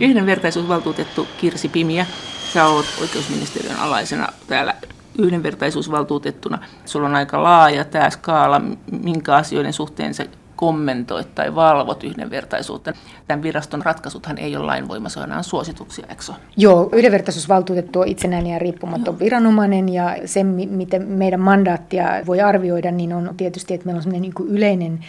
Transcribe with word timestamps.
Yhdenvertaisuusvaltuutettu 0.00 1.28
Kirsi 1.40 1.68
Pimiä, 1.68 2.06
sä 2.52 2.66
oot 2.66 2.86
oikeusministeriön 3.00 3.76
alaisena 3.76 4.28
täällä 4.48 4.74
yhdenvertaisuusvaltuutettuna. 5.18 6.58
Sulla 6.84 7.08
on 7.08 7.14
aika 7.14 7.42
laaja 7.42 7.84
tämä 7.84 8.10
skaala, 8.10 8.60
minkä 9.02 9.34
asioiden 9.34 9.72
suhteen 9.72 10.14
sä 10.14 10.26
kommentoit 10.56 11.34
tai 11.34 11.54
valvot 11.54 12.04
yhdenvertaisuutta. 12.04 12.92
Tämän 13.28 13.42
viraston 13.42 13.82
ratkaisuthan 13.82 14.38
ei 14.38 14.56
ole 14.56 14.66
lainvoimassa, 14.66 15.28
vaan 15.28 15.44
suosituksia, 15.44 16.06
eikö 16.08 16.22
Joo, 16.56 16.88
yhdenvertaisuusvaltuutettu 16.92 18.00
on 18.00 18.08
itsenäinen 18.08 18.52
ja 18.52 18.58
riippumaton 18.58 19.14
Joo. 19.14 19.18
viranomainen 19.18 19.88
ja 19.88 20.16
se, 20.24 20.44
miten 20.44 21.02
meidän 21.08 21.40
mandaattia 21.40 22.06
voi 22.26 22.40
arvioida, 22.40 22.90
niin 22.90 23.12
on 23.12 23.34
tietysti, 23.36 23.74
että 23.74 23.86
meillä 23.86 23.98
on 23.98 24.02
sellainen 24.02 24.22
niin 24.22 24.48
yleinen 24.48 25.04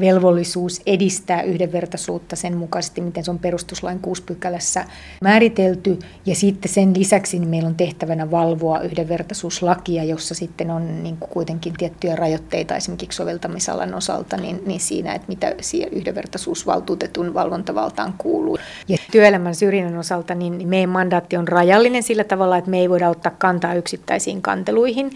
velvollisuus 0.00 0.82
edistää 0.86 1.42
yhdenvertaisuutta 1.42 2.36
sen 2.36 2.56
mukaisesti, 2.56 3.00
miten 3.00 3.24
se 3.24 3.30
on 3.30 3.38
perustuslain 3.38 3.98
kuuspykälässä 3.98 4.84
määritelty. 5.20 5.98
Ja 6.26 6.34
sitten 6.34 6.72
sen 6.72 6.92
lisäksi 6.98 7.38
niin 7.38 7.48
meillä 7.48 7.68
on 7.68 7.74
tehtävänä 7.74 8.30
valvoa 8.30 8.80
yhdenvertaisuuslakia, 8.80 10.04
jossa 10.04 10.34
sitten 10.34 10.70
on 10.70 11.02
niin 11.02 11.16
kuin 11.16 11.30
kuitenkin 11.30 11.72
tiettyjä 11.72 12.16
rajoitteita 12.16 12.76
esimerkiksi 12.76 13.16
soveltamisalan 13.16 13.94
osalta 13.94 14.36
niin, 14.36 14.62
niin 14.66 14.80
siinä, 14.80 15.14
että 15.14 15.28
mitä 15.28 15.54
yhdenvertaisuusvaltuutetun 15.92 17.34
valvontavaltaan 17.34 18.14
kuuluu. 18.18 18.58
Ja 18.88 18.96
työelämän 19.12 19.54
syrjinnän 19.54 19.98
osalta 19.98 20.34
niin 20.34 20.68
meidän 20.68 20.90
mandaatti 20.90 21.36
on 21.36 21.48
rajallinen 21.48 22.02
sillä 22.02 22.24
tavalla, 22.24 22.56
että 22.56 22.70
me 22.70 22.78
ei 22.78 22.90
voida 22.90 23.08
ottaa 23.08 23.32
kantaa 23.38 23.74
yksittäisiin 23.74 24.42
kanteluihin. 24.42 25.10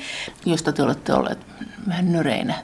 Josta 0.47 0.72
te 0.72 0.83
olette 0.83 1.12
olleet 1.12 1.38
vähän 1.88 2.12
nyreinä. 2.12 2.55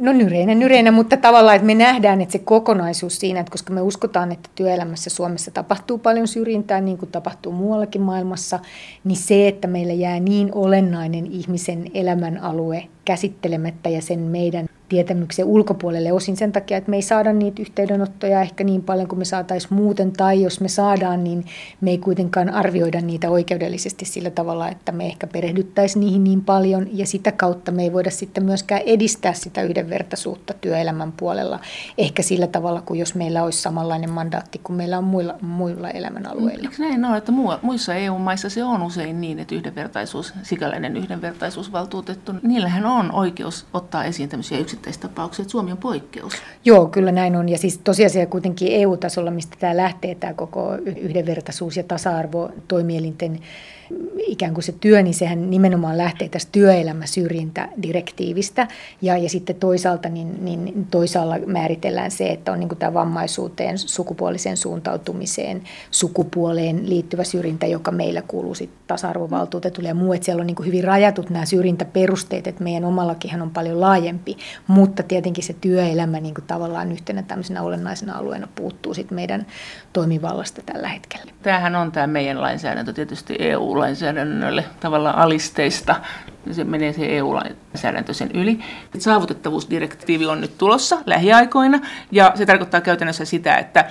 No 0.00 0.12
nyreinä, 0.12 0.54
nyreinä, 0.54 0.90
mutta 0.90 1.16
tavallaan, 1.16 1.56
että 1.56 1.66
me 1.66 1.74
nähdään, 1.74 2.20
että 2.20 2.32
se 2.32 2.38
kokonaisuus 2.38 3.18
siinä, 3.18 3.40
että 3.40 3.50
koska 3.52 3.72
me 3.72 3.80
uskotaan, 3.80 4.32
että 4.32 4.50
työelämässä 4.54 5.10
Suomessa 5.10 5.50
tapahtuu 5.50 5.98
paljon 5.98 6.28
syrjintää, 6.28 6.80
niin 6.80 6.98
kuin 6.98 7.10
tapahtuu 7.10 7.52
muuallakin 7.52 8.02
maailmassa, 8.02 8.58
niin 9.04 9.16
se, 9.16 9.48
että 9.48 9.68
meillä 9.68 9.92
jää 9.92 10.20
niin 10.20 10.50
olennainen 10.54 11.26
ihmisen 11.26 11.90
elämän 11.94 12.38
alue 12.38 12.84
käsittelemättä 13.04 13.88
ja 13.88 14.02
sen 14.02 14.18
meidän 14.18 14.66
tietämyksen 14.88 15.46
ulkopuolelle. 15.46 16.12
Osin 16.12 16.36
sen 16.36 16.52
takia, 16.52 16.76
että 16.76 16.90
me 16.90 16.96
ei 16.96 17.02
saada 17.02 17.32
niitä 17.32 17.62
yhteydenottoja 17.62 18.42
ehkä 18.42 18.64
niin 18.64 18.82
paljon 18.82 19.08
kuin 19.08 19.18
me 19.18 19.24
saataisiin 19.24 19.74
muuten, 19.74 20.12
tai 20.12 20.42
jos 20.42 20.60
me 20.60 20.68
saadaan, 20.68 21.24
niin 21.24 21.44
me 21.80 21.90
ei 21.90 21.98
kuitenkaan 21.98 22.50
arvioida 22.50 23.00
niitä 23.00 23.30
oikeudellisesti 23.30 24.04
sillä 24.04 24.30
tavalla, 24.30 24.68
että 24.68 24.92
me 24.92 25.06
ehkä 25.06 25.26
perehdyttäisiin 25.26 26.00
niihin 26.00 26.24
niin 26.24 26.44
paljon, 26.44 26.86
ja 26.92 27.06
sitä 27.06 27.32
kautta 27.32 27.72
me 27.72 27.82
ei 27.82 27.92
voida 27.92 28.10
sitten 28.10 28.44
myöskään 28.44 28.80
edistää 28.86 29.32
sitä 29.32 29.62
yhdenvertaisuutta 29.62 30.54
työelämän 30.54 31.12
puolella, 31.12 31.60
ehkä 31.98 32.22
sillä 32.22 32.46
tavalla 32.46 32.80
kuin 32.80 33.00
jos 33.00 33.14
meillä 33.14 33.44
olisi 33.44 33.62
samanlainen 33.62 34.10
mandaatti 34.10 34.60
kuin 34.62 34.76
meillä 34.76 34.98
on 34.98 35.04
muilla, 35.04 35.34
muilla 35.40 35.90
elämänalueilla. 35.90 36.68
Eikö 36.70 36.82
näin? 36.82 37.04
Ole, 37.04 37.16
että 37.16 37.32
muissa 37.62 37.94
EU-maissa 37.94 38.50
se 38.50 38.64
on 38.64 38.82
usein 38.82 39.20
niin, 39.20 39.38
että 39.38 39.54
yhdenvertaisuus, 39.54 40.34
sikäläinen 40.42 40.96
yhdenvertaisuusvaltuutettu, 40.96 42.32
niillähän 42.42 42.86
on 42.86 42.91
oikeus 43.12 43.66
ottaa 43.72 44.04
esiin 44.04 44.28
tämmöisiä 44.28 44.58
yksittäistapauksia, 44.58 45.42
että 45.42 45.52
Suomi 45.52 45.72
on 45.72 45.78
poikkeus. 45.78 46.32
Joo, 46.64 46.86
kyllä 46.86 47.12
näin 47.12 47.36
on. 47.36 47.48
Ja 47.48 47.58
siis 47.58 47.78
tosiasia 47.78 48.26
kuitenkin 48.26 48.68
EU-tasolla, 48.72 49.30
mistä 49.30 49.56
tämä 49.60 49.76
lähtee, 49.76 50.14
tämä 50.14 50.34
koko 50.34 50.74
yhdenvertaisuus 50.74 51.76
ja 51.76 51.82
tasa-arvo 51.82 52.50
toimielinten 52.68 53.40
ikään 54.26 54.54
kuin 54.54 54.64
se 54.64 54.74
työ, 54.80 55.02
niin 55.02 55.14
sehän 55.14 55.50
nimenomaan 55.50 55.98
lähtee 55.98 56.28
tästä 56.28 56.52
työelämäsyrjintädirektiivistä. 56.52 58.68
Ja, 59.02 59.16
ja 59.16 59.28
sitten 59.28 59.56
toisaalta 59.56 60.08
niin, 60.08 60.44
niin 60.44 60.86
toisaalla 60.90 61.38
määritellään 61.46 62.10
se, 62.10 62.28
että 62.28 62.52
on 62.52 62.60
niin 62.60 62.68
kuin 62.68 62.78
tämä 62.78 62.94
vammaisuuteen, 62.94 63.78
sukupuoliseen 63.78 64.56
suuntautumiseen, 64.56 65.62
sukupuoleen 65.90 66.88
liittyvä 66.88 67.24
syrjintä, 67.24 67.66
joka 67.66 67.90
meillä 67.90 68.22
kuuluu 68.22 68.54
sitten 68.54 68.78
tasa-arvovaltuutetulle 68.86 69.88
ja 69.88 69.94
muu. 69.94 70.12
Että 70.12 70.24
siellä 70.24 70.40
on 70.40 70.46
niin 70.46 70.56
kuin 70.56 70.66
hyvin 70.66 70.84
rajatut 70.84 71.30
nämä 71.30 71.44
syrjintäperusteet, 71.44 72.46
että 72.46 72.64
meidän 72.64 72.84
omallakin 72.84 73.42
on 73.42 73.50
paljon 73.50 73.80
laajempi, 73.80 74.36
mutta 74.66 75.02
tietenkin 75.02 75.44
se 75.44 75.56
työelämä 75.60 76.20
niin 76.20 76.34
kuin 76.34 76.46
tavallaan 76.46 76.92
yhtenä 76.92 77.22
tämmöisenä 77.22 77.62
olennaisena 77.62 78.18
alueena 78.18 78.48
puuttuu 78.54 78.94
sitten 78.94 79.16
meidän 79.16 79.46
toimivallasta 79.92 80.62
tällä 80.66 80.88
hetkellä. 80.88 81.32
Tämähän 81.42 81.76
on 81.76 81.92
tämä 81.92 82.06
meidän 82.06 82.40
lainsäädäntö 82.40 82.92
tietysti 82.92 83.36
EU 83.38 83.76
EU-lainsäädännölle 83.82 84.64
tavallaan 84.80 85.18
alisteista. 85.18 85.96
Se 86.50 86.64
menee 86.64 86.92
se 86.92 87.06
EU-lainsäädäntö 87.06 88.14
sen 88.14 88.30
yli. 88.34 88.58
Saavutettavuusdirektiivi 88.98 90.26
on 90.26 90.40
nyt 90.40 90.58
tulossa 90.58 90.98
lähiaikoina 91.06 91.80
ja 92.10 92.32
se 92.34 92.46
tarkoittaa 92.46 92.80
käytännössä 92.80 93.24
sitä, 93.24 93.56
että 93.56 93.90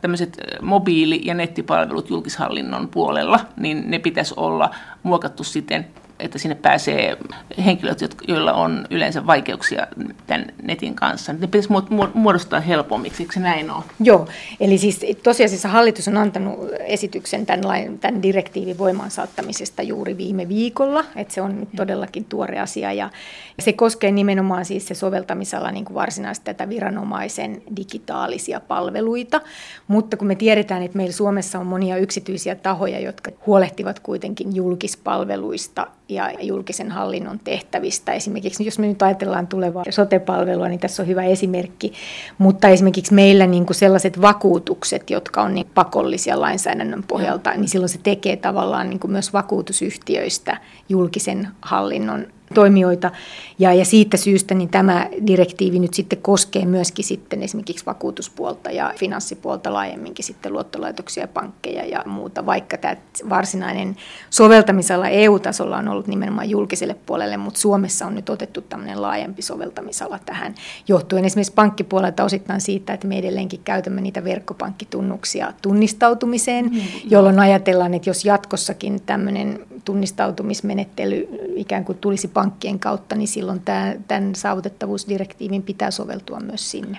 tämmöiset 0.00 0.40
mobiili- 0.62 1.20
ja 1.24 1.34
nettipalvelut 1.34 2.10
julkishallinnon 2.10 2.88
puolella, 2.88 3.40
niin 3.56 3.90
ne 3.90 3.98
pitäisi 3.98 4.34
olla 4.36 4.70
muokattu 5.02 5.44
siten, 5.44 5.86
että 6.20 6.38
sinne 6.38 6.54
pääsee 6.54 7.16
henkilöt, 7.64 7.98
joilla 8.28 8.52
on 8.52 8.86
yleensä 8.90 9.26
vaikeuksia 9.26 9.86
tämän 10.26 10.46
netin 10.62 10.94
kanssa. 10.94 11.32
Ne 11.32 11.38
pitäisi 11.38 11.68
muodostaa 12.14 12.60
helpommiksi, 12.60 13.22
eikö 13.22 13.32
se 13.32 13.40
näin 13.40 13.70
ole? 13.70 13.84
Joo, 14.00 14.28
eli 14.60 14.78
siis 14.78 15.00
tosiasiassa 15.22 15.68
hallitus 15.68 16.08
on 16.08 16.16
antanut 16.16 16.58
esityksen 16.86 17.46
tämän, 17.46 17.68
lain, 17.68 17.98
tämän 17.98 18.22
direktiivin 18.22 18.78
voimaan 18.78 19.10
saattamisesta 19.10 19.82
juuri 19.82 20.16
viime 20.16 20.48
viikolla, 20.48 21.04
että 21.16 21.34
se 21.34 21.42
on 21.42 21.60
nyt 21.60 21.68
todellakin 21.76 22.24
tuore 22.24 22.60
asia 22.60 22.92
ja 22.92 23.10
se 23.58 23.72
koskee 23.72 24.10
nimenomaan 24.10 24.64
siis 24.64 24.88
se 24.88 24.94
soveltamisala 24.94 25.70
niin 25.70 25.84
varsinaisesti 25.94 26.44
tätä 26.44 26.68
viranomaisen 26.68 27.62
digitaalisia 27.76 28.60
palveluita, 28.60 29.40
mutta 29.88 30.16
kun 30.16 30.26
me 30.26 30.34
tiedetään, 30.34 30.82
että 30.82 30.96
meillä 30.96 31.12
Suomessa 31.12 31.58
on 31.58 31.66
monia 31.66 31.96
yksityisiä 31.96 32.54
tahoja, 32.54 33.00
jotka 33.00 33.30
huolehtivat 33.46 34.00
kuitenkin 34.00 34.56
julkispalveluista 34.56 35.86
ja 36.10 36.30
julkisen 36.40 36.90
hallinnon 36.90 37.40
tehtävistä. 37.44 38.12
Esimerkiksi 38.12 38.64
jos 38.64 38.78
me 38.78 38.86
nyt 38.86 39.02
ajatellaan 39.02 39.46
tulevaa 39.46 39.84
sote-palvelua, 39.90 40.68
niin 40.68 40.80
tässä 40.80 41.02
on 41.02 41.08
hyvä 41.08 41.24
esimerkki, 41.24 41.92
mutta 42.38 42.68
esimerkiksi 42.68 43.14
meillä 43.14 43.46
niin 43.46 43.66
kuin 43.66 43.76
sellaiset 43.76 44.20
vakuutukset, 44.20 45.10
jotka 45.10 45.42
on 45.42 45.54
niin 45.54 45.70
pakollisia 45.74 46.40
lainsäädännön 46.40 47.02
pohjalta, 47.02 47.50
niin 47.50 47.68
silloin 47.68 47.88
se 47.88 47.98
tekee 48.02 48.36
tavallaan 48.36 48.90
niin 48.90 49.00
kuin 49.00 49.10
myös 49.10 49.32
vakuutusyhtiöistä 49.32 50.56
julkisen 50.88 51.48
hallinnon 51.62 52.26
toimijoita. 52.54 53.10
Ja, 53.58 53.74
ja 53.74 53.84
siitä 53.84 54.16
syystä 54.16 54.54
niin 54.54 54.68
tämä 54.68 55.08
direktiivi 55.26 55.78
nyt 55.78 55.94
sitten 55.94 56.22
koskee 56.22 56.64
myöskin 56.64 57.04
sitten 57.04 57.42
esimerkiksi 57.42 57.86
vakuutuspuolta 57.86 58.70
ja 58.70 58.92
finanssipuolta 58.96 59.72
laajemminkin 59.72 60.24
sitten 60.24 60.52
luottolaitoksia, 60.52 61.28
pankkeja 61.28 61.86
ja 61.86 62.02
muuta, 62.06 62.46
vaikka 62.46 62.76
tämä 62.76 62.96
varsinainen 63.28 63.96
soveltamisala 64.30 65.08
EU-tasolla 65.08 65.76
on 65.76 65.88
ollut 65.88 66.06
nimenomaan 66.06 66.50
julkiselle 66.50 66.96
puolelle, 67.06 67.36
mutta 67.36 67.60
Suomessa 67.60 68.06
on 68.06 68.14
nyt 68.14 68.28
otettu 68.28 68.60
tämmöinen 68.60 69.02
laajempi 69.02 69.42
soveltamisala 69.42 70.18
tähän, 70.26 70.54
johtuen 70.88 71.24
esimerkiksi 71.24 71.52
pankkipuolelta 71.52 72.24
osittain 72.24 72.60
siitä, 72.60 72.92
että 72.92 73.06
me 73.06 73.18
edelleenkin 73.18 73.60
käytämme 73.64 74.00
niitä 74.00 74.24
verkkopankkitunnuksia 74.24 75.52
tunnistautumiseen, 75.62 76.64
mm, 76.64 76.80
jolloin 77.10 77.38
ajatellaan, 77.38 77.94
että 77.94 78.10
jos 78.10 78.24
jatkossakin 78.24 79.00
tämmöinen 79.06 79.66
tunnistautumismenettely 79.84 81.28
ikään 81.56 81.84
kuin 81.84 81.98
tulisi 81.98 82.28
pankkien 82.40 82.78
kautta, 82.78 83.16
niin 83.16 83.28
silloin 83.28 83.60
tämä, 83.60 83.94
tämän 84.08 84.34
saavutettavuusdirektiivin 84.34 85.62
pitää 85.62 85.90
soveltua 85.90 86.40
myös 86.40 86.70
sinne. 86.70 86.98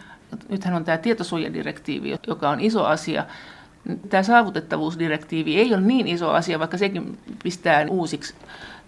Nythän 0.50 0.74
on 0.74 0.85
tämä 0.85 0.97
tietosuojadirektiivi, 0.97 2.18
joka 2.28 2.50
on 2.50 2.59
iso 2.59 2.85
asia. 2.85 3.25
Tämä 4.09 4.24
saavutettavuusdirektiivi 4.24 5.57
ei 5.57 5.74
ole 5.74 5.81
niin 5.81 6.07
iso 6.07 6.31
asia, 6.31 6.59
vaikka 6.59 6.78
sekin 6.78 7.18
pistää 7.44 7.85
uusiksi 7.90 8.34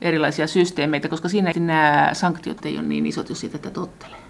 erilaisia 0.02 0.48
systeemeitä, 0.48 1.10
koska 1.10 1.30
siinä 1.30 1.52
nämä 1.56 2.10
sanktiot 2.14 2.66
ei 2.66 2.78
ole 2.78 2.88
niin 2.88 3.06
isot, 3.06 3.30
jos 3.30 3.40
sitä 3.40 3.70
tottelee. 3.70 4.23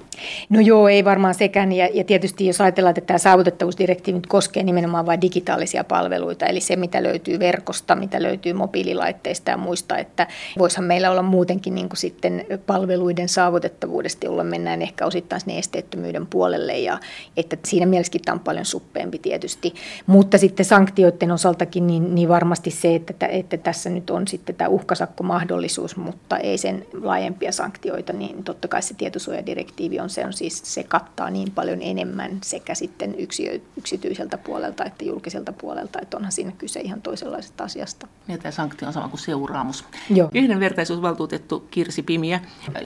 No 0.49 0.59
joo, 0.59 0.87
ei 0.87 1.05
varmaan 1.05 1.33
sekään. 1.33 1.71
Ja, 1.71 1.89
ja 1.93 2.03
tietysti 2.03 2.47
jos 2.47 2.61
ajatellaan, 2.61 2.89
että 2.97 3.07
tämä 3.07 3.17
saavutettavuusdirektiivi 3.17 4.17
nyt 4.17 4.27
koskee 4.27 4.63
nimenomaan 4.63 5.05
vain 5.05 5.21
digitaalisia 5.21 5.83
palveluita, 5.83 6.45
eli 6.45 6.61
se, 6.61 6.75
mitä 6.75 7.03
löytyy 7.03 7.39
verkosta, 7.39 7.95
mitä 7.95 8.23
löytyy 8.23 8.53
mobiililaitteista 8.53 9.51
ja 9.51 9.57
muista, 9.57 9.97
että 9.97 10.27
voisihan 10.57 10.85
meillä 10.85 11.11
olla 11.11 11.21
muutenkin 11.21 11.75
niin 11.75 11.89
kuin 11.89 11.97
sitten 11.97 12.45
palveluiden 12.65 13.29
saavutettavuudesta, 13.29 14.25
jolloin 14.25 14.47
mennään 14.47 14.81
ehkä 14.81 15.05
osittain 15.05 15.41
sinne 15.41 15.59
esteettömyyden 15.59 16.27
puolelle, 16.27 16.79
ja 16.79 16.99
että 17.37 17.57
siinä 17.65 17.85
mielessäkin 17.85 18.21
tämä 18.21 18.33
on 18.33 18.39
paljon 18.39 18.65
suppeempi 18.65 19.19
tietysti. 19.19 19.73
Mutta 20.05 20.37
sitten 20.37 20.65
sanktioiden 20.65 21.31
osaltakin, 21.31 21.87
niin, 21.87 22.15
niin 22.15 22.29
varmasti 22.29 22.71
se, 22.71 22.95
että, 22.95 23.27
että 23.27 23.57
tässä 23.57 23.89
nyt 23.89 24.09
on 24.09 24.27
sitten 24.27 24.55
tämä 24.55 24.67
uhkasakkomahdollisuus, 24.67 25.97
mutta 25.97 26.37
ei 26.37 26.57
sen 26.57 26.85
laajempia 27.01 27.51
sanktioita, 27.51 28.13
niin 28.13 28.43
totta 28.43 28.67
kai 28.67 28.81
se 28.81 28.93
tietosuojadirektiivi 28.93 29.99
on 29.99 30.02
se 30.09 30.25
on 30.25 30.33
siis, 30.33 30.61
se 30.65 30.83
kattaa 30.83 31.29
niin 31.29 31.51
paljon 31.51 31.79
enemmän 31.81 32.37
sekä 32.43 32.75
sitten 32.75 33.15
yksi, 33.19 33.63
yksityiseltä 33.77 34.37
puolelta 34.37 34.85
että 34.85 35.05
julkiselta 35.05 35.51
puolelta, 35.51 35.99
että 36.01 36.17
onhan 36.17 36.31
siinä 36.31 36.51
kyse 36.51 36.79
ihan 36.79 37.01
toisenlaisesta 37.01 37.63
asiasta. 37.63 38.07
Ja 38.27 38.37
tämä 38.37 38.51
sanktio 38.51 38.87
on 38.87 38.93
sama 38.93 39.09
kuin 39.09 39.19
seuraamus. 39.19 39.85
Joo. 40.09 40.29
Yhdenvertaisuusvaltuutettu 40.33 41.67
Kirsi 41.71 42.03
Pimiä, 42.03 42.39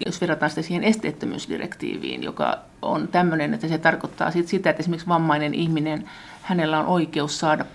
jos 0.06 0.22
verrataan 0.22 0.50
sitä 0.50 0.62
siihen 0.62 0.84
esteettömyysdirektiiviin, 0.84 2.24
joka 2.24 2.60
on 2.82 3.08
tämmöinen, 3.08 3.54
että 3.54 3.68
se 3.68 3.78
tarkoittaa 3.78 4.32
sitä, 4.32 4.70
että 4.70 4.80
esimerkiksi 4.80 5.08
vammainen 5.08 5.54
ihminen, 5.54 6.10
hänellä 6.48 6.80
on 6.80 6.86
oikeus 6.86 7.40
saada 7.40 7.66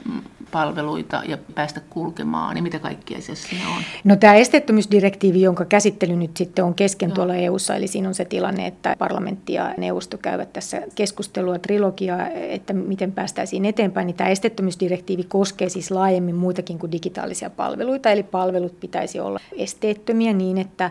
palveluita 0.51 1.23
ja 1.27 1.39
päästä 1.55 1.81
kulkemaan, 1.91 2.55
niin 2.55 2.63
mitä 2.63 2.79
kaikkia 2.79 3.21
se 3.21 3.35
siinä 3.35 3.69
on? 3.69 3.83
No 4.05 4.17
tämä 4.17 4.35
esteettömyysdirektiivi, 4.35 5.43
jonka 5.43 5.65
käsittely 5.65 6.17
nyt 6.17 6.37
sitten 6.37 6.65
on 6.65 6.75
kesken 6.75 7.09
Joo. 7.09 7.15
tuolla 7.15 7.35
EU-ssa, 7.35 7.77
eli 7.77 7.87
siinä 7.87 8.09
on 8.09 8.15
se 8.15 8.25
tilanne, 8.25 8.67
että 8.67 8.97
parlamentti 8.99 9.53
ja 9.53 9.75
neuvosto 9.79 10.19
käyvät 10.19 10.53
tässä 10.53 10.83
keskustelua, 10.95 11.59
trilogiaa, 11.59 12.29
että 12.29 12.73
miten 12.73 13.13
päästäisiin 13.13 13.65
eteenpäin, 13.65 14.07
niin 14.07 14.17
tämä 14.17 14.31
esteettömyysdirektiivi 14.31 15.25
koskee 15.25 15.69
siis 15.69 15.91
laajemmin 15.91 16.35
muitakin 16.35 16.79
kuin 16.79 16.93
digitaalisia 16.93 17.51
palveluita, 17.51 18.11
eli 18.11 18.23
palvelut 18.23 18.81
pitäisi 18.81 19.21
olla 19.21 19.41
esteettömiä 19.57 20.33
niin, 20.33 20.59
että 20.59 20.91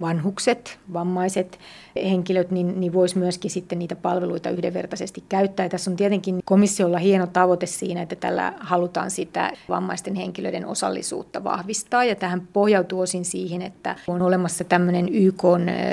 vanhukset, 0.00 0.78
vammaiset 0.92 1.58
henkilöt, 1.96 2.50
niin, 2.50 2.80
niin 2.80 2.92
voisi 2.92 3.18
myöskin 3.18 3.50
sitten 3.50 3.78
niitä 3.78 3.96
palveluita 3.96 4.50
yhdenvertaisesti 4.50 5.24
käyttää. 5.28 5.66
Ja 5.66 5.70
tässä 5.70 5.90
on 5.90 5.96
tietenkin 5.96 6.40
komissiolla 6.44 6.98
hieno 6.98 7.26
tavoite 7.26 7.66
siinä, 7.66 8.02
että 8.02 8.16
tällä 8.16 8.52
halutaan 8.60 9.10
sitä 9.10 9.52
vammaisten 9.68 10.14
henkilöiden 10.14 10.66
osallisuutta 10.66 11.44
vahvistaa. 11.44 12.04
Ja 12.04 12.14
tähän 12.14 12.48
pohjautuu 12.52 13.00
osin 13.00 13.24
siihen, 13.24 13.62
että 13.62 13.96
on 14.08 14.22
olemassa 14.22 14.64
tämmöinen 14.64 15.08
YK 15.08 15.42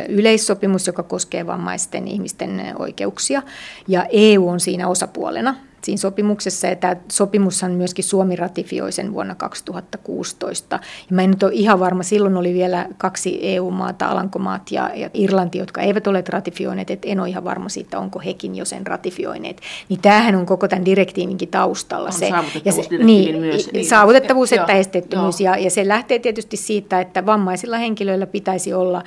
yleissopimus, 0.10 0.88
joka 0.88 1.04
koskee 1.04 1.48
vammaisten 1.48 2.08
ihmisten 2.08 2.62
oikeuksia. 2.80 3.44
Ja 3.88 4.06
EU 4.12 4.50
on 4.50 4.60
siinä 4.60 4.88
osapuolena 4.88 5.56
siinä 5.84 5.98
sopimuksessa, 5.98 6.68
ja 6.68 6.76
tämä 6.76 6.96
sopimushan 7.12 7.72
myöskin 7.72 8.04
Suomi 8.04 8.36
ratifioi 8.36 8.92
sen 8.92 9.14
vuonna 9.14 9.36
2016. 9.36 10.80
Ja 11.10 11.16
mä 11.16 11.22
en 11.22 11.30
nyt 11.30 11.44
ole 11.44 11.52
ihan 11.54 11.80
varma, 11.80 12.04
silloin 12.04 12.38
oli 12.38 12.54
vielä 12.54 12.88
kaksi 12.98 13.40
EU-maata, 13.42 14.06
Alankomaat 14.06 14.72
ja, 14.72 14.92
ja 14.96 15.10
Irlanti, 15.14 15.58
jotka 15.58 15.82
eivät 15.82 16.08
ole 16.08 16.24
ratifioineet, 16.30 16.92
että 16.92 17.08
en 17.08 17.20
ole 17.20 17.30
ihan 17.30 17.44
varma 17.44 17.70
siitä, 17.70 18.00
onko 18.00 18.20
hekin 18.20 18.56
jo 18.56 18.66
sen 18.66 18.88
ratifioineet. 18.88 19.62
Niin 19.90 20.02
tämähän 20.02 20.36
on 20.36 20.46
koko 20.46 20.68
tämän 20.68 20.86
direktiivinkin 20.86 21.50
taustalla 21.50 22.08
on 22.08 22.14
se. 22.14 22.30
Ja 22.66 22.72
se 22.72 22.82
niin, 23.04 23.40
myös. 23.40 23.72
Niin, 23.72 23.86
saavutettavuus 23.86 24.54
että 24.54 24.74
esteettömyys, 24.74 25.42
ja, 25.42 25.58
ja 25.58 25.72
se 25.72 25.88
lähtee 25.88 26.20
tietysti 26.20 26.58
siitä, 26.58 27.02
että 27.02 27.26
vammaisilla 27.26 27.78
henkilöillä 27.78 28.26
pitäisi 28.28 28.74
olla 28.74 29.04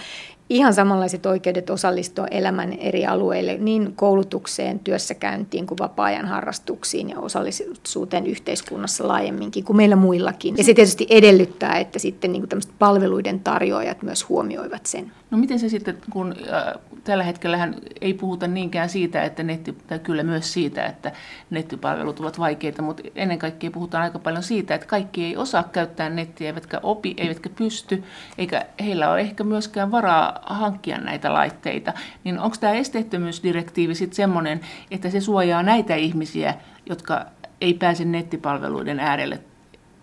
ihan 0.51 0.75
samanlaiset 0.75 1.27
oikeudet 1.27 1.71
osallistua 1.71 2.27
elämän 2.27 2.73
eri 2.73 3.07
alueille, 3.07 3.57
niin 3.57 3.93
koulutukseen, 3.97 4.79
työssäkäyntiin 4.79 5.67
kuin 5.67 5.79
vapaa-ajan 5.79 6.27
harrastuksiin 6.27 7.11
ja 7.11 7.19
osallisuuteen 7.19 8.27
yhteiskunnassa 8.27 9.09
laajemminkin 9.09 9.65
kuin 9.65 9.77
meillä 9.77 9.97
muillakin. 9.97 10.55
Ja 10.57 10.65
se 10.65 10.75
tietysti 10.75 11.07
edellyttää, 11.11 11.79
että 11.79 11.99
sitten 11.99 12.33
niin 12.33 12.49
kuin 12.49 12.63
palveluiden 12.79 13.41
tarjoajat 13.41 14.03
myös 14.03 14.29
huomioivat 14.29 14.87
sen. 14.87 15.13
No 15.31 15.39
miten 15.39 15.59
se 15.59 15.69
sitten, 15.69 15.99
kun 16.11 16.35
äh, 16.53 16.75
tällä 17.05 17.25
hetkellä 17.25 17.69
ei 18.01 18.15
puhuta 18.15 18.47
niinkään 18.47 18.89
siitä, 18.89 19.23
että 19.23 19.43
netti, 19.43 19.77
tai 19.87 19.99
kyllä 19.99 20.23
myös 20.23 20.53
siitä, 20.53 20.87
että 20.87 21.13
nettipalvelut 21.51 22.21
ovat 22.21 22.39
vaikeita, 22.39 22.83
mutta 22.83 23.03
ennen 23.15 23.39
kaikkea 23.39 23.71
puhutaan 23.71 24.05
aika 24.05 24.19
paljon 24.19 24.43
siitä, 24.43 24.75
että 24.75 24.87
kaikki 24.87 25.25
ei 25.25 25.37
osaa 25.37 25.63
käyttää 25.63 26.11
nettiä, 26.11 26.47
eivätkä 26.47 26.81
opi, 26.83 27.15
eivätkä 27.17 27.49
pysty, 27.49 28.05
eikä 28.39 28.67
heillä 28.81 29.11
ole 29.11 29.21
ehkä 29.21 29.45
myöskään 29.45 29.91
varaa 29.91 30.32
hankkia 30.43 30.99
näitä 30.99 31.33
laitteita. 31.33 31.93
Niin 32.25 32.39
onko 32.39 32.57
tämä 32.61 32.73
esteettömyysdirektiivi 32.73 33.95
sitten 33.95 34.17
semmoinen, 34.17 34.61
että 34.91 35.11
se 35.11 35.21
suojaa 35.21 35.63
näitä 35.63 35.95
ihmisiä, 35.95 36.55
jotka 36.87 37.27
ei 37.61 37.75
pääse 37.75 38.05
nettipalveluiden 38.05 39.01
äärelle 39.01 39.41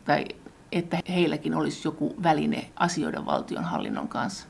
tai 0.06 0.26
että 0.72 0.98
heilläkin 1.10 1.56
olisi 1.56 1.88
joku 1.88 2.16
väline 2.24 2.66
asioida 2.76 3.26
valtionhallinnon 3.26 4.08
kanssa? 4.08 4.49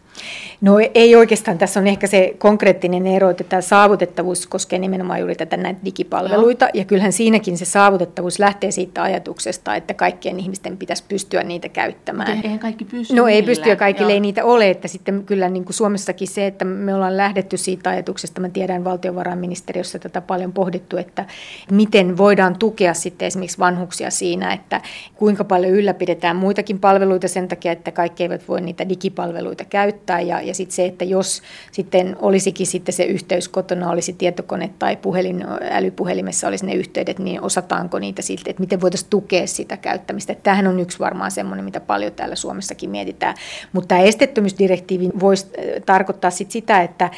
No 0.62 0.80
ei 0.94 1.16
oikeastaan. 1.16 1.58
Tässä 1.58 1.80
on 1.80 1.88
ehkä 1.88 2.08
se 2.08 2.36
konkreettinen 2.38 3.08
ero, 3.08 3.30
että 3.30 3.44
tämä 3.44 3.62
saavutettavuus 3.62 4.48
koskee 4.48 4.80
nimenomaan 4.80 5.20
juuri 5.20 5.36
tätä 5.36 5.58
näitä 5.58 5.80
digipalveluita. 5.86 6.66
Joo. 6.66 6.72
Ja 6.74 6.86
kyllähän 6.86 7.14
siinäkin 7.14 7.58
se 7.58 7.66
saavutettavuus 7.66 8.40
lähtee 8.40 8.72
siitä 8.72 9.04
ajatuksesta, 9.04 9.76
että 9.76 9.94
kaikkien 9.94 10.40
ihmisten 10.40 10.78
pitäisi 10.78 11.04
pystyä 11.10 11.44
niitä 11.44 11.70
käyttämään. 11.70 12.32
Mutta 12.32 12.48
eihän 12.48 12.60
kaikki 12.60 12.86
pysty 12.86 13.16
No 13.16 13.28
ei 13.28 13.44
pysty 13.44 13.70
ja 13.70 13.76
kaikille 13.76 14.12
Joo. 14.12 14.14
ei 14.14 14.20
niitä 14.20 14.46
ole. 14.46 14.70
Että 14.70 14.88
sitten 14.88 15.24
kyllä 15.26 15.50
niin 15.50 15.66
kuin 15.66 15.74
Suomessakin 15.74 16.28
se, 16.28 16.48
että 16.48 16.66
me 16.66 16.96
ollaan 16.96 17.18
lähdetty 17.18 17.58
siitä 17.58 17.90
ajatuksesta, 17.90 18.42
mä 18.42 18.50
tiedän 18.50 18.84
valtiovarainministeriössä 18.84 20.00
tätä 20.00 20.22
paljon 20.22 20.54
pohdittu, 20.54 20.98
että 20.98 21.26
miten 21.72 22.18
voidaan 22.18 22.60
tukea 22.60 22.94
sitten 22.94 23.26
esimerkiksi 23.26 23.60
vanhuksia 23.60 24.12
siinä, 24.12 24.54
että 24.54 24.82
kuinka 25.16 25.44
paljon 25.44 25.74
ylläpidetään 25.74 26.36
muitakin 26.36 26.80
palveluita 26.80 27.28
sen 27.28 27.48
takia, 27.48 27.72
että 27.72 27.92
kaikki 27.92 28.24
eivät 28.24 28.48
voi 28.48 28.62
niitä 28.62 28.90
digipalveluita 28.90 29.66
käyttää 29.66 29.99
käyttää 30.00 30.22
ja, 30.22 30.42
ja 30.42 30.54
sitten 30.54 30.76
se, 30.76 30.86
että 30.86 31.06
jos 31.06 31.42
sitten 31.72 32.16
olisikin 32.20 32.68
sitten 32.68 32.94
se 32.94 33.04
yhteys 33.04 33.50
kotona, 33.50 33.92
olisi 33.92 34.14
tietokone 34.14 34.70
tai 34.80 34.96
puhelin, 34.96 35.46
älypuhelimessa 35.72 36.48
olisi 36.48 36.66
ne 36.66 36.74
yhteydet, 36.74 37.20
niin 37.20 37.42
osataanko 37.42 38.00
niitä 38.00 38.22
siltä, 38.22 38.50
että 38.50 38.62
miten 38.62 38.82
voitaisiin 38.82 39.10
tukea 39.10 39.48
sitä 39.48 39.78
käyttämistä. 39.78 40.34
Että 40.34 40.44
tämähän 40.44 40.68
on 40.68 40.80
yksi 40.80 41.00
varmaan 41.00 41.32
semmoinen, 41.32 41.66
mitä 41.66 41.80
paljon 41.80 42.12
täällä 42.12 42.36
Suomessakin 42.36 42.90
mietitään. 42.90 43.36
Mutta 43.74 43.88
tämä 43.88 44.02
esteettömyysdirektiivi 44.02 45.10
voisi 45.20 45.46
äh, 45.46 45.84
tarkoittaa 45.86 46.32
sit 46.32 46.52
sitä, 46.52 46.82
että 46.82 47.10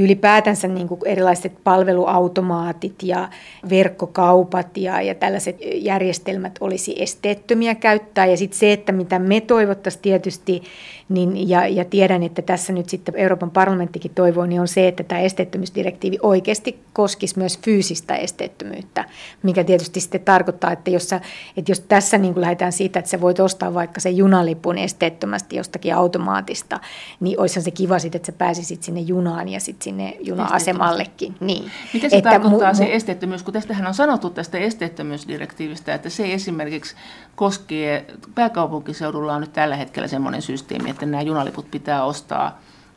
ylipäätänsä 0.00 0.68
niin 0.68 0.88
erilaiset 1.04 1.52
palveluautomaatit 1.64 3.02
ja 3.02 3.28
verkkokaupat 3.70 4.76
ja, 4.76 5.02
ja 5.02 5.14
tällaiset 5.14 5.56
järjestelmät 5.74 6.58
olisi 6.60 7.02
esteettömiä 7.02 7.74
käyttää. 7.74 8.26
Ja 8.26 8.36
sitten 8.36 8.58
se, 8.58 8.72
että 8.72 8.92
mitä 8.92 9.18
me 9.18 9.40
toivottaisiin 9.40 10.02
tietysti, 10.02 10.62
niin, 11.08 11.48
ja, 11.48 11.66
ja 11.66 11.84
tiedän, 11.84 12.22
että 12.22 12.29
tässä 12.34 12.72
nyt 12.72 12.88
sitten 12.88 13.16
Euroopan 13.16 13.50
parlamenttikin 13.50 14.10
toivoo, 14.14 14.46
niin 14.46 14.60
on 14.60 14.68
se, 14.68 14.88
että 14.88 15.02
tämä 15.02 15.20
esteettömyysdirektiivi 15.20 16.18
oikeasti 16.22 16.78
koskisi 16.92 17.38
myös 17.38 17.58
fyysistä 17.58 18.16
esteettömyyttä, 18.16 19.04
mikä 19.42 19.64
tietysti 19.64 20.00
sitten 20.00 20.20
tarkoittaa, 20.20 20.72
että 20.72 20.90
jos, 20.90 21.08
sä, 21.08 21.20
että 21.56 21.70
jos 21.70 21.80
tässä 21.80 22.18
niin 22.18 22.34
kuin 22.34 22.40
lähdetään 22.40 22.72
siitä, 22.72 22.98
että 22.98 23.10
sä 23.10 23.20
voit 23.20 23.40
ostaa 23.40 23.74
vaikka 23.74 24.00
se 24.00 24.10
junalipun 24.10 24.78
esteettömästi 24.78 25.56
jostakin 25.56 25.94
automaatista, 25.94 26.80
niin 27.20 27.40
olisihan 27.40 27.64
se 27.64 27.70
kiva 27.70 27.98
sitten, 27.98 28.18
että 28.18 28.32
sä 28.32 28.38
pääsisit 28.38 28.82
sinne 28.82 29.00
junaan 29.00 29.48
ja 29.48 29.60
sitten 29.60 29.84
sinne 29.84 30.16
juna-asemallekin. 30.20 31.34
Niin. 31.40 31.70
Mitä 31.94 32.08
se 32.08 32.16
että 32.16 32.30
tarkoittaa 32.30 32.72
mu- 32.72 32.76
se 32.76 32.94
esteettömyys, 32.94 33.42
kun 33.42 33.54
tästähän 33.54 33.86
on 33.86 33.94
sanottu 33.94 34.30
tästä 34.30 34.58
esteettömyysdirektiivistä, 34.58 35.94
että 35.94 36.08
se 36.08 36.34
esimerkiksi 36.34 36.96
koskee, 37.36 38.06
pääkaupunkiseudulla 38.34 39.34
on 39.34 39.40
nyt 39.40 39.52
tällä 39.52 39.76
hetkellä 39.76 40.08
semmoinen 40.08 40.42
systeemi, 40.42 40.90
että 40.90 41.06
nämä 41.06 41.22
junaliput 41.22 41.70
pitää 41.70 42.04
ostaa 42.04 42.19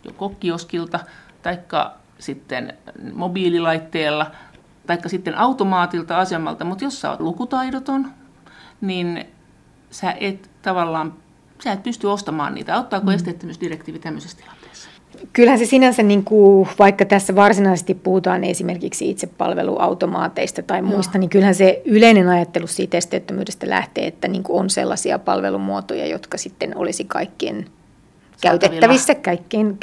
joko 0.04 0.30
kioskilta 0.30 1.00
tai 1.42 1.60
sitten 2.20 2.74
mobiililaitteella 3.14 4.31
tai 4.88 4.98
sitten 5.08 5.38
automaatilta 5.38 6.20
asemalta, 6.20 6.66
mutta 6.66 6.84
jos 6.84 7.02
sä 7.02 7.10
oot 7.10 7.20
lukutaidoton, 7.20 8.08
niin 8.81 9.25
sä 9.92 10.12
et 10.20 10.50
tavallaan, 10.62 11.13
sä 11.63 11.72
et 11.72 11.84
pysty 11.84 12.08
ostamaan 12.08 12.56
niitä. 12.56 12.75
Auttaako 12.75 13.08
mm. 13.08 13.13
esteettömyysdirektiivi 13.13 14.00
tämmöisessä 14.00 14.38
tilanteessa? 14.38 14.89
Kyllähän 15.34 15.60
se 15.60 15.65
sinänsä, 15.65 16.03
niin 16.03 16.24
kuin, 16.24 16.70
vaikka 16.80 17.06
tässä 17.06 17.36
varsinaisesti 17.36 17.94
puhutaan 17.94 18.44
esimerkiksi 18.44 19.10
itsepalveluautomaateista 19.10 20.62
tai 20.62 20.82
muista, 20.82 21.18
Joo. 21.18 21.20
niin 21.20 21.30
kyllähän 21.30 21.56
se 21.56 21.82
yleinen 21.86 22.30
ajattelu 22.30 22.68
siitä 22.68 22.98
esteettömyydestä 22.98 23.70
lähtee, 23.70 24.08
että 24.08 24.27
niin 24.27 24.44
kuin 24.44 24.60
on 24.60 24.70
sellaisia 24.70 25.20
palvelumuotoja, 25.20 26.08
jotka 26.08 26.38
sitten 26.38 26.77
olisi 26.77 27.03
kaikkien 27.03 27.65
käytettävissä, 28.42 29.16
kaikkein 29.16 29.78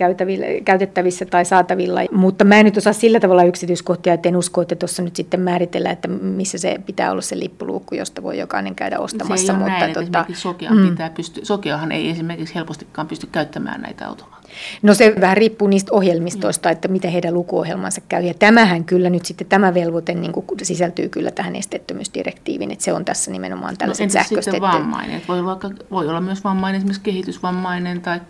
käytettävissä 0.64 1.24
tai 1.24 1.44
saatavilla. 1.44 2.00
Mutta 2.12 2.44
mä 2.44 2.56
en 2.56 2.64
nyt 2.64 2.76
osaa 2.76 2.92
sillä 2.92 3.20
tavalla 3.20 3.44
yksityiskohtia, 3.44 4.14
että 4.14 4.28
en 4.28 4.36
usko, 4.36 4.62
että 4.62 4.76
tuossa 4.76 5.02
nyt 5.02 5.16
sitten 5.16 5.40
määritellään, 5.40 5.92
että 5.92 6.08
missä 6.08 6.58
se 6.58 6.78
pitää 6.86 7.12
olla 7.12 7.22
se 7.22 7.38
lippuluukku, 7.38 7.94
josta 7.94 8.22
voi 8.22 8.38
jokainen 8.38 8.74
käydä 8.74 8.98
ostamassa. 8.98 9.46
Se 9.46 9.52
ei 9.52 9.58
mutta 9.58 9.78
näin, 9.78 9.94
tuota, 9.94 10.24
Sokeahan, 10.32 10.78
mm. 10.78 10.88
pitää 10.88 11.10
pysty, 11.10 11.44
Sokeahan 11.44 11.92
ei 11.92 12.10
esimerkiksi 12.10 12.54
helpostikaan 12.54 13.08
pysty 13.08 13.28
käyttämään 13.32 13.80
näitä 13.80 14.08
automaatteja. 14.08 14.40
No 14.82 14.94
se 14.94 15.14
vähän 15.20 15.36
riippuu 15.36 15.68
niistä 15.68 15.92
ohjelmistoista, 15.92 16.68
mm. 16.68 16.72
että 16.72 16.88
miten 16.88 17.10
heidän 17.10 17.34
lukuohjelmansa 17.34 18.00
käy. 18.08 18.22
Ja 18.22 18.34
tämähän 18.34 18.84
kyllä 18.84 19.10
nyt 19.10 19.26
sitten, 19.26 19.46
tämä 19.46 19.74
velvoite 19.74 20.14
niin 20.14 20.32
kuin 20.32 20.46
sisältyy 20.62 21.08
kyllä 21.08 21.30
tähän 21.30 21.56
esteettömyysdirektiiviin, 21.56 22.70
että 22.70 22.84
se 22.84 22.92
on 22.92 23.04
tässä 23.04 23.30
nimenomaan 23.30 23.76
tällaiset 23.76 24.06
no, 24.06 24.12
sähköistetty. 24.12 24.60
vammainen? 24.60 25.22
Voi, 25.28 25.44
vaikka, 25.44 25.70
voi 25.90 26.08
olla 26.08 26.20
myös 26.20 26.44
vammainen, 26.44 26.78
esimerkiksi 26.78 27.02
kehitysvammainen 27.02 28.00
tai 28.00 28.20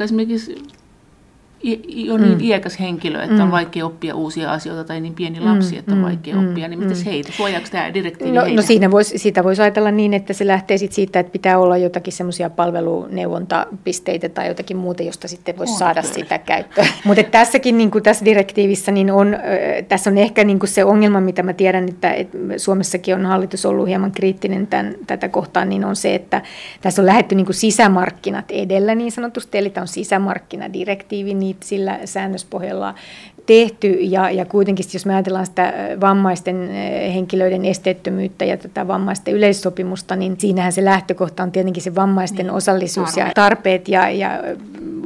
esimerkiksi 0.00 0.54
jo 1.86 2.16
niin 2.16 2.32
mm. 2.32 2.40
iäkäs 2.40 2.80
henkilö, 2.80 3.22
että 3.22 3.34
mm. 3.34 3.40
on 3.40 3.50
vaikea 3.50 3.86
oppia 3.86 4.14
uusia 4.14 4.52
asioita, 4.52 4.84
tai 4.84 5.00
niin 5.00 5.14
pieni 5.14 5.40
lapsi, 5.40 5.72
mm. 5.72 5.78
että 5.78 5.92
on 5.92 5.98
mm. 5.98 6.04
vaikea 6.04 6.36
mm. 6.36 6.48
oppia, 6.48 6.68
niin 6.68 6.78
miten 6.78 6.96
mm. 6.96 7.04
heitä? 7.04 7.32
Suojaako 7.32 7.66
tämä 7.70 7.94
direktiivi 7.94 8.32
No, 8.32 8.42
no 8.54 8.62
siinä 8.62 8.90
vois, 8.90 9.12
siitä 9.16 9.44
voisi 9.44 9.62
ajatella 9.62 9.90
niin, 9.90 10.14
että 10.14 10.32
se 10.32 10.46
lähtee 10.46 10.78
sit 10.78 10.92
siitä, 10.92 11.20
että 11.20 11.32
pitää 11.32 11.58
olla 11.58 11.76
jotakin 11.76 12.12
semmoisia 12.12 12.50
palveluneuvontapisteitä 12.50 14.28
tai 14.28 14.48
jotakin 14.48 14.76
muuta, 14.76 15.02
josta 15.02 15.28
sitten 15.28 15.58
voisi 15.58 15.78
saada 15.78 16.02
kyllä. 16.02 16.14
sitä 16.14 16.38
käyttöä. 16.38 16.86
Mutta 17.04 17.22
tässäkin, 17.22 17.78
niin 17.78 17.90
kuin 17.90 18.04
tässä 18.04 18.24
direktiivissä, 18.24 18.92
niin 18.92 19.10
on, 19.10 19.36
tässä 19.88 20.10
on 20.10 20.18
ehkä 20.18 20.44
niin 20.44 20.58
kuin 20.58 20.70
se 20.70 20.84
ongelma, 20.84 21.20
mitä 21.20 21.42
mä 21.42 21.52
tiedän, 21.52 21.88
että, 21.88 22.12
että 22.12 22.38
Suomessakin 22.56 23.14
on 23.14 23.26
hallitus 23.26 23.66
ollut 23.66 23.88
hieman 23.88 24.12
kriittinen 24.12 24.66
tämän, 24.66 24.94
tätä 25.06 25.28
kohtaan, 25.28 25.68
niin 25.68 25.84
on 25.84 25.96
se, 25.96 26.14
että 26.14 26.42
tässä 26.80 27.02
on 27.02 27.06
lähetty 27.06 27.34
niin 27.34 27.46
kuin 27.46 27.56
sisämarkkinat 27.56 28.50
edellä 28.50 28.94
niin 28.94 29.12
sanotusti, 29.12 29.58
eli 29.58 29.70
tämä 29.70 29.82
on 29.82 29.88
sisämarkkinadirektiivi, 29.88 31.34
niin 31.34 31.51
sillä 31.60 32.00
säännöspohjalla 32.04 32.94
tehty 33.46 33.88
ja, 33.88 34.30
ja 34.30 34.44
kuitenkin 34.44 34.84
jos 34.92 35.06
me 35.06 35.14
ajatellaan 35.14 35.46
sitä 35.46 35.72
vammaisten 36.00 36.70
henkilöiden 37.14 37.64
esteettömyyttä 37.64 38.44
ja 38.44 38.56
tätä 38.56 38.88
vammaisten 38.88 39.34
yleissopimusta, 39.34 40.16
niin 40.16 40.36
siinähän 40.38 40.72
se 40.72 40.84
lähtökohta 40.84 41.42
on 41.42 41.52
tietenkin 41.52 41.82
se 41.82 41.94
vammaisten 41.94 42.46
niin, 42.46 42.54
osallisuus 42.54 43.08
tarpeet. 43.08 43.28
ja 43.28 43.34
tarpeet 43.34 43.88
ja, 43.88 44.10
ja 44.10 44.40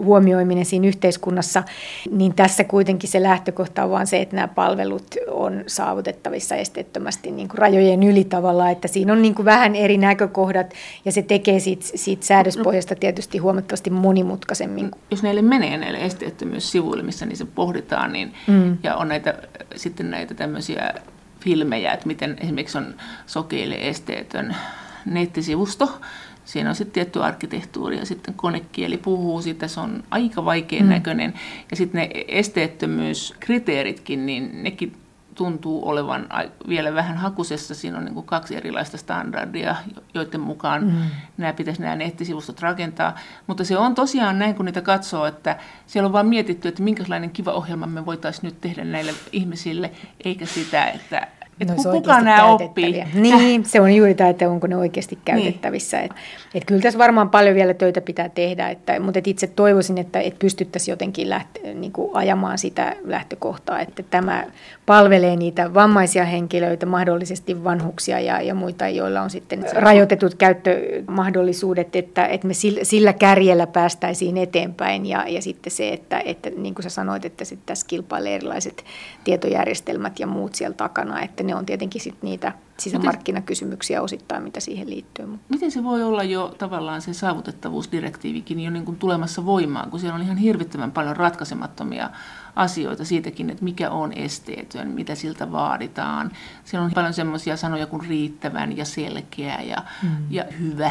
huomioiminen 0.04 0.64
siinä 0.64 0.86
yhteiskunnassa, 0.86 1.62
niin 2.10 2.34
tässä 2.34 2.64
kuitenkin 2.64 3.10
se 3.10 3.22
lähtökohta 3.22 3.84
on 3.84 3.90
vaan 3.90 4.06
se, 4.06 4.20
että 4.20 4.36
nämä 4.36 4.48
palvelut 4.48 5.14
on 5.30 5.64
saavutettavissa 5.66 6.56
esteettömästi 6.56 7.30
niin 7.30 7.48
kuin 7.48 7.58
rajojen 7.58 8.02
yli 8.02 8.24
tavalla, 8.24 8.70
että 8.70 8.88
siinä 8.88 9.12
on 9.12 9.22
niin 9.22 9.34
kuin 9.34 9.44
vähän 9.44 9.74
eri 9.74 9.98
näkökohdat 9.98 10.74
ja 11.04 11.12
se 11.12 11.22
tekee 11.22 11.60
siitä, 11.60 11.86
siitä 11.94 12.26
säädöspohjasta 12.26 12.94
tietysti 12.94 13.38
huomattavasti 13.38 13.90
monimutkaisemmin. 13.90 14.90
Jos 15.10 15.22
näille 15.22 15.42
menee 15.42 15.76
näille 15.76 15.98
esteettömyyssivuille, 15.98 17.02
missä 17.02 17.26
niissä 17.26 17.46
pohditaan, 17.54 18.12
niin, 18.12 18.25
mm. 18.46 18.78
ja 18.82 18.96
on 18.96 19.08
näitä, 19.08 19.34
sitten 19.76 20.10
näitä 20.10 20.34
tämmöisiä 20.34 20.94
filmejä, 21.40 21.92
että 21.92 22.06
miten 22.06 22.36
esimerkiksi 22.40 22.78
on 22.78 22.94
sokeille 23.26 23.74
esteetön 23.80 24.56
nettisivusto, 25.04 26.00
Siinä 26.46 26.68
on 26.68 26.76
sitten 26.76 26.92
tietty 26.92 27.22
arkkitehtuuri 27.22 27.98
ja 27.98 28.06
sitten 28.06 28.34
konekieli 28.34 28.96
puhuu 28.96 29.42
siitä, 29.42 29.68
se 29.68 29.80
on 29.80 30.04
aika 30.10 30.44
vaikean 30.44 30.82
mm. 30.82 30.88
näköinen. 30.88 31.34
Ja 31.70 31.76
sitten 31.76 32.00
ne 32.00 32.10
esteettömyyskriteeritkin, 32.28 34.26
niin 34.26 34.62
nekin 34.62 34.92
tuntuu 35.36 35.88
olevan 35.88 36.26
vielä 36.68 36.94
vähän 36.94 37.16
hakusessa. 37.16 37.74
Siinä 37.74 37.98
on 37.98 38.04
niin 38.04 38.14
kuin 38.14 38.26
kaksi 38.26 38.56
erilaista 38.56 38.98
standardia, 38.98 39.76
joiden 40.14 40.40
mukaan 40.40 40.84
mm. 40.84 41.02
nämä 41.36 41.52
pitäisi 41.52 41.82
nämä 41.82 41.96
nettisivustot 41.96 42.60
rakentaa. 42.60 43.18
Mutta 43.46 43.64
se 43.64 43.78
on 43.78 43.94
tosiaan 43.94 44.38
näin, 44.38 44.54
kun 44.54 44.64
niitä 44.64 44.82
katsoo, 44.82 45.26
että 45.26 45.56
siellä 45.86 46.06
on 46.06 46.12
vain 46.12 46.26
mietitty, 46.26 46.68
että 46.68 46.82
minkälainen 46.82 47.30
kiva 47.30 47.52
ohjelma 47.52 47.86
me 47.86 48.06
voitaisiin 48.06 48.44
nyt 48.44 48.60
tehdä 48.60 48.84
näille 48.84 49.14
ihmisille, 49.32 49.90
eikä 50.24 50.46
sitä, 50.46 50.84
että 50.86 51.28
että 51.60 51.74
no, 51.74 51.92
kuka 51.92 52.20
nämä 52.20 52.44
oppii? 52.44 53.04
Niin, 53.14 53.64
se 53.64 53.80
on 53.80 53.94
juuri 53.94 54.14
tämä, 54.14 54.30
että 54.30 54.50
onko 54.50 54.66
ne 54.66 54.76
oikeasti 54.76 55.14
niin. 55.14 55.22
käytettävissä. 55.24 55.96
Niin. 55.96 56.10
Et, 56.10 56.16
et 56.54 56.64
kyllä 56.64 56.82
tässä 56.82 56.98
varmaan 56.98 57.30
paljon 57.30 57.54
vielä 57.54 57.74
töitä 57.74 58.00
pitää 58.00 58.28
tehdä, 58.28 58.68
että, 58.68 59.00
mutta 59.00 59.18
et 59.18 59.26
itse 59.26 59.46
toivoisin, 59.46 59.98
että 59.98 60.20
et 60.20 60.38
pystyttäisiin 60.38 60.92
jotenkin 60.92 61.30
lähte, 61.30 61.74
niin 61.74 61.92
kuin 61.92 62.10
ajamaan 62.16 62.58
sitä 62.58 62.96
lähtökohtaa, 63.04 63.80
että 63.80 64.02
tämä 64.02 64.44
palvelee 64.86 65.36
niitä 65.36 65.74
vammaisia 65.74 66.24
henkilöitä, 66.24 66.86
mahdollisesti 66.86 67.64
vanhuksia 67.64 68.20
ja, 68.20 68.40
ja 68.40 68.54
muita, 68.54 68.88
joilla 68.88 69.22
on 69.22 69.30
sitten 69.30 69.64
rajoitetut 69.72 70.34
käyttömahdollisuudet, 70.34 71.96
että, 71.96 72.26
että 72.26 72.46
me 72.46 72.54
sillä, 72.54 72.80
sillä 72.82 73.12
kärjellä 73.12 73.66
päästäisiin 73.66 74.36
eteenpäin 74.36 75.06
ja, 75.06 75.24
ja 75.28 75.42
sitten 75.42 75.70
se, 75.70 75.88
että, 75.88 76.22
että 76.24 76.50
niin 76.50 76.74
kuin 76.74 76.82
sä 76.82 76.90
sanoit, 76.90 77.24
että 77.24 77.44
sitten 77.44 77.66
tässä 77.66 77.86
kilpailee 77.86 78.34
erilaiset 78.34 78.84
tietojärjestelmät 79.24 80.20
ja 80.20 80.26
muut 80.26 80.54
siellä 80.54 80.74
takana, 80.74 81.22
että 81.22 81.45
ne 81.46 81.54
on 81.54 81.66
tietenkin 81.66 82.00
sit 82.00 82.22
niitä 82.22 82.52
sisämarkkinakysymyksiä 82.78 84.02
osittain, 84.02 84.42
mitä 84.42 84.60
siihen 84.60 84.90
liittyy. 84.90 85.38
Miten 85.48 85.70
se 85.70 85.84
voi 85.84 86.02
olla 86.02 86.22
jo 86.22 86.54
tavallaan 86.58 87.02
se 87.02 87.12
saavutettavuusdirektiivikin 87.12 88.60
jo 88.60 88.70
niin 88.70 88.84
kuin 88.84 88.96
tulemassa 88.96 89.46
voimaan, 89.46 89.90
kun 89.90 90.00
siellä 90.00 90.14
on 90.14 90.22
ihan 90.22 90.36
hirvittävän 90.36 90.92
paljon 90.92 91.16
ratkaisemattomia 91.16 92.10
asioita 92.56 93.04
siitäkin, 93.04 93.50
että 93.50 93.64
mikä 93.64 93.90
on 93.90 94.12
esteetön, 94.12 94.88
mitä 94.88 95.14
siltä 95.14 95.52
vaaditaan. 95.52 96.30
Siellä 96.64 96.84
on 96.84 96.92
paljon 96.94 97.14
semmoisia 97.14 97.56
sanoja 97.56 97.86
kuin 97.86 98.08
riittävän 98.08 98.76
ja 98.76 98.84
selkeä 98.84 99.62
ja, 99.62 99.76
mm. 100.02 100.08
ja 100.30 100.44
hyvä. 100.58 100.90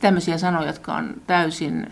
Tämmöisiä 0.00 0.38
sanoja, 0.38 0.66
jotka 0.66 0.94
on 0.94 1.14
täysin 1.26 1.86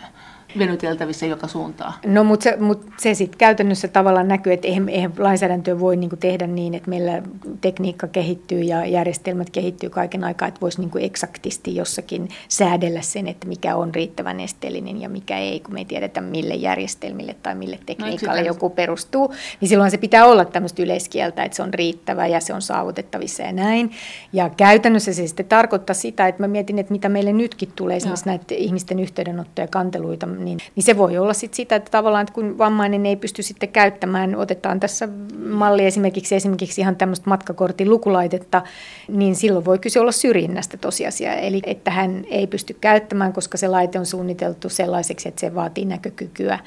venyteltävissä 0.59 1.27
joka 1.27 1.49
suuntaan. 1.49 1.93
No 2.07 2.25
mutta 2.25 2.45
se, 2.45 2.57
mut 2.57 2.87
se 2.99 3.15
sitten 3.15 3.39
käytännössä 3.39 3.89
tavallaan 3.89 4.29
näkyy, 4.29 4.53
että 4.53 4.69
eihän, 4.69 4.89
eihän 4.89 5.13
lainsäädäntöä 5.19 5.81
voi 5.81 5.97
niinku 5.97 6.17
tehdä 6.17 6.47
niin, 6.47 6.75
että 6.75 6.91
meillä 6.91 7.23
tekniikka 7.61 8.07
kehittyy 8.07 8.61
ja 8.61 8.87
järjestelmät 8.87 9.51
kehittyy 9.51 9.91
kaiken 9.91 10.25
aikaa, 10.25 10.49
että 10.49 10.61
voisi 10.61 10.81
niinku 10.81 10.99
eksaktisti 10.99 11.77
jossakin 11.77 12.29
säädellä 12.49 13.03
sen, 13.03 13.29
että 13.29 13.49
mikä 13.49 13.77
on 13.77 13.95
riittävän 13.95 14.41
esteellinen 14.41 15.01
ja 15.01 15.09
mikä 15.09 15.39
ei, 15.39 15.61
kun 15.61 15.75
me 15.75 15.81
ei 15.81 15.85
tiedetä 15.85 16.21
mille 16.21 16.55
järjestelmille 16.55 17.37
tai 17.43 17.55
mille 17.55 17.77
no, 17.77 17.83
tekniikalle 17.87 18.41
no, 18.41 18.47
joku 18.47 18.71
perustuu, 18.71 19.35
niin 19.61 19.69
silloin 19.69 19.91
se 19.91 19.99
pitää 19.99 20.27
olla 20.27 20.45
tämmöistä 20.45 20.83
yleiskieltä, 20.83 21.45
että 21.45 21.57
se 21.57 21.63
on 21.63 21.75
riittävä 21.75 22.27
ja 22.27 22.41
se 22.41 22.55
on 22.55 22.63
saavutettavissa 22.63 23.43
ja 23.43 23.53
näin. 23.53 23.91
Ja 24.33 24.51
käytännössä 24.51 25.13
se 25.13 25.27
sitten 25.27 25.47
tarkoittaa 25.47 25.95
sitä, 25.95 26.29
että 26.29 26.43
mä 26.43 26.49
mietin, 26.49 26.79
että 26.79 26.93
mitä 26.93 27.09
meille 27.09 27.33
nytkin 27.33 27.73
tulee, 27.77 27.97
esimerkiksi 27.97 28.27
näitä 28.27 28.55
ihmisten 28.55 29.01
yhteydenottoja, 29.01 29.69
kanteluita, 29.69 30.27
niin, 30.45 30.59
niin 30.77 30.85
se 30.85 30.99
voi 30.99 31.19
olla 31.19 31.33
sit 31.33 31.55
sitä, 31.55 31.77
että 31.77 31.91
tavallaan 31.91 32.23
että 32.23 32.35
kun 32.35 32.59
vammainen 32.59 33.07
ei 33.07 33.17
pysty 33.17 33.43
sitten 33.43 33.69
käyttämään, 33.69 34.37
otetaan 34.37 34.81
tässä 34.81 35.09
malli 35.47 35.87
esimerkiksi, 35.87 36.35
esimerkiksi 36.35 36.81
ihan 36.81 36.97
tämmöistä 36.97 37.31
matkakortin 37.31 37.91
lukulaitetta, 37.91 38.63
niin 39.09 39.37
silloin 39.37 39.65
voi 39.65 39.79
kyse 39.79 40.01
olla 40.01 40.13
syrjinnästä 40.13 40.77
tosiasia, 40.77 41.35
eli 41.35 41.63
että 41.67 41.91
hän 41.91 42.25
ei 42.31 42.47
pysty 42.47 42.77
käyttämään, 42.81 43.33
koska 43.33 43.59
se 43.59 43.69
laite 43.69 43.99
on 43.99 44.07
suunniteltu 44.07 44.69
sellaiseksi, 44.69 45.29
että 45.29 45.41
se 45.41 45.55
vaatii 45.55 45.85
näkökykyä, 45.85 46.59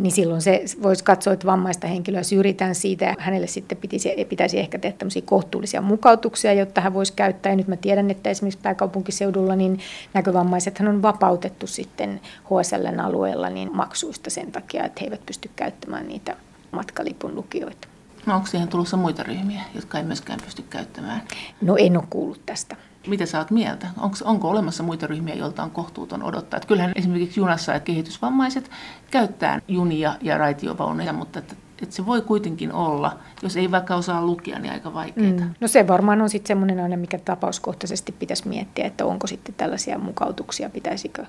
niin 0.00 0.12
silloin 0.12 0.42
se 0.42 0.64
voisi 0.82 1.04
katsoa, 1.04 1.32
että 1.32 1.46
vammaista 1.46 1.86
henkilöä 1.86 2.22
syrjitään 2.22 2.74
siitä, 2.74 3.04
ja 3.04 3.14
hänelle 3.18 3.46
sitten 3.46 3.78
pitäisi, 3.78 4.26
pitäisi 4.28 4.58
ehkä 4.58 4.78
tehdä 4.78 4.96
tämmöisiä 4.98 5.22
kohtuullisia 5.24 5.80
mukautuksia, 5.80 6.52
jotta 6.52 6.80
hän 6.80 6.94
voisi 6.94 7.12
käyttää, 7.12 7.52
ja 7.52 7.56
nyt 7.56 7.68
mä 7.68 7.76
tiedän, 7.76 8.10
että 8.10 8.30
esimerkiksi 8.30 8.60
pääkaupunkiseudulla 8.62 9.56
niin 9.56 9.78
näkövammaisethan 10.14 10.88
on 10.88 11.02
vapautettu 11.02 11.66
sitten 11.66 12.20
HSLn 12.44 13.00
alueella 13.00 13.23
alueella 13.24 13.50
niin 13.50 13.76
maksuista 13.76 14.30
sen 14.30 14.52
takia, 14.52 14.84
että 14.84 15.00
he 15.00 15.06
eivät 15.06 15.26
pysty 15.26 15.50
käyttämään 15.56 16.08
niitä 16.08 16.36
matkalipun 16.70 17.34
lukijoita. 17.34 17.88
No 18.26 18.34
onko 18.34 18.46
siihen 18.46 18.68
tulossa 18.68 18.96
muita 18.96 19.22
ryhmiä, 19.22 19.62
jotka 19.74 19.98
ei 19.98 20.04
myöskään 20.04 20.40
pysty 20.44 20.62
käyttämään? 20.70 21.22
No 21.60 21.76
en 21.76 21.96
ole 21.96 22.04
kuullut 22.10 22.46
tästä. 22.46 22.76
Mitä 23.06 23.26
sä 23.26 23.38
oot 23.38 23.50
mieltä? 23.50 23.86
Onko, 24.00 24.16
onko 24.24 24.48
olemassa 24.48 24.82
muita 24.82 25.06
ryhmiä, 25.06 25.34
joilta 25.34 25.62
on 25.62 25.70
kohtuuton 25.70 26.22
odottaa? 26.22 26.56
Että 26.56 26.66
kyllähän 26.66 26.92
esimerkiksi 26.94 27.40
junassa 27.40 27.72
ja 27.72 27.80
kehitysvammaiset 27.80 28.70
käyttää 29.10 29.60
junia 29.68 30.14
ja 30.20 30.38
raitiovauneja, 30.38 31.12
mutta 31.12 31.38
että, 31.38 31.54
että 31.82 31.94
se 31.94 32.06
voi 32.06 32.22
kuitenkin 32.22 32.72
olla, 32.72 33.18
jos 33.42 33.56
ei 33.56 33.70
vaikka 33.70 33.94
osaa 33.94 34.26
lukea, 34.26 34.58
niin 34.58 34.72
aika 34.72 34.94
vaikeaa. 34.94 35.30
Mm. 35.30 35.54
No 35.60 35.68
se 35.68 35.88
varmaan 35.88 36.22
on 36.22 36.30
sitten 36.30 36.48
semmoinen 36.48 36.80
aina, 36.80 36.96
mikä 36.96 37.18
tapauskohtaisesti 37.18 38.12
pitäisi 38.12 38.48
miettiä, 38.48 38.86
että 38.86 39.06
onko 39.06 39.26
sitten 39.26 39.54
tällaisia 39.54 39.98
mukautuksia, 39.98 40.70
pitäisikö 40.70 41.26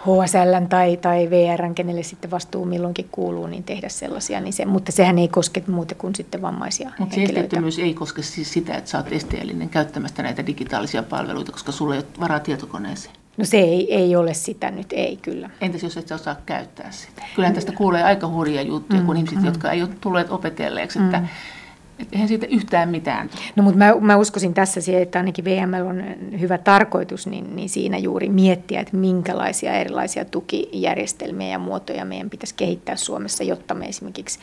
HSL 0.00 0.66
tai, 0.68 0.96
tai 0.96 1.30
VR, 1.30 1.74
kenelle 1.74 2.02
sitten 2.02 2.30
vastuu 2.30 2.64
milloinkin 2.64 3.08
kuuluu, 3.12 3.46
niin 3.46 3.64
tehdä 3.64 3.88
sellaisia. 3.88 4.40
Niin 4.40 4.52
se, 4.52 4.64
mutta 4.64 4.92
sehän 4.92 5.18
ei 5.18 5.28
koske 5.28 5.62
muuta 5.66 5.94
kuin 5.94 6.14
sitten 6.14 6.42
vammaisia 6.42 6.90
Mutta 6.98 7.14
se 7.14 7.22
esteettömyys 7.22 7.78
ei 7.78 7.94
koske 7.94 8.22
siis 8.22 8.52
sitä, 8.52 8.74
että 8.74 8.90
sä 8.90 8.98
oot 8.98 9.12
esteellinen 9.12 9.68
käyttämästä 9.68 10.22
näitä 10.22 10.46
digitaalisia 10.46 11.02
palveluita, 11.02 11.52
koska 11.52 11.72
sulla 11.72 11.94
ei 11.94 12.00
ole 12.00 12.20
varaa 12.20 12.40
tietokoneeseen. 12.40 13.14
No 13.36 13.44
se 13.44 13.56
ei, 13.58 13.94
ei 13.94 14.16
ole 14.16 14.34
sitä 14.34 14.70
nyt, 14.70 14.92
ei 14.92 15.16
kyllä. 15.16 15.50
Entäs 15.60 15.82
jos 15.82 15.96
et 15.96 16.08
sä 16.08 16.14
osaa 16.14 16.36
käyttää 16.46 16.90
sitä? 16.90 17.22
Kyllähän 17.34 17.54
tästä 17.54 17.72
kuulee 17.72 18.02
aika 18.02 18.28
hurjia 18.28 18.62
juttuja, 18.62 19.00
mm, 19.00 19.06
kun 19.06 19.16
ihmiset, 19.16 19.38
mm. 19.38 19.46
jotka 19.46 19.70
ei 19.70 19.82
ole 19.82 19.90
tulleet 20.00 20.30
opetelleeksi, 20.30 20.98
että 20.98 21.18
mm 21.18 21.28
että 21.98 22.16
eihän 22.16 22.28
siitä 22.28 22.46
yhtään 22.46 22.88
mitään. 22.88 23.30
No 23.56 23.62
mutta 23.62 23.78
mä, 23.78 23.94
mä 24.00 24.16
uskoisin 24.16 24.54
tässä 24.54 24.80
siihen, 24.80 25.02
että 25.02 25.18
ainakin 25.18 25.44
VML 25.44 25.86
on 25.86 26.04
hyvä 26.40 26.58
tarkoitus, 26.58 27.26
niin, 27.26 27.56
niin 27.56 27.68
siinä 27.68 27.98
juuri 27.98 28.28
miettiä, 28.28 28.80
että 28.80 28.96
minkälaisia 28.96 29.72
erilaisia 29.72 30.24
tukijärjestelmiä 30.24 31.48
ja 31.48 31.58
muotoja 31.58 32.04
meidän 32.04 32.30
pitäisi 32.30 32.54
kehittää 32.54 32.96
Suomessa, 32.96 33.44
jotta 33.44 33.74
me 33.74 33.86
esimerkiksi 33.86 34.38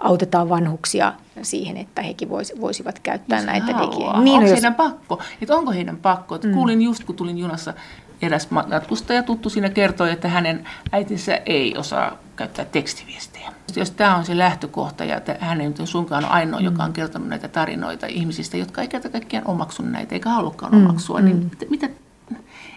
autetaan 0.00 0.48
vanhuksia 0.48 1.12
siihen, 1.42 1.76
että 1.76 2.02
hekin 2.02 2.28
vois, 2.28 2.52
voisivat 2.60 2.98
käyttää 2.98 3.38
Jos 3.38 3.46
näitä 3.46 3.66
digiä. 3.66 4.12
Niin, 4.22 4.34
onko 4.34 4.40
jos... 4.40 4.50
heidän 4.50 4.74
pakko? 4.74 5.22
Että 5.42 5.56
onko 5.56 5.72
heidän 5.72 5.96
pakko? 5.96 6.38
Mm. 6.44 6.52
Kuulin 6.52 6.82
just, 6.82 7.04
kun 7.04 7.16
tulin 7.16 7.38
junassa 7.38 7.74
eräs 8.22 8.50
matkustaja 8.50 9.22
tuttu 9.22 9.50
siinä 9.50 9.68
kertoi, 9.68 10.10
että 10.12 10.28
hänen 10.28 10.68
äitinsä 10.92 11.40
ei 11.46 11.76
osaa 11.76 12.18
käyttää 12.38 12.64
tekstiviestejä. 12.64 13.52
Jos 13.76 13.90
tämä 13.90 14.16
on 14.16 14.24
se 14.24 14.38
lähtökohta 14.38 15.04
ja 15.04 15.16
että 15.16 15.36
hän 15.40 15.60
ei 15.60 15.68
nyt 15.68 15.80
suinkaan 15.84 16.24
ole 16.24 16.32
ainoa, 16.32 16.60
mm. 16.60 16.64
joka 16.64 16.84
on 16.84 16.92
kertonut 16.92 17.28
näitä 17.28 17.48
tarinoita 17.48 18.06
ihmisistä, 18.06 18.56
jotka 18.56 18.82
ei 18.82 18.88
kerta 18.88 19.08
kaikkiaan 19.08 19.46
omaksu 19.46 19.82
näitä 19.82 20.14
eikä 20.14 20.30
halukkaan 20.30 20.74
mm. 20.74 20.86
omaksua, 20.86 21.20
niin 21.20 21.36
mm. 21.36 21.50
mitä, 21.70 21.88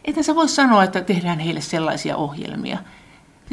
että 0.05 0.23
sä 0.23 0.35
voi 0.35 0.49
sanoa, 0.49 0.83
että 0.83 1.01
tehdään 1.01 1.39
heille 1.39 1.61
sellaisia 1.61 2.17
ohjelmia, 2.17 2.77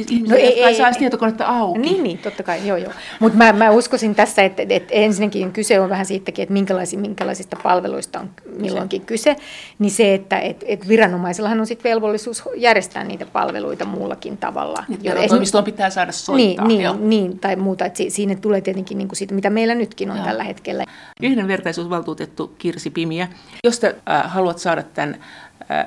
Siis 0.07 0.29
no 0.29 0.37
ei, 0.37 0.65
ei, 0.65 0.75
saisi 0.75 0.99
tietokonetta 0.99 1.47
auki. 1.47 1.79
Niin, 1.79 2.03
niin, 2.03 2.19
totta 2.19 2.43
kai, 2.43 2.67
joo 2.67 2.77
joo. 2.77 2.93
Mutta 3.21 3.39
mä, 3.39 3.53
mä 3.53 3.71
uskoisin 3.71 4.15
tässä, 4.15 4.43
että, 4.43 4.63
että 4.69 4.95
ensinnäkin 4.95 5.53
kyse 5.53 5.81
on 5.81 5.89
vähän 5.91 6.07
siitäkin, 6.07 6.43
että 6.43 6.53
minkälaisista, 6.53 7.01
minkälaisista 7.01 7.57
palveluista 7.63 8.21
on 8.21 8.31
milloinkin 8.59 9.03
kyse. 9.03 9.37
Niin 9.79 9.91
se, 9.91 10.15
että 10.15 10.39
et, 10.39 10.65
et 10.67 10.89
viranomaisillahan 10.89 11.61
on 11.61 11.67
sitten 11.67 11.91
velvollisuus 11.91 12.43
järjestää 12.57 13.05
niitä 13.05 13.27
palveluita 13.27 13.85
muullakin 13.85 14.37
tavalla. 14.37 14.85
Toimistoon 15.29 15.65
pitää 15.65 15.91
saada 15.91 16.13
soittaa. 16.13 16.67
Niin, 16.67 16.79
niin, 16.79 17.11
niin 17.11 17.39
tai 17.39 17.57
muuta. 17.57 17.85
Että 17.85 18.03
siinä 18.09 18.35
tulee 18.35 18.61
tietenkin 18.61 18.99
niin 18.99 19.09
kuin 19.09 19.17
siitä, 19.17 19.35
mitä 19.35 19.51
meillä 19.51 19.75
nytkin 19.75 20.11
on 20.11 20.17
joo. 20.17 20.27
tällä 20.27 20.45
hetkellä. 20.45 20.85
Yhdenvertaisuusvaltuutettu 21.23 22.55
Kirsi 22.59 22.91
Pimiä, 22.91 23.29
jos 23.65 23.81
te 23.81 23.97
äh, 24.11 24.33
haluat 24.33 24.59
saada 24.59 24.83
tämän 24.83 25.19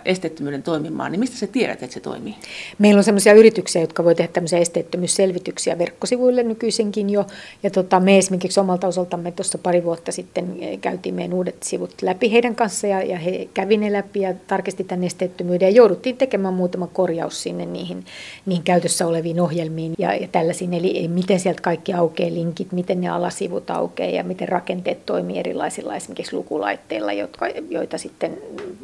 esteettömyyden 0.05 0.63
toimimaan, 0.63 1.11
niin 1.11 1.19
mistä 1.19 1.38
sä 1.38 1.47
tiedät, 1.47 1.83
että 1.83 1.93
se 1.93 2.00
toimii? 2.00 2.35
Meillä 2.77 2.97
on 2.97 3.03
sellaisia 3.03 3.33
yrityksiä, 3.33 3.81
jotka 3.81 4.03
voi 4.03 4.15
tehdä 4.15 4.31
tämmöisiä 4.33 4.59
esteettömyysselvityksiä 4.59 5.77
verkkosivuille 5.77 6.43
nykyisenkin 6.43 7.09
jo. 7.09 7.25
Ja 7.63 7.69
tota, 7.69 8.00
me 8.00 8.17
esimerkiksi 8.17 8.59
omalta 8.59 8.88
osaltamme 8.88 9.31
tuossa 9.31 9.57
pari 9.57 9.83
vuotta 9.83 10.11
sitten 10.11 10.55
käytiin 10.81 11.15
meidän 11.15 11.33
uudet 11.33 11.63
sivut 11.63 12.01
läpi 12.01 12.31
heidän 12.31 12.55
kanssa 12.55 12.88
ja, 12.88 13.03
ja 13.03 13.17
he 13.17 13.47
kävi 13.53 13.77
ne 13.77 13.93
läpi 13.93 14.19
ja 14.19 14.33
tarkisti 14.47 14.83
tämän 14.83 15.03
esteettömyyden 15.03 15.65
ja 15.65 15.75
jouduttiin 15.75 16.17
tekemään 16.17 16.53
muutama 16.53 16.88
korjaus 16.88 17.43
sinne 17.43 17.65
niihin, 17.65 18.05
niihin 18.45 18.63
käytössä 18.63 19.07
oleviin 19.07 19.39
ohjelmiin 19.39 19.93
ja, 19.97 20.15
ja 20.15 20.27
tällaisiin. 20.31 20.73
Eli 20.73 21.07
miten 21.07 21.39
sieltä 21.39 21.61
kaikki 21.61 21.93
aukeaa 21.93 22.33
linkit, 22.33 22.71
miten 22.71 23.01
ne 23.01 23.09
alasivut 23.09 23.69
aukeaa 23.69 24.09
ja 24.09 24.23
miten 24.23 24.50
rakenteet 24.50 25.05
toimii 25.05 25.39
erilaisilla 25.39 25.95
esimerkiksi 25.95 26.35
lukulaitteilla, 26.35 27.13
jotka, 27.13 27.47
joita 27.69 27.97
sitten 27.97 28.38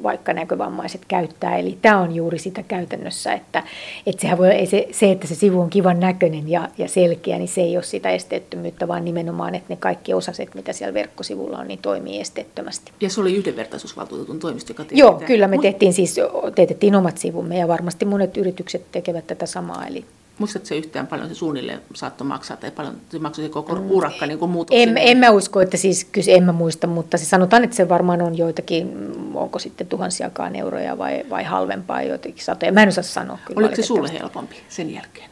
vaikka 0.03 0.33
näkövammaiset 0.87 1.05
käyttää. 1.07 1.57
Eli 1.57 1.77
tämä 1.81 1.99
on 1.99 2.15
juuri 2.15 2.39
sitä 2.39 2.63
käytännössä, 2.63 3.33
että, 3.33 3.63
että 4.05 4.21
sehän 4.21 4.37
voi, 4.37 4.65
se, 4.65 4.87
se, 4.91 5.11
että 5.11 5.27
se 5.27 5.35
sivu 5.35 5.61
on 5.61 5.69
kivan 5.69 5.99
näköinen 5.99 6.49
ja, 6.49 6.69
ja 6.77 6.87
selkeä, 6.87 7.37
niin 7.37 7.47
se 7.47 7.61
ei 7.61 7.77
ole 7.77 7.83
sitä 7.83 8.09
esteettömyyttä, 8.09 8.87
vaan 8.87 9.05
nimenomaan, 9.05 9.55
että 9.55 9.73
ne 9.73 9.75
kaikki 9.75 10.13
osaset, 10.13 10.55
mitä 10.55 10.73
siellä 10.73 10.93
verkkosivulla 10.93 11.57
on, 11.57 11.67
niin 11.67 11.79
toimii 11.79 12.21
esteettömästi. 12.21 12.91
Ja 13.01 13.09
se 13.09 13.21
oli 13.21 13.35
yhdenvertaisuusvaltuutetun 13.35 14.39
toimisto, 14.39 14.71
joka 14.71 14.85
Joo, 14.91 15.13
tämän. 15.13 15.27
kyllä 15.27 15.47
me 15.47 15.57
tehtiin 15.57 15.93
siis, 15.93 16.15
teetettiin 16.55 16.95
omat 16.95 17.17
sivumme 17.17 17.57
ja 17.57 17.67
varmasti 17.67 18.05
monet 18.05 18.37
yritykset 18.37 18.91
tekevät 18.91 19.27
tätä 19.27 19.45
samaa. 19.45 19.87
Eli 19.87 20.05
Muistatko 20.39 20.65
se 20.65 20.77
yhtään 20.77 21.07
paljon 21.07 21.29
se 21.29 21.35
suunnilleen 21.35 21.81
saattoi 21.93 22.27
maksaa 22.27 22.57
tai 22.57 22.71
paljon 22.71 22.95
se 23.09 23.19
maksoi 23.19 23.45
se 23.45 23.49
koko 23.49 23.75
mm. 23.75 23.91
urakka 23.91 24.25
niin 24.25 24.39
kuin 24.39 24.65
en, 24.71 24.97
en 24.97 25.17
mä 25.17 25.29
usko, 25.29 25.61
että 25.61 25.77
siis 25.77 26.05
kyllä 26.05 26.31
en 26.31 26.43
mä 26.43 26.51
muista, 26.51 26.87
mutta 26.87 27.17
se 27.17 27.25
sanotaan, 27.25 27.63
että 27.63 27.75
se 27.75 27.89
varmaan 27.89 28.21
on 28.21 28.37
joitakin, 28.37 29.11
onko 29.33 29.59
sitten 29.59 29.87
tuhansiakaan 29.87 30.55
euroja 30.55 30.97
vai, 30.97 31.23
vai 31.29 31.43
halvempaa 31.43 32.01
joitakin 32.01 32.43
satoja. 32.43 32.71
Mä 32.71 32.83
en 32.83 32.89
osaa 32.89 33.03
sanoa 33.03 33.37
kyllä. 33.45 33.59
Oliko 33.59 33.75
se 33.75 33.83
sulle 33.83 34.13
helpompi 34.13 34.55
sen 34.69 34.93
jälkeen? 34.93 35.29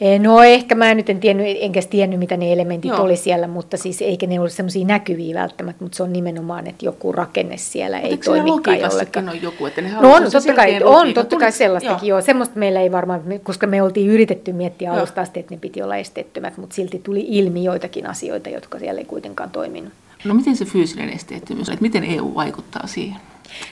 Eh, 0.00 0.20
no 0.20 0.42
ehkä 0.42 0.74
mä 0.74 0.94
nyt 0.94 1.10
en 1.10 1.20
tiennyt, 1.20 1.46
enkä 1.60 1.80
tiennyt 1.90 2.18
mitä 2.18 2.36
ne 2.36 2.52
elementit 2.52 2.88
Joo. 2.88 3.02
oli 3.02 3.16
siellä, 3.16 3.46
mutta 3.46 3.76
siis 3.76 4.02
eikä 4.02 4.26
ne 4.26 4.40
ole 4.40 4.48
semmoisia 4.48 4.86
näkyviä 4.86 5.40
välttämättä, 5.40 5.84
mutta 5.84 5.96
se 5.96 6.02
on 6.02 6.12
nimenomaan, 6.12 6.66
että 6.66 6.84
joku 6.84 7.12
rakenne 7.12 7.56
siellä 7.56 7.96
mutta 7.96 8.08
ei 8.08 8.16
toimikaan 8.16 8.80
jollekaan. 8.80 9.28
on 9.28 9.42
joku, 9.42 9.66
että 9.66 9.80
ne 9.80 9.92
no 10.00 10.14
on, 10.14 10.22
totta 10.22 10.54
kai, 10.54 10.82
on 10.84 11.14
totta 11.14 11.36
kai 11.36 11.52
sellaistakin, 11.52 12.08
joo. 12.08 12.18
joo. 12.18 12.26
Semmoista 12.26 12.58
meillä 12.58 12.80
ei 12.80 12.92
varmaan, 12.92 13.22
koska 13.42 13.66
me 13.66 13.82
oltiin 13.82 14.10
yritetty 14.10 14.52
miettiä 14.52 14.88
joo. 14.88 14.98
alusta 14.98 15.20
asti, 15.20 15.40
että 15.40 15.54
ne 15.54 15.58
piti 15.60 15.82
olla 15.82 15.96
esteettömät, 15.96 16.56
mutta 16.56 16.74
silti 16.74 17.00
tuli 17.04 17.26
ilmi 17.28 17.64
joitakin 17.64 18.06
asioita, 18.06 18.50
jotka 18.50 18.78
siellä 18.78 18.98
ei 18.98 19.04
kuitenkaan 19.04 19.50
toiminut. 19.50 19.92
No 20.24 20.34
miten 20.34 20.56
se 20.56 20.64
fyysinen 20.64 21.10
esteettömyys, 21.10 21.68
että 21.68 21.82
miten 21.82 22.04
EU 22.04 22.34
vaikuttaa 22.34 22.86
siihen? 22.86 23.16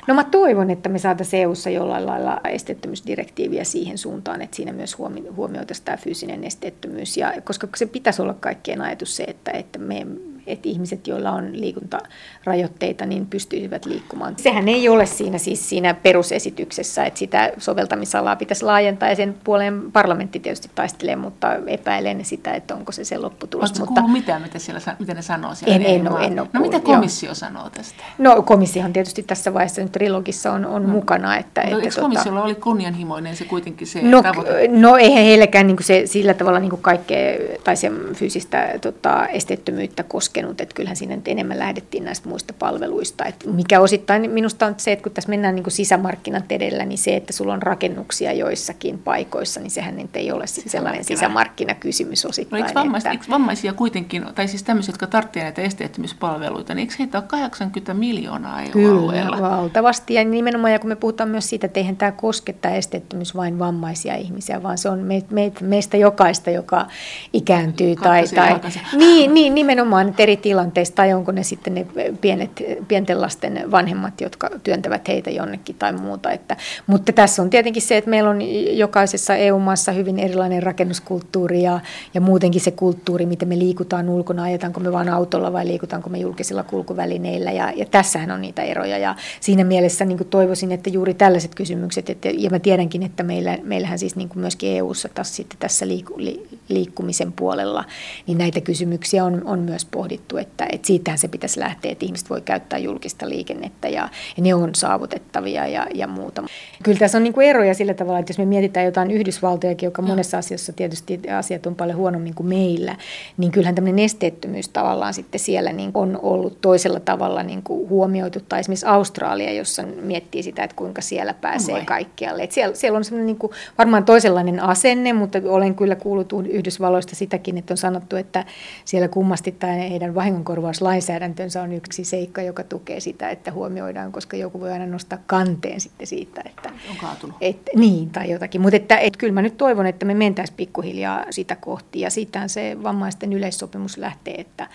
No 0.08 0.14
mä 0.14 0.24
toivon, 0.24 0.70
että 0.70 0.88
me 0.88 0.98
saataisiin 0.98 1.42
EU-ssa 1.42 1.70
jollain 1.70 2.06
lailla 2.06 2.40
esteettömyysdirektiiviä 2.44 3.64
siihen 3.64 3.98
suuntaan, 3.98 4.42
että 4.42 4.56
siinä 4.56 4.72
myös 4.72 4.98
huomioitaisiin 5.36 5.84
tämä 5.84 5.96
fyysinen 5.96 6.44
esteettömyys. 6.44 7.16
Ja, 7.16 7.32
koska 7.44 7.68
se 7.76 7.86
pitäisi 7.86 8.22
olla 8.22 8.34
kaikkien 8.34 8.80
ajatus 8.80 9.16
se, 9.16 9.24
että, 9.24 9.50
että 9.50 9.78
me 9.78 10.06
että 10.46 10.68
ihmiset, 10.68 11.06
joilla 11.06 11.30
on 11.30 11.60
liikuntarajoitteita, 11.60 13.06
niin 13.06 13.26
pystyisivät 13.26 13.84
liikkumaan. 13.84 14.34
Sehän 14.38 14.68
ei 14.68 14.88
ole 14.88 15.06
siinä 15.06 15.38
siis 15.38 15.68
siinä 15.68 15.94
perusesityksessä, 15.94 17.04
että 17.04 17.18
sitä 17.18 17.52
soveltamisalaa 17.58 18.36
pitäisi 18.36 18.64
laajentaa 18.64 19.08
ja 19.08 19.16
sen 19.16 19.34
puoleen 19.44 19.92
parlamentti 19.92 20.40
tietysti 20.40 20.70
taistelee, 20.74 21.16
mutta 21.16 21.56
epäilen 21.66 22.24
sitä, 22.24 22.54
että 22.54 22.74
onko 22.74 22.92
se 22.92 23.04
se 23.04 23.18
lopputulos. 23.18 23.70
Oletko 23.70 23.86
mutta... 23.86 24.08
mitään, 24.08 24.42
mitä, 24.42 24.58
siellä, 24.58 24.80
mitä 24.98 25.14
ne 25.14 25.22
sanoo 25.22 25.54
siellä? 25.54 25.76
En, 25.76 25.82
en, 25.82 26.12
ole, 26.12 26.24
en 26.24 26.40
ole 26.40 26.48
No 26.52 26.60
mitä 26.60 26.80
komissio 26.80 27.26
joo. 27.26 27.34
sanoo 27.34 27.70
tästä? 27.70 28.04
No 28.18 28.42
komissiohan 28.42 28.92
tietysti 28.92 29.22
tässä 29.22 29.54
vaiheessa 29.54 29.82
nyt 29.82 29.92
trilogissa 29.92 30.52
on, 30.52 30.66
on 30.66 30.82
no. 30.82 30.88
mukana. 30.88 31.36
Että, 31.36 31.60
no, 31.60 31.66
että, 31.66 31.84
eikö 31.84 32.00
komissiolla 32.00 32.40
tota... 32.40 32.44
oli 32.44 32.54
kunnianhimoinen 32.54 33.36
se 33.36 33.44
kuitenkin 33.44 33.86
se 33.86 34.02
no, 34.02 34.22
tavoite? 34.22 34.68
No 34.68 34.96
eihän 34.96 35.24
heilläkään 35.24 35.66
niin 35.66 35.76
se, 35.80 36.02
sillä 36.06 36.34
tavalla 36.34 36.58
niin 36.58 36.78
kaikkea 36.80 37.38
tai 37.64 37.76
se 37.76 37.90
fyysistä 38.14 38.78
tota, 38.80 39.26
esteettömyyttä 39.26 40.02
koskee 40.02 40.33
koskenut, 40.34 40.60
että 40.60 40.74
kyllähän 40.74 40.96
siinä 40.96 41.16
nyt 41.16 41.28
enemmän 41.28 41.58
lähdettiin 41.58 42.04
näistä 42.04 42.28
muista 42.28 42.54
palveluista. 42.58 43.24
Että 43.24 43.48
mikä 43.48 43.80
osittain 43.80 44.30
minusta 44.30 44.66
on 44.66 44.74
se, 44.76 44.92
että 44.92 45.02
kun 45.02 45.12
tässä 45.12 45.30
mennään 45.30 45.54
niin 45.54 45.62
kuin 45.62 45.72
sisämarkkinat 45.72 46.52
edellä, 46.52 46.84
niin 46.84 46.98
se, 46.98 47.16
että 47.16 47.32
sulla 47.32 47.52
on 47.52 47.62
rakennuksia 47.62 48.32
joissakin 48.32 48.98
paikoissa, 48.98 49.60
niin 49.60 49.70
sehän 49.70 49.96
nyt 49.96 50.16
ei 50.16 50.32
ole 50.32 50.46
sit 50.46 50.70
sellainen 50.70 51.04
sisämarkkinakysymys 51.04 52.26
osittain. 52.26 52.60
No, 52.60 52.66
eikö, 52.66 52.80
vammais, 52.80 53.04
että... 53.04 53.10
eikö 53.10 53.24
vammaisia 53.30 53.72
kuitenkin, 53.72 54.26
tai 54.34 54.48
siis 54.48 54.62
tämmöisiä, 54.62 54.92
jotka 54.92 55.06
tarvitsevat 55.06 55.44
näitä 55.44 55.62
esteettömyyspalveluita, 55.62 56.74
niin 56.74 56.80
eikö 56.80 56.94
heitä 56.98 57.18
ole 57.18 57.24
80 57.26 57.94
miljoonaa 57.94 58.62
euroa 58.62 59.12
Kyllä, 59.12 59.40
valtavasti. 59.40 60.14
Ja 60.14 60.24
nimenomaan, 60.24 60.72
ja 60.72 60.78
kun 60.78 60.88
me 60.88 60.96
puhutaan 60.96 61.28
myös 61.28 61.48
siitä, 61.50 61.66
että 61.66 61.80
eihän 61.80 61.96
tämä 61.96 62.12
koske 62.12 62.52
tämä 62.52 62.74
esteettömyys 62.74 63.36
vain 63.36 63.58
vammaisia 63.58 64.14
ihmisiä, 64.14 64.62
vaan 64.62 64.78
se 64.78 64.88
on 64.88 64.98
me, 64.98 65.22
me, 65.30 65.52
meistä 65.60 65.96
jokaista, 65.96 66.50
joka 66.50 66.86
ikääntyy. 67.32 67.96
Tai, 67.96 68.24
tai, 68.28 68.60
niin, 68.96 69.34
niin, 69.34 69.54
nimenomaan, 69.54 70.08
että 70.08 70.23
eri 70.24 70.36
tilanteissa, 70.36 70.94
tai 70.94 71.12
onko 71.12 71.32
ne 71.32 71.42
sitten 71.42 71.74
ne 71.74 71.86
pienet, 72.20 72.50
pienten 72.88 73.20
lasten 73.20 73.70
vanhemmat, 73.70 74.20
jotka 74.20 74.50
työntävät 74.62 75.08
heitä 75.08 75.30
jonnekin 75.30 75.76
tai 75.78 75.92
muuta. 75.92 76.30
Että, 76.30 76.56
mutta 76.86 77.12
tässä 77.12 77.42
on 77.42 77.50
tietenkin 77.50 77.82
se, 77.82 77.96
että 77.96 78.10
meillä 78.10 78.30
on 78.30 78.42
jokaisessa 78.78 79.34
EU-maassa 79.36 79.92
hyvin 79.92 80.18
erilainen 80.18 80.62
rakennuskulttuuri 80.62 81.62
ja, 81.62 81.80
ja 82.14 82.20
muutenkin 82.20 82.60
se 82.60 82.70
kulttuuri, 82.70 83.26
miten 83.26 83.48
me 83.48 83.58
liikutaan 83.58 84.08
ulkona, 84.08 84.42
ajetaanko 84.42 84.80
me 84.80 84.92
vain 84.92 85.08
autolla 85.08 85.52
vai 85.52 85.66
liikutaanko 85.66 86.10
me 86.10 86.18
julkisilla 86.18 86.62
kulkuvälineillä. 86.62 87.52
Ja, 87.52 87.72
ja 87.76 87.84
tässähän 87.84 88.30
on 88.30 88.40
niitä 88.40 88.62
eroja 88.62 88.98
ja 88.98 89.14
siinä 89.40 89.64
mielessä 89.64 90.04
niin 90.04 90.26
toivoisin, 90.30 90.72
että 90.72 90.90
juuri 90.90 91.14
tällaiset 91.14 91.54
kysymykset, 91.54 92.10
että, 92.10 92.28
ja 92.32 92.50
mä 92.50 92.58
tiedänkin, 92.58 93.02
että 93.02 93.22
meillä, 93.22 93.58
meillähän 93.62 93.98
siis 93.98 94.16
niin 94.16 94.28
myöskin 94.34 94.76
EU-ssa 94.76 95.08
taas 95.08 95.36
sitten 95.36 95.58
tässä 95.58 95.88
liiku, 95.88 96.14
li, 96.16 96.46
liikkumisen 96.68 97.32
puolella, 97.32 97.84
niin 98.26 98.38
näitä 98.38 98.60
kysymyksiä 98.60 99.24
on, 99.24 99.42
on 99.44 99.58
myös 99.58 99.84
pohdittu, 99.84 100.13
että, 100.40 100.66
että 100.72 100.86
siitähän 100.86 101.18
se 101.18 101.28
pitäisi 101.28 101.60
lähteä, 101.60 101.92
että 101.92 102.06
ihmiset 102.06 102.30
voi 102.30 102.40
käyttää 102.40 102.78
julkista 102.78 103.28
liikennettä 103.28 103.88
ja, 103.88 104.08
ja 104.36 104.42
ne 104.42 104.54
on 104.54 104.74
saavutettavia 104.74 105.66
ja, 105.66 105.86
ja 105.94 106.06
muuta. 106.06 106.44
Kyllä 106.82 106.98
tässä 106.98 107.18
on 107.18 107.24
niin 107.24 107.32
kuin 107.34 107.46
eroja 107.46 107.74
sillä 107.74 107.94
tavalla, 107.94 108.18
että 108.18 108.30
jos 108.30 108.38
me 108.38 108.44
mietitään 108.44 108.86
jotain 108.86 109.10
Yhdysvaltojakin, 109.10 109.86
joka 109.86 110.02
monessa 110.02 110.38
asiassa 110.38 110.72
tietysti 110.72 111.20
asiat 111.38 111.66
on 111.66 111.74
paljon 111.74 111.98
huonommin 111.98 112.34
kuin 112.34 112.46
meillä, 112.46 112.96
niin 113.36 113.52
kyllähän 113.52 113.74
tämmöinen 113.74 114.04
esteettömyys 114.04 114.68
tavallaan 114.68 115.14
sitten 115.14 115.40
siellä 115.40 115.72
niin 115.72 115.90
on 115.94 116.18
ollut 116.22 116.60
toisella 116.60 117.00
tavalla 117.00 117.42
niin 117.42 117.62
kuin 117.62 117.88
huomioitu. 117.88 118.40
Tai 118.48 118.60
esimerkiksi 118.60 118.86
Australia, 118.86 119.52
jossa 119.52 119.82
miettii 119.82 120.42
sitä, 120.42 120.64
että 120.64 120.76
kuinka 120.76 121.02
siellä 121.02 121.34
pääsee 121.34 121.74
Vai. 121.74 121.84
kaikkialle. 121.84 122.42
Että 122.42 122.54
siellä, 122.54 122.74
siellä 122.74 122.96
on 122.96 123.04
semmoinen 123.04 123.26
niin 123.26 123.38
kuin, 123.38 123.52
varmaan 123.78 124.04
toisenlainen 124.04 124.60
asenne, 124.60 125.12
mutta 125.12 125.38
olen 125.48 125.74
kyllä 125.74 125.96
kuullut 125.96 126.32
Yhdysvalloista 126.48 127.16
sitäkin, 127.16 127.58
että 127.58 127.74
on 127.74 127.78
sanottu, 127.78 128.16
että 128.16 128.44
siellä 128.84 129.08
kummasti 129.08 129.52
tai 129.52 129.90
heidän 129.90 130.03
vahingonkorvauslainsäädäntönsä 130.14 131.62
on 131.62 131.72
yksi 131.72 132.04
seikka, 132.04 132.42
joka 132.42 132.64
tukee 132.64 133.00
sitä, 133.00 133.30
että 133.30 133.52
huomioidaan, 133.52 134.12
koska 134.12 134.36
joku 134.36 134.60
voi 134.60 134.72
aina 134.72 134.86
nostaa 134.86 135.18
kanteen 135.26 135.80
sitten 135.80 136.06
siitä, 136.06 136.42
että... 136.46 136.70
On 136.90 136.96
kaatunut. 136.96 137.36
Että, 137.40 137.70
niin, 137.76 138.10
tai 138.10 138.30
jotakin. 138.30 138.60
Mutta 138.60 138.76
että, 138.76 138.98
että 138.98 139.18
kyllä 139.18 139.32
mä 139.32 139.42
nyt 139.42 139.56
toivon, 139.56 139.86
että 139.86 140.06
me 140.06 140.14
mentäisiin 140.14 140.56
pikkuhiljaa 140.56 141.24
sitä 141.30 141.56
kohti, 141.56 142.00
ja 142.00 142.10
siitähän 142.10 142.48
se 142.48 142.76
vammaisten 142.82 143.32
yleissopimus 143.32 143.96
lähtee, 143.96 144.34
että, 144.34 144.68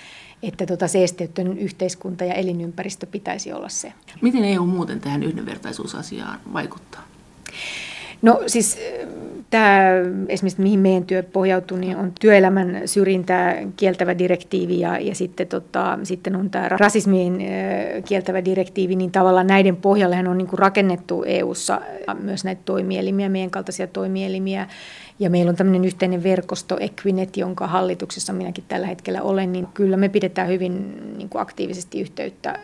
että 0.43 0.65
tota 0.65 0.87
se 0.87 1.03
esteetön 1.03 1.57
yhteiskunta 1.57 2.25
ja 2.25 2.33
elinympäristö 2.33 3.05
pitäisi 3.05 3.53
olla 3.53 3.69
se. 3.69 3.93
Miten 4.21 4.43
EU 4.43 4.65
muuten 4.65 4.99
tähän 4.99 5.23
yhdenvertaisuusasiaan 5.23 6.39
vaikuttaa? 6.53 7.03
No 8.21 8.41
siis 8.47 8.77
tämä 9.49 9.89
esimerkiksi 10.27 10.61
mihin 10.61 10.79
meidän 10.79 11.03
työ 11.03 11.23
pohjautuu, 11.23 11.77
niin 11.77 11.97
on 11.97 12.11
työelämän 12.21 12.81
syrjintää 12.85 13.55
kieltävä 13.77 14.17
direktiivi 14.17 14.79
ja, 14.79 14.99
ja 14.99 15.15
sitten, 15.15 15.47
tota, 15.47 15.99
sitten 16.03 16.35
on 16.35 16.49
tämä 16.49 16.69
rasismin 16.69 17.41
kieltävä 18.05 18.45
direktiivi, 18.45 18.95
niin 18.95 19.11
tavallaan 19.11 19.47
näiden 19.47 19.75
pohjallehan 19.75 20.27
on 20.27 20.37
niin 20.37 20.47
rakennettu 20.53 21.23
EU-ssa 21.27 21.81
myös 22.21 22.43
näitä 22.43 22.61
toimielimiä, 22.65 23.29
meidän 23.29 23.51
kaltaisia 23.51 23.87
toimielimiä, 23.87 24.67
ja 25.19 25.29
meillä 25.29 25.49
on 25.49 25.55
tämmöinen 25.55 25.85
yhteinen 25.85 26.23
verkosto 26.23 26.77
Equinet, 26.79 27.37
jonka 27.37 27.67
hallituksessa 27.67 28.33
minäkin 28.33 28.63
tällä 28.67 28.87
hetkellä 28.87 29.21
olen, 29.21 29.51
niin 29.51 29.67
kyllä 29.73 29.97
me 29.97 30.09
pidetään 30.09 30.47
hyvin 30.47 31.03
niin 31.17 31.29
kuin 31.29 31.41
aktiivisesti 31.41 32.01
yhteyttä 32.01 32.59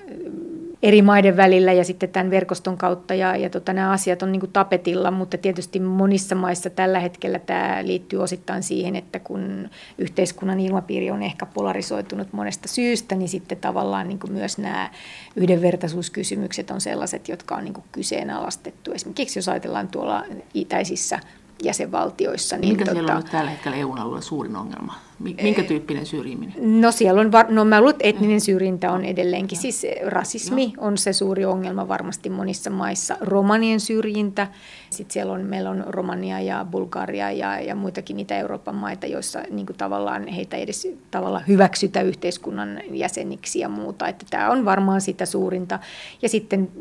eri 0.83 1.01
maiden 1.01 1.37
välillä 1.37 1.73
ja 1.73 1.83
sitten 1.83 2.09
tämän 2.09 2.31
verkoston 2.31 2.77
kautta. 2.77 3.13
Ja, 3.13 3.35
ja 3.35 3.49
tota, 3.49 3.73
nämä 3.73 3.91
asiat 3.91 4.21
on 4.21 4.31
niin 4.31 4.39
kuin 4.39 4.51
tapetilla, 4.51 5.11
mutta 5.11 5.37
tietysti 5.37 5.79
monissa 5.79 6.35
maissa 6.35 6.69
tällä 6.69 6.99
hetkellä 6.99 7.39
tämä 7.39 7.79
liittyy 7.83 8.19
osittain 8.19 8.63
siihen, 8.63 8.95
että 8.95 9.19
kun 9.19 9.69
yhteiskunnan 9.97 10.59
ilmapiiri 10.59 11.11
on 11.11 11.23
ehkä 11.23 11.45
polarisoitunut 11.45 12.33
monesta 12.33 12.67
syystä, 12.67 13.15
niin 13.15 13.29
sitten 13.29 13.57
tavallaan 13.57 14.07
niin 14.07 14.19
kuin 14.19 14.33
myös 14.33 14.57
nämä 14.57 14.91
yhdenvertaisuuskysymykset 15.35 16.71
on 16.71 16.81
sellaiset, 16.81 17.29
jotka 17.29 17.55
on 17.55 17.63
niin 17.63 17.73
kuin 17.73 17.85
kyseenalaistettu. 17.91 18.91
Esimerkiksi 18.91 19.39
jos 19.39 19.49
ajatellaan 19.49 19.87
tuolla 19.87 20.23
itäisissä 20.53 21.19
jäsenvaltioissa. 21.63 22.57
Niin 22.57 22.73
Mikä 22.73 22.85
tota, 22.85 22.95
siellä 22.95 23.15
on 23.15 23.23
tällä 23.23 23.49
hetkellä 23.49 23.77
EU-alueella 23.77 24.21
suurin 24.21 24.55
ongelma? 24.55 24.95
Minkä 25.19 25.63
tyyppinen 25.63 26.05
syrjiminen? 26.05 26.81
No 26.81 26.91
siellä 26.91 27.21
on, 27.21 27.31
no 27.49 27.65
mä 27.65 27.79
luulen, 27.81 27.95
että 27.95 28.07
etninen 28.07 28.41
syrjintä 28.41 28.91
on 28.91 29.05
edelleenkin, 29.05 29.57
siis 29.57 29.85
rasismi 30.05 30.73
on 30.77 30.97
se 30.97 31.13
suuri 31.13 31.45
ongelma 31.45 31.87
varmasti 31.87 32.29
monissa 32.29 32.69
maissa. 32.69 33.17
Romanien 33.21 33.79
syrjintä, 33.79 34.47
sitten 34.89 35.13
siellä 35.13 35.33
on, 35.33 35.41
meillä 35.41 35.69
on 35.69 35.83
Romania 35.87 36.39
ja 36.39 36.65
Bulgaria 36.71 37.31
ja, 37.31 37.59
ja 37.59 37.75
muitakin 37.75 38.17
niitä 38.17 38.37
Euroopan 38.37 38.75
maita, 38.75 39.07
joissa 39.07 39.43
niin 39.49 39.65
kuin 39.65 39.77
tavallaan 39.77 40.27
heitä 40.27 40.57
edes 40.57 40.87
tavallaan 41.11 41.47
hyväksytä 41.47 42.01
yhteiskunnan 42.01 42.81
jäseniksi 42.91 43.59
ja 43.59 43.69
muuta. 43.69 44.07
Että 44.07 44.25
tämä 44.29 44.49
on 44.49 44.65
varmaan 44.65 45.01
sitä 45.01 45.25
suurinta. 45.25 45.79
Ja 46.21 46.29
sitten 46.29 46.71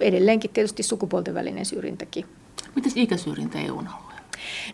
edelleenkin 0.00 0.50
tietysti 0.50 0.82
sukupuolten 0.82 1.34
välinen 1.34 1.64
syrjintäkin. 1.64 2.24
Miten 2.74 2.92
ikäsyrjintä 2.94 3.58
EU-alueella? 3.58 4.09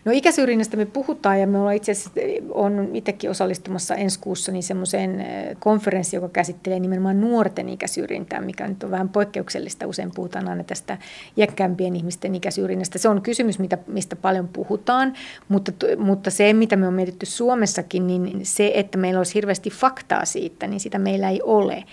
No 0.05 0.11
ikäsyrjinnästä 0.11 0.77
me 0.77 0.85
puhutaan 0.85 1.39
ja 1.39 1.47
me 1.47 1.57
ollaan 1.57 1.75
itse 1.75 1.91
asiassa, 1.91 2.11
on 2.51 2.89
itsekin 2.93 3.29
osallistumassa 3.29 3.95
ensi 3.95 4.19
kuussa 4.19 4.51
niin 4.51 4.63
semmoiseen 4.63 5.21
eh, 5.21 5.57
konferenssiin, 5.59 6.17
joka 6.17 6.29
käsittelee 6.29 6.79
nimenomaan 6.79 7.21
nuorten 7.21 7.69
ikäsyrjintää, 7.69 8.41
mikä 8.41 8.67
nyt 8.67 8.83
on 8.83 8.91
vähän 8.91 9.09
poikkeuksellista. 9.09 9.87
Usein 9.87 10.11
puhutaan 10.15 10.47
aina 10.47 10.63
tästä 10.63 10.97
iäkkäämpien 11.37 11.95
ihmisten 11.95 12.35
ikäsyrjinnästä. 12.35 12.97
Se 12.97 13.09
on 13.09 13.21
kysymys, 13.21 13.59
mitä, 13.59 13.77
mistä 13.87 14.15
paljon 14.15 14.47
puhutaan, 14.47 15.13
mutta, 15.47 15.71
mutta 15.97 16.29
se, 16.29 16.53
mitä 16.53 16.75
me 16.75 16.87
on 16.87 16.93
mietitty 16.93 17.25
Suomessakin, 17.25 18.07
niin 18.07 18.45
se, 18.45 18.71
että 18.75 18.97
meillä 18.97 19.19
olisi 19.19 19.35
hirveästi 19.35 19.69
faktaa 19.69 20.25
siitä, 20.25 20.67
niin 20.67 20.79
sitä 20.79 20.99
meillä 20.99 21.29
ei 21.29 21.41
ole. 21.43 21.83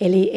Eli 0.00 0.32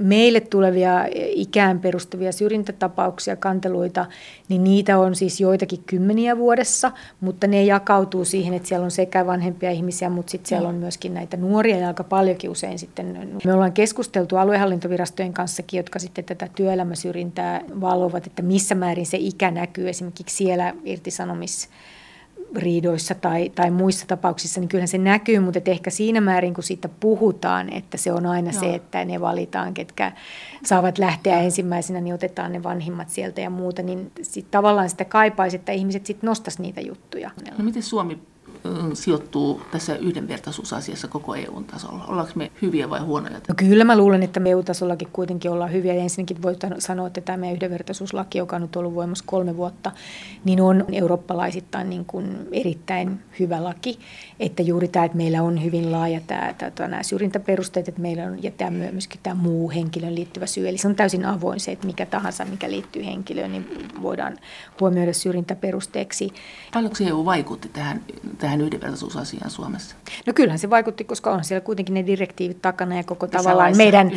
meille 0.00 0.40
tulevia 0.40 1.06
ikään 1.14 1.80
perustuvia 1.80 2.32
syrjintätapauksia, 2.32 3.36
kanteluita, 3.36 4.06
niin 4.48 4.64
niitä 4.64 4.98
on 4.98 5.14
siis 5.14 5.40
joitakin 5.40 5.82
kymmeniä 5.86 6.38
vuodessa, 6.38 6.92
mutta 7.20 7.46
ne 7.46 7.64
jakautuu 7.64 8.24
siihen, 8.24 8.54
että 8.54 8.68
siellä 8.68 8.84
on 8.84 8.90
sekä 8.90 9.26
vanhempia 9.26 9.70
ihmisiä, 9.70 10.10
mutta 10.10 10.30
sitten 10.30 10.48
siellä 10.48 10.68
on 10.68 10.74
myöskin 10.74 11.14
näitä 11.14 11.36
nuoria 11.36 11.78
ja 11.78 11.88
aika 11.88 12.04
paljonkin 12.04 12.50
usein 12.50 12.78
sitten. 12.78 13.28
Me 13.44 13.52
ollaan 13.52 13.72
keskusteltu 13.72 14.36
aluehallintovirastojen 14.36 15.32
kanssakin, 15.32 15.78
jotka 15.78 15.98
sitten 15.98 16.24
tätä 16.24 16.48
työelämäsyrjintää 16.56 17.60
valvovat, 17.80 18.26
että 18.26 18.42
missä 18.42 18.74
määrin 18.74 19.06
se 19.06 19.16
ikä 19.20 19.50
näkyy 19.50 19.88
esimerkiksi 19.88 20.36
siellä 20.36 20.74
irtisanomis 20.84 21.68
riidoissa 22.56 23.14
tai, 23.14 23.48
tai 23.48 23.70
muissa 23.70 24.06
tapauksissa, 24.06 24.60
niin 24.60 24.68
kyllähän 24.68 24.88
se 24.88 24.98
näkyy, 24.98 25.38
mutta 25.38 25.60
ehkä 25.66 25.90
siinä 25.90 26.20
määrin, 26.20 26.54
kun 26.54 26.64
siitä 26.64 26.88
puhutaan, 26.88 27.72
että 27.72 27.96
se 27.96 28.12
on 28.12 28.26
aina 28.26 28.50
Joo. 28.50 28.60
se, 28.60 28.74
että 28.74 29.04
ne 29.04 29.20
valitaan, 29.20 29.74
ketkä 29.74 30.12
saavat 30.64 30.98
lähteä 30.98 31.40
ensimmäisenä, 31.40 32.00
niin 32.00 32.14
otetaan 32.14 32.52
ne 32.52 32.62
vanhimmat 32.62 33.08
sieltä 33.08 33.40
ja 33.40 33.50
muuta, 33.50 33.82
niin 33.82 34.12
sit 34.22 34.50
tavallaan 34.50 34.90
sitä 34.90 35.04
kaipaisi, 35.04 35.56
että 35.56 35.72
ihmiset 35.72 36.06
sitten 36.06 36.28
nostaisi 36.28 36.62
niitä 36.62 36.80
juttuja. 36.80 37.30
No 37.58 37.64
miten 37.64 37.82
Suomi 37.82 38.18
sijoittuu 38.94 39.62
tässä 39.70 39.96
yhdenvertaisuusasiassa 39.96 41.08
koko 41.08 41.34
EUn 41.34 41.64
tasolla? 41.64 42.04
Ollaanko 42.08 42.32
me 42.34 42.50
hyviä 42.62 42.90
vai 42.90 43.00
huonoja? 43.00 43.40
No 43.48 43.54
kyllä 43.56 43.84
mä 43.84 43.96
luulen, 43.96 44.22
että 44.22 44.40
me 44.40 44.50
EU-tasollakin 44.50 45.08
kuitenkin 45.12 45.50
ollaan 45.50 45.72
hyviä. 45.72 45.94
Ja 45.94 46.02
ensinnäkin 46.02 46.42
voi 46.42 46.56
sanoa, 46.78 47.06
että 47.06 47.20
tämä 47.20 47.38
meidän 47.38 47.56
yhdenvertaisuuslaki, 47.56 48.38
joka 48.38 48.56
on 48.56 48.62
nyt 48.62 48.76
ollut 48.76 48.94
voimassa 48.94 49.24
kolme 49.26 49.56
vuotta, 49.56 49.92
niin 50.44 50.60
on 50.60 50.84
eurooppalaisittain 50.92 51.90
niin 51.90 52.04
kuin 52.04 52.48
erittäin 52.52 53.20
hyvä 53.40 53.64
laki. 53.64 53.98
Että 54.40 54.62
juuri 54.62 54.88
tämä, 54.88 55.04
että 55.04 55.16
meillä 55.16 55.42
on 55.42 55.64
hyvin 55.64 55.92
laaja 55.92 56.20
tämä, 56.26 56.54
tämä, 56.74 56.88
nämä 56.88 57.02
syrjintäperusteet, 57.02 57.88
että 57.88 58.00
meillä 58.00 58.24
on 58.24 58.42
ja 58.42 58.50
tämä 58.50 58.70
myöskin 58.70 59.20
tämä 59.22 59.34
muu 59.34 59.70
henkilön 59.70 60.14
liittyvä 60.14 60.46
syy. 60.46 60.68
Eli 60.68 60.78
se 60.78 60.88
on 60.88 60.94
täysin 60.94 61.24
avoin 61.24 61.60
se, 61.60 61.72
että 61.72 61.86
mikä 61.86 62.06
tahansa, 62.06 62.44
mikä 62.44 62.70
liittyy 62.70 63.04
henkilöön, 63.04 63.52
niin 63.52 63.68
voidaan 64.02 64.38
huomioida 64.80 65.12
syrjintäperusteeksi. 65.12 66.32
Paljonko 66.74 66.96
EU 67.00 67.24
vaikutti 67.24 67.68
tähän, 67.68 68.00
tähän 68.38 68.53
tähän 68.58 68.66
yhdenvertaisuusasiaan 68.66 69.50
Suomessa? 69.50 69.96
No 70.26 70.32
kyllähän 70.32 70.58
se 70.58 70.70
vaikutti, 70.70 71.04
koska 71.04 71.30
on 71.30 71.44
siellä 71.44 71.60
kuitenkin 71.60 71.94
ne 71.94 72.06
direktiivit 72.06 72.62
takana 72.62 72.96
ja 72.96 73.04
koko 73.04 73.26
ja 73.26 73.30
tavallaan 73.30 73.76
meidän... 73.76 74.10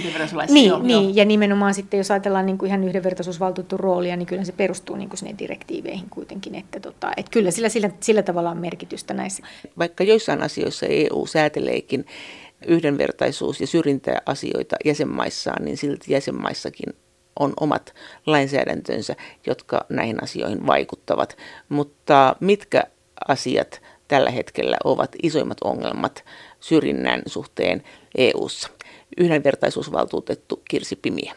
Niin, 0.49 0.67
joo, 0.67 0.79
niin, 0.79 1.15
ja 1.15 1.25
nimenomaan 1.25 1.73
sitten 1.73 1.97
jos 1.97 2.11
ajatellaan 2.11 2.45
niin 2.45 2.57
kuin 2.57 2.67
ihan 2.67 2.83
yhdenvertaisuusvaltuutetun 2.83 3.79
roolia, 3.79 4.15
niin 4.15 4.25
kyllä 4.25 4.43
se 4.43 4.51
perustuu 4.51 4.95
niin 4.95 5.09
kuin 5.09 5.17
sinne 5.17 5.35
direktiiveihin 5.39 6.09
kuitenkin, 6.09 6.55
että, 6.55 6.79
tota, 6.79 7.11
että 7.17 7.31
kyllä 7.31 7.51
sillä, 7.51 7.69
sillä, 7.69 7.89
sillä 7.99 8.23
tavalla 8.23 8.49
on 8.49 8.57
merkitystä 8.57 9.13
näissä. 9.13 9.43
Vaikka 9.77 10.03
joissain 10.03 10.43
asioissa 10.43 10.85
EU 10.89 11.25
sääteleekin 11.25 12.05
yhdenvertaisuus- 12.67 13.61
ja 13.61 13.67
syrjintäasioita 13.67 14.75
jäsenmaissaan, 14.85 15.65
niin 15.65 15.77
silti 15.77 16.13
jäsenmaissakin 16.13 16.93
on 17.39 17.53
omat 17.59 17.93
lainsäädäntönsä, 18.25 19.15
jotka 19.47 19.85
näihin 19.89 20.23
asioihin 20.23 20.67
vaikuttavat. 20.67 21.37
Mutta 21.69 22.35
mitkä 22.39 22.83
asiat 23.27 23.81
tällä 24.07 24.31
hetkellä 24.31 24.77
ovat 24.83 25.11
isoimmat 25.23 25.57
ongelmat 25.63 26.25
syrjinnän 26.59 27.21
suhteen 27.25 27.83
EU:ssa. 28.17 28.69
Yhdenvertaisuusvaltuutettu 29.17 30.61
Kirsi 30.69 30.95
Pimiä. 30.95 31.33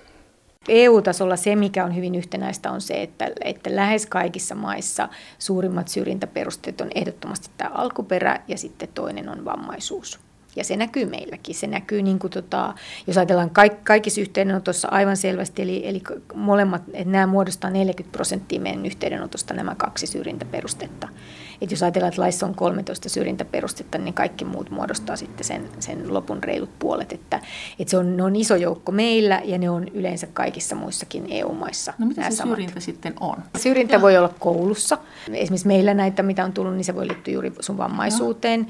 EU-tasolla 0.68 1.36
se, 1.36 1.56
mikä 1.56 1.84
on 1.84 1.96
hyvin 1.96 2.14
yhtenäistä, 2.14 2.70
on 2.70 2.80
se, 2.80 3.02
että, 3.02 3.30
että 3.44 3.76
lähes 3.76 4.06
kaikissa 4.06 4.54
maissa 4.54 5.08
suurimmat 5.38 5.88
syrjintäperusteet 5.88 6.80
on 6.80 6.90
ehdottomasti 6.94 7.50
tämä 7.56 7.70
alkuperä 7.74 8.40
ja 8.48 8.58
sitten 8.58 8.88
toinen 8.94 9.28
on 9.28 9.44
vammaisuus. 9.44 10.20
Ja 10.56 10.64
se 10.64 10.76
näkyy 10.76 11.06
meilläkin. 11.06 11.54
Se 11.54 11.66
näkyy, 11.66 12.02
niin 12.02 12.18
kuin 12.18 12.30
tota, 12.30 12.74
jos 13.06 13.16
ajatellaan 13.16 13.50
kaik, 13.50 13.84
kaikissa 13.84 14.20
yhteydenotossa 14.20 14.88
aivan 14.90 15.16
selvästi, 15.16 15.62
eli, 15.62 15.88
eli 15.88 16.02
molemmat, 16.34 16.82
että 16.92 17.12
nämä 17.12 17.26
muodostaa 17.26 17.70
40 17.70 18.12
prosenttia 18.12 18.60
meidän 18.60 18.86
yhteydenotosta 18.86 19.54
nämä 19.54 19.74
kaksi 19.74 20.06
syrjintäperustetta. 20.06 21.08
Et 21.60 21.70
jos 21.70 21.82
ajatellaan, 21.82 22.08
että 22.08 22.22
laissa 22.22 22.46
on 22.46 22.54
13 22.54 23.08
syrjintäperustetta, 23.08 23.98
niin 23.98 24.14
kaikki 24.14 24.44
muut 24.44 24.70
muodostaa 24.70 25.16
sitten 25.16 25.44
sen, 25.44 25.68
sen 25.78 26.14
lopun 26.14 26.42
reilut 26.42 26.78
puolet. 26.78 27.12
Että, 27.12 27.40
että 27.78 27.90
se 27.90 27.96
on, 27.96 28.16
ne 28.16 28.22
on 28.22 28.36
iso 28.36 28.56
joukko 28.56 28.92
meillä 28.92 29.42
ja 29.44 29.58
ne 29.58 29.70
on 29.70 29.88
yleensä 29.88 30.26
kaikissa 30.32 30.76
muissakin 30.76 31.26
EU-maissa. 31.28 31.94
No 31.98 32.06
mitä 32.06 32.30
se 32.30 32.36
samat. 32.36 32.52
syrjintä 32.52 32.80
sitten 32.80 33.14
on? 33.20 33.36
Syrjintä 33.58 33.94
ja. 33.94 34.00
voi 34.00 34.16
olla 34.16 34.34
koulussa. 34.38 34.98
Esimerkiksi 35.32 35.66
meillä 35.66 35.94
näitä, 35.94 36.22
mitä 36.22 36.44
on 36.44 36.52
tullut, 36.52 36.74
niin 36.74 36.84
se 36.84 36.94
voi 36.94 37.08
liittyä 37.08 37.34
juuri 37.34 37.52
sun 37.60 37.78
vammaisuuteen. 37.78 38.60
Ja 38.60 38.66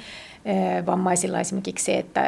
vammaisilla 0.87 1.40
esimerkiksi 1.40 1.85
se, 1.85 1.98
että 1.98 2.20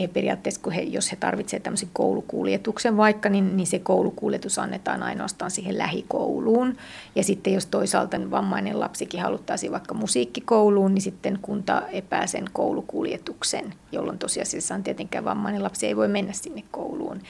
he 0.00 0.08
periaatteessa, 0.12 0.60
kun 0.60 0.72
he, 0.72 0.82
jos 0.82 1.12
he 1.12 1.16
tarvitsevat 1.16 1.62
tämmöisen 1.62 1.88
koulukuljetuksen 1.92 2.96
vaikka, 2.96 3.28
niin, 3.28 3.56
niin 3.56 3.66
se 3.66 3.78
koulukuljetus 3.78 4.58
annetaan 4.58 5.02
ainoastaan 5.02 5.50
siihen 5.50 5.78
lähikouluun. 5.78 6.76
Ja 7.14 7.24
sitten 7.24 7.52
jos 7.52 7.66
toisaalta 7.66 8.30
vammainen 8.30 8.80
lapsikin 8.80 9.20
haluttaisiin 9.20 9.72
vaikka 9.72 9.94
musiikkikouluun, 9.94 10.94
niin 10.94 11.02
sitten 11.02 11.38
kunta 11.42 11.82
epää 11.92 12.26
sen 12.26 12.44
koulukuljetuksen, 12.52 13.74
jolloin 13.92 14.18
tosiasiassa 14.18 14.78
tietenkään 14.84 15.24
vammainen 15.24 15.62
lapsi 15.62 15.86
ei 15.86 15.96
voi 15.96 16.08
mennä 16.08 16.32
sinne 16.32 16.62
kouluun. 16.70 17.20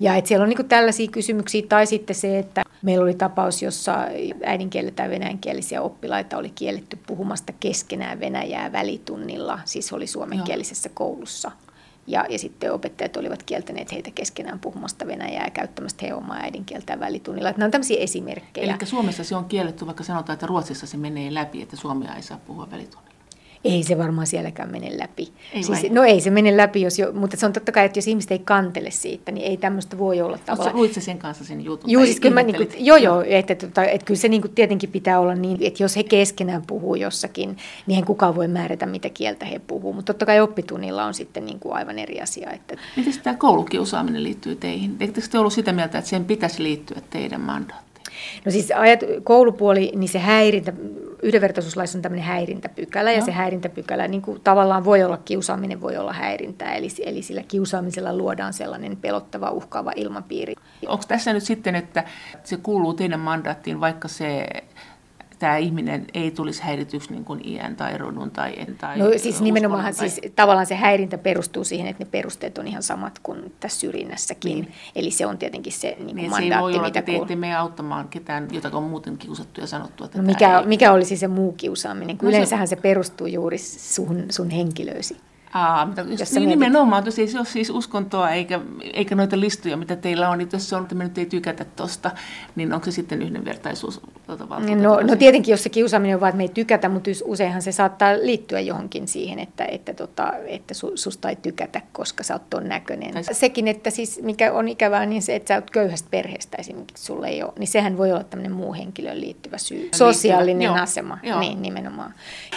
Ja 0.00 0.16
että 0.16 0.28
siellä 0.28 0.42
on 0.42 0.48
niin 0.48 0.68
tällaisia 0.68 1.08
kysymyksiä, 1.08 1.62
tai 1.68 1.86
sitten 1.86 2.16
se, 2.16 2.38
että 2.38 2.62
meillä 2.82 3.02
oli 3.02 3.14
tapaus, 3.14 3.62
jossa 3.62 3.96
äidinkielellä 4.44 4.94
tai 4.96 5.10
venäjänkielisiä 5.10 5.82
oppilaita 5.82 6.36
oli 6.36 6.50
kielletty 6.54 6.98
puhumasta 7.06 7.52
keskenään 7.60 8.20
venäjää 8.20 8.72
välitunnilla, 8.72 9.60
siis 9.64 9.92
oli 9.92 10.06
suomenkielisessä 10.06 10.88
Joo. 10.88 10.94
koulussa. 10.94 11.50
Ja, 12.06 12.26
ja 12.28 12.38
sitten 12.38 12.72
opettajat 12.72 13.16
olivat 13.16 13.42
kieltäneet 13.42 13.92
heitä 13.92 14.10
keskenään 14.10 14.58
puhumasta 14.58 15.06
venäjää 15.06 15.44
ja 15.44 15.50
käyttämästä 15.50 15.98
heidän 16.02 16.18
omaa 16.18 16.36
äidinkieltään 16.36 17.00
välitunnilla. 17.00 17.48
Että 17.48 17.58
nämä 17.58 17.66
on 17.66 17.70
tämmöisiä 17.70 18.00
esimerkkejä. 18.00 18.64
Eli 18.64 18.86
Suomessa 18.86 19.24
se 19.24 19.36
on 19.36 19.44
kielletty, 19.44 19.86
vaikka 19.86 20.04
sanotaan, 20.04 20.34
että 20.34 20.46
Ruotsissa 20.46 20.86
se 20.86 20.96
menee 20.96 21.34
läpi, 21.34 21.62
että 21.62 21.76
suomea 21.76 22.14
ei 22.14 22.22
saa 22.22 22.38
puhua 22.46 22.70
välitunnilla 22.70 23.13
ei 23.64 23.82
se 23.82 23.98
varmaan 23.98 24.26
sielläkään 24.26 24.70
mene 24.70 24.98
läpi. 24.98 25.32
Ei 25.52 25.62
siis, 25.62 25.90
no 25.90 26.02
ei 26.02 26.20
se 26.20 26.30
mene 26.30 26.56
läpi, 26.56 26.82
jos 26.82 26.98
jo, 26.98 27.12
mutta 27.12 27.36
se 27.36 27.46
on 27.46 27.52
totta 27.52 27.72
kai, 27.72 27.84
että 27.84 27.98
jos 27.98 28.08
ihmiset 28.08 28.30
ei 28.30 28.38
kantele 28.38 28.90
siitä, 28.90 29.32
niin 29.32 29.46
ei 29.46 29.56
tämmöistä 29.56 29.98
voi 29.98 30.20
olla 30.20 30.38
tavallaan. 30.38 30.76
Luitko 30.76 31.00
sen 31.00 31.18
kanssa 31.18 31.44
sen 31.44 31.64
jutun? 31.64 31.90
Joo, 31.90 32.04
siis 32.04 32.20
kyllä 32.20 32.34
mä, 32.34 32.42
niin 32.42 32.56
kuin, 32.56 32.68
joo, 32.78 32.96
joo, 32.96 33.24
että, 33.26 33.52
että, 33.52 33.66
että, 33.66 33.84
että 33.84 34.04
kyllä 34.04 34.20
se 34.20 34.28
niin 34.28 34.42
kuin 34.42 34.54
tietenkin 34.54 34.90
pitää 34.90 35.20
olla 35.20 35.34
niin, 35.34 35.58
että 35.60 35.82
jos 35.82 35.96
he 35.96 36.02
keskenään 36.02 36.62
puhuu 36.66 36.94
jossakin, 36.94 37.56
niin 37.86 37.98
en 37.98 38.04
kukaan 38.04 38.36
voi 38.36 38.48
määrätä, 38.48 38.86
mitä 38.86 39.10
kieltä 39.10 39.46
he 39.46 39.58
puhuu. 39.58 39.92
Mutta 39.92 40.12
totta 40.12 40.26
kai 40.26 40.40
oppitunnilla 40.40 41.04
on 41.04 41.14
sitten 41.14 41.46
niin 41.46 41.58
kuin 41.58 41.74
aivan 41.74 41.98
eri 41.98 42.20
asia. 42.20 42.50
Että... 42.50 42.76
Miten 42.96 43.14
tämä 43.22 43.36
koulukiusaaminen 43.36 44.22
liittyy 44.22 44.56
teihin? 44.56 44.96
Eikö 45.00 45.20
te 45.30 45.38
ollut 45.38 45.52
sitä 45.52 45.72
mieltä, 45.72 45.98
että 45.98 46.10
sen 46.10 46.24
pitäisi 46.24 46.62
liittyä 46.62 46.98
teidän 47.10 47.40
mandaattiin? 47.40 47.93
No 48.44 48.52
siis 48.52 48.72
ajat, 48.76 49.00
koulupuoli, 49.24 49.92
niin 49.94 50.08
se 50.08 50.18
häirintä, 50.18 50.72
yhdenvertaisuuslaissa 51.22 51.98
on 51.98 52.02
tämmöinen 52.02 52.26
häirintäpykälä, 52.26 53.10
no. 53.10 53.16
ja 53.16 53.22
se 53.22 53.32
häirintäpykälä 53.32 54.08
niin 54.08 54.22
kuin 54.22 54.40
tavallaan 54.40 54.84
voi 54.84 55.02
olla, 55.02 55.16
kiusaaminen 55.16 55.80
voi 55.80 55.96
olla 55.96 56.12
häirintää, 56.12 56.74
eli, 56.74 56.88
eli 57.04 57.22
sillä 57.22 57.42
kiusaamisella 57.42 58.16
luodaan 58.16 58.52
sellainen 58.52 58.96
pelottava, 58.96 59.50
uhkaava 59.50 59.92
ilmapiiri. 59.96 60.54
Onko 60.86 61.04
tässä 61.08 61.32
nyt 61.32 61.42
sitten, 61.42 61.74
että 61.74 62.04
se 62.44 62.56
kuuluu 62.56 62.94
teidän 62.94 63.20
mandaattiin, 63.20 63.80
vaikka 63.80 64.08
se 64.08 64.46
tämä 65.44 65.56
ihminen 65.56 66.06
ei 66.14 66.30
tulisi 66.30 66.62
häirityksi 66.62 67.12
niin 67.12 67.24
kuin 67.24 67.48
iän 67.48 67.76
tai 67.76 67.98
rodun 67.98 68.30
tai 68.30 68.54
en 68.56 68.76
tai 68.78 68.98
No 68.98 69.06
siis 69.16 69.40
nimenomaan 69.40 69.84
tai... 69.84 69.92
siis 69.92 70.20
tavallaan 70.36 70.66
se 70.66 70.74
häirintä 70.74 71.18
perustuu 71.18 71.64
siihen, 71.64 71.86
että 71.86 72.04
ne 72.04 72.10
perusteet 72.10 72.58
on 72.58 72.66
ihan 72.66 72.82
samat 72.82 73.18
kuin 73.22 73.54
tässä 73.60 73.80
syrjinnässäkin. 73.80 74.52
Niin. 74.52 74.72
Eli 74.96 75.10
se 75.10 75.26
on 75.26 75.38
tietenkin 75.38 75.72
se 75.72 75.96
niin 75.98 76.16
niin, 76.16 76.30
mandaatti, 76.30 76.48
se 76.48 76.54
ei 76.54 76.60
voi 76.60 76.72
olla, 76.72 76.82
mitä 76.82 76.98
että 76.98 77.12
te 77.12 77.16
ette 77.16 77.36
mene 77.36 77.56
auttamaan 77.56 78.08
ketään, 78.08 78.48
jota 78.52 78.70
on 78.72 78.82
muuten 78.82 79.18
kiusattu 79.18 79.60
ja 79.60 79.66
sanottu, 79.66 80.04
että 80.04 80.18
no 80.18 80.24
mikä, 80.24 80.58
ei... 80.58 80.66
mikä 80.66 80.92
olisi 80.92 81.16
se 81.16 81.28
muu 81.28 81.52
kiusaaminen? 81.52 82.16
No 82.16 82.20
se- 82.20 82.28
yleensähän 82.28 82.68
se 82.68 82.76
perustuu 82.76 83.26
juuri 83.26 83.58
sun, 83.58 84.24
sun 84.30 84.50
henkilöösi. 84.50 85.16
Aa, 85.54 85.86
mutta 85.86 86.00
Jos 86.00 86.32
niin 86.32 86.42
mietit- 86.42 86.46
nimenomaan, 86.48 87.04
jos 87.04 87.18
ei 87.18 87.28
se 87.28 87.38
ole 87.38 87.46
siis 87.46 87.70
uskontoa 87.70 88.30
eikä, 88.30 88.60
eikä 88.92 89.14
noita 89.14 89.40
listoja, 89.40 89.76
mitä 89.76 89.96
teillä 89.96 90.28
on, 90.30 90.38
niin 90.38 90.48
jos 90.52 90.68
se 90.68 90.76
on, 90.76 90.82
että 90.82 90.94
me 90.94 91.04
nyt 91.04 91.18
ei 91.18 91.26
tykätä 91.26 91.64
tosta, 91.64 92.10
niin 92.56 92.72
onko 92.72 92.84
se 92.84 92.90
sitten 92.90 93.22
yhdenvertaisuus? 93.22 94.00
Tuota, 94.26 94.46
No, 94.76 95.00
no 95.00 95.16
tietenkin, 95.16 95.52
jos 95.52 95.62
se 95.62 95.68
kiusaaminen 95.68 96.14
on 96.16 96.20
vaan, 96.20 96.28
että 96.30 96.36
me 96.36 96.42
ei 96.44 96.48
tykätä, 96.48 96.88
mutta 96.88 97.10
us- 97.10 97.24
useinhan 97.26 97.62
se 97.62 97.72
saattaa 97.72 98.12
liittyä 98.22 98.60
johonkin 98.60 99.08
siihen, 99.08 99.38
että, 99.38 99.64
että, 99.64 99.94
tota, 99.94 100.32
että 100.46 100.74
su, 100.74 100.92
susta 100.94 101.28
ei 101.28 101.36
tykätä, 101.36 101.80
koska 101.92 102.22
sä 102.22 102.34
oot 102.34 102.50
ton 102.50 102.68
näköinen. 102.68 103.14
Tai 103.14 103.24
se- 103.24 103.34
Sekin, 103.34 103.68
että 103.68 103.90
siis 103.90 104.20
mikä 104.22 104.52
on 104.52 104.68
ikävää, 104.68 105.06
niin 105.06 105.22
se, 105.22 105.36
että 105.36 105.48
sä 105.48 105.54
oot 105.54 105.70
köyhästä 105.70 106.08
perheestä 106.10 106.56
esimerkiksi, 106.60 107.04
sulle 107.04 107.28
ei 107.28 107.42
ole, 107.42 107.52
niin 107.58 107.68
sehän 107.68 107.98
voi 107.98 108.12
olla 108.12 108.24
tämmöinen 108.24 108.52
muu 108.52 108.74
henkilöön 108.74 109.20
liittyvä 109.20 109.58
syy. 109.58 109.88
Sosiaalinen 109.94 110.62
joo, 110.62 110.74
asema, 110.74 111.18
joo. 111.22 111.40
niin 111.40 111.62
nimenomaan. 111.62 112.14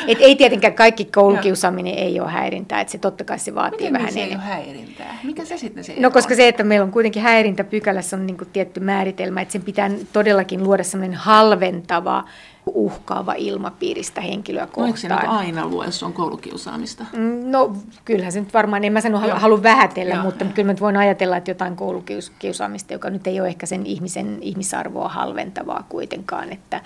Et 0.07 0.17
ei 0.21 0.35
tietenkään 0.35 0.73
kaikki 0.73 1.05
koulukiusaaminen 1.05 1.93
ei 1.93 2.19
ole 2.19 2.29
häirintää, 2.29 2.81
että 2.87 2.91
se 2.91 2.97
totta 2.97 3.23
kai 3.23 3.39
se 3.39 3.55
vaatii 3.55 3.77
Miten 3.79 3.93
vähän 3.93 4.05
niin 4.05 4.13
se 4.13 4.19
ei 4.19 4.25
ole 4.25 4.33
enemmän. 4.33 4.47
häirintää? 4.47 5.17
Mikä 5.23 5.45
se 5.45 5.57
sitten 5.57 5.83
se 5.83 5.95
No 5.99 6.11
koska 6.11 6.33
on? 6.33 6.35
se, 6.35 6.47
että 6.47 6.63
meillä 6.63 6.83
on 6.83 6.91
kuitenkin 6.91 7.21
häirintäpykälässä 7.21 8.15
on 8.15 8.27
niin 8.27 8.37
kuin 8.37 8.49
tietty 8.53 8.79
määritelmä, 8.79 9.41
että 9.41 9.51
sen 9.51 9.61
pitää 9.61 9.89
todellakin 10.13 10.63
luoda 10.63 10.83
semmoinen 10.83 11.17
halventava, 11.19 12.23
uhkaava 12.65 13.33
ilmapiiristä 13.37 14.21
henkilöä 14.21 14.67
No, 14.77 14.85
eikö 14.85 14.99
se 14.99 15.07
kohtaan. 15.07 15.29
nyt 15.35 15.39
aina 15.39 15.67
luo, 15.67 15.83
jos 15.83 16.03
on 16.03 16.13
koulukiusaamista? 16.13 17.05
Mm, 17.13 17.41
No 17.51 17.75
kyllähän 18.05 18.31
se 18.31 18.39
nyt 18.39 18.53
varmaan, 18.53 18.83
en 18.83 18.93
mä 18.93 19.01
sano, 19.01 19.27
Joo. 19.27 19.39
halua 19.39 19.63
vähätellä, 19.63 20.15
Joo. 20.15 20.23
mutta 20.23 20.45
kyllä 20.45 20.65
mä 20.65 20.73
nyt 20.73 20.81
voin 20.81 20.97
ajatella, 20.97 21.37
että 21.37 21.51
jotain 21.51 21.75
koulukiusaamista, 21.75 22.93
joka 22.93 23.09
nyt 23.09 23.27
ei 23.27 23.39
ole 23.39 23.47
ehkä 23.47 23.65
sen 23.65 23.85
ihmisen 23.85 24.37
ihmisarvoa 24.41 25.09
halventavaa 25.09 25.83
kuitenkaan, 25.89 26.51
että, 26.51 26.81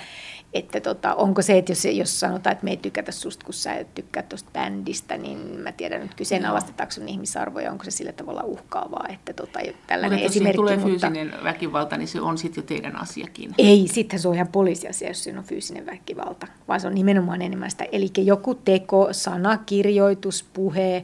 että 0.54 0.82
tota, 0.82 1.16
onko 1.16 1.42
se, 1.42 1.58
että 1.58 1.72
jos, 1.72 1.86
jos 1.86 2.20
sanotaan, 2.20 2.52
että 2.52 2.64
me 2.64 2.72
ei 2.72 2.78
tykätä 2.78 3.12
susta, 3.12 3.46
kun 3.46 3.54
sä 3.54 3.74
et 3.74 3.94
tykkää 3.94 4.24
tuosta 4.24 4.50
bändistä, 4.54 5.18
niin 5.18 5.38
mä 5.38 5.72
tiedän 5.72 6.02
nyt 6.02 6.16
kyseenalaistetaanko 6.16 6.92
sun 6.92 7.10
ihmisarvoja, 7.10 7.72
onko 7.72 7.84
se 7.84 7.92
sillä 7.92 8.12
tavalla 8.12 8.44
uhkaavaa, 8.44 9.06
että 9.10 9.34
tota, 9.34 9.60
tällainen 9.88 10.20
Mutta 10.20 10.32
esimerkki. 10.32 10.56
tulee 10.56 10.78
mutta... 10.78 10.90
fyysinen 10.90 11.34
väkivalta, 11.44 11.98
niin 11.98 12.08
se 12.08 12.22
on 12.22 12.38
sitten 12.38 12.62
jo 12.62 12.66
teidän 12.66 13.02
asiakin. 13.02 13.52
Ei, 13.58 13.88
sittenhän 13.88 14.22
se 14.22 14.28
on 14.28 14.36
ihan 14.36 14.48
poliisiasia, 14.48 15.08
jos 15.08 15.24
siinä 15.24 15.40
on 15.40 15.46
fyysinen 15.46 15.86
väkivalta, 15.86 16.48
vaan 16.68 16.80
se 16.80 16.88
on 16.88 16.96
nimenomaan 16.96 17.42
enemmän 17.42 17.72
sitä. 17.72 17.86
Eli 17.92 18.10
joku 18.18 18.56
teko, 18.56 19.08
sana, 19.12 19.58
kirjoitus, 19.58 20.46
puhe, 20.54 21.04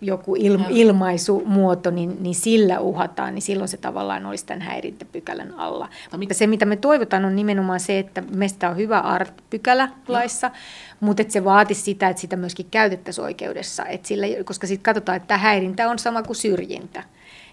joku 0.00 0.36
il, 0.36 0.58
ilmaisumuoto, 0.70 1.90
niin, 1.90 2.16
niin 2.20 2.34
sillä 2.34 2.80
uhataan, 2.80 3.34
niin 3.34 3.42
silloin 3.42 3.68
se 3.68 3.76
tavallaan 3.76 4.26
olisi 4.26 4.46
tämän 4.46 4.60
häirintäpykälän 4.62 5.54
alla. 5.56 5.88
Mutta 6.02 6.18
mit- 6.18 6.36
Se, 6.36 6.46
mitä 6.46 6.64
me 6.64 6.76
toivotaan, 6.76 7.24
on 7.24 7.36
nimenomaan 7.36 7.80
se, 7.80 7.98
että 7.98 8.22
meistä 8.34 8.70
on 8.70 8.76
hyvä 8.76 8.98
art-pykälä 9.00 9.88
laissa, 10.08 10.50
mutta 11.00 11.22
että 11.22 11.32
se 11.32 11.44
vaatisi 11.44 11.82
sitä, 11.82 12.08
että 12.08 12.20
sitä 12.20 12.36
myöskin 12.36 12.66
käytettäisiin 12.70 13.24
oikeudessa, 13.24 13.84
että 13.86 14.08
sillä, 14.08 14.26
koska 14.44 14.66
sitten 14.66 14.82
katsotaan, 14.82 15.16
että 15.16 15.38
häirintä 15.38 15.90
on 15.90 15.98
sama 15.98 16.22
kuin 16.22 16.36
syrjintä. 16.36 17.02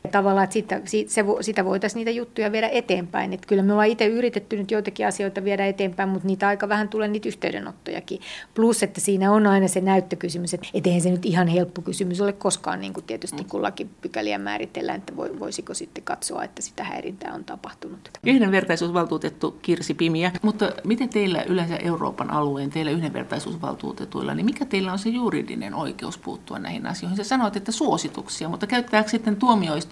Tavallaan, 0.08 0.44
että 0.44 0.54
sitä, 0.54 0.82
si- 0.86 1.06
se, 1.10 1.26
sitä 1.42 1.66
voitaisiin 1.66 2.00
niitä 2.00 2.12
juttuja 2.12 2.52
viedä 2.52 2.70
eteenpäin. 2.70 3.34
Että 3.34 3.48
kyllä 3.48 3.64
me 3.64 3.74
ollaan 3.74 3.88
itse 3.88 4.06
yritetty 4.06 4.58
nyt 4.58 4.72
joitakin 4.72 5.08
asioita 5.08 5.44
viedä 5.44 5.66
eteenpäin, 5.66 6.10
mutta 6.10 6.28
niitä 6.28 6.48
aika 6.48 6.70
vähän 6.70 6.90
tulee 6.90 7.08
niitä 7.08 7.28
yhteydenottojakin. 7.28 8.20
Plus, 8.54 8.84
että 8.84 9.02
siinä 9.02 9.32
on 9.32 9.48
aina 9.48 9.68
se 9.68 9.82
näyttökysymys, 9.82 10.54
että 10.54 10.68
et 10.74 10.88
eihän 10.88 11.02
se 11.02 11.10
nyt 11.12 11.26
ihan 11.26 11.48
helppo 11.48 11.82
kysymys 11.82 12.22
ole 12.22 12.34
koskaan, 12.34 12.80
niin 12.82 12.94
kuin 12.94 13.04
tietysti 13.04 13.44
kun 13.44 13.62
lakipykäliä 13.62 14.38
määritellään, 14.38 14.98
että 14.98 15.16
voi, 15.16 15.40
voisiko 15.40 15.74
sitten 15.74 16.04
katsoa, 16.04 16.44
että 16.44 16.62
sitä 16.62 16.84
häirintää 16.84 17.34
on 17.34 17.44
tapahtunut. 17.44 18.10
Yhdenvertaisuusvaltuutettu 18.26 19.58
Kirsi 19.62 19.94
Pimiä, 19.94 20.32
mutta 20.42 20.72
miten 20.84 21.10
teillä 21.10 21.44
yleensä 21.44 21.78
Euroopan 21.78 22.32
alueen, 22.32 22.70
teillä 22.70 22.92
yhdenvertaisuusvaltuutetuilla, 22.92 24.36
niin 24.36 24.46
mikä 24.46 24.66
teillä 24.66 24.92
on 24.92 25.00
se 25.00 25.10
juridinen 25.10 25.74
oikeus 25.74 26.18
puuttua 26.18 26.60
näihin 26.60 26.88
asioihin? 26.88 27.18
Sä 27.18 27.24
sanoit, 27.24 27.56
että 27.56 27.72
suosituksia, 27.72 28.50
mutta 28.50 28.68
käyttääkö 28.68 29.10
sitten 29.10 29.36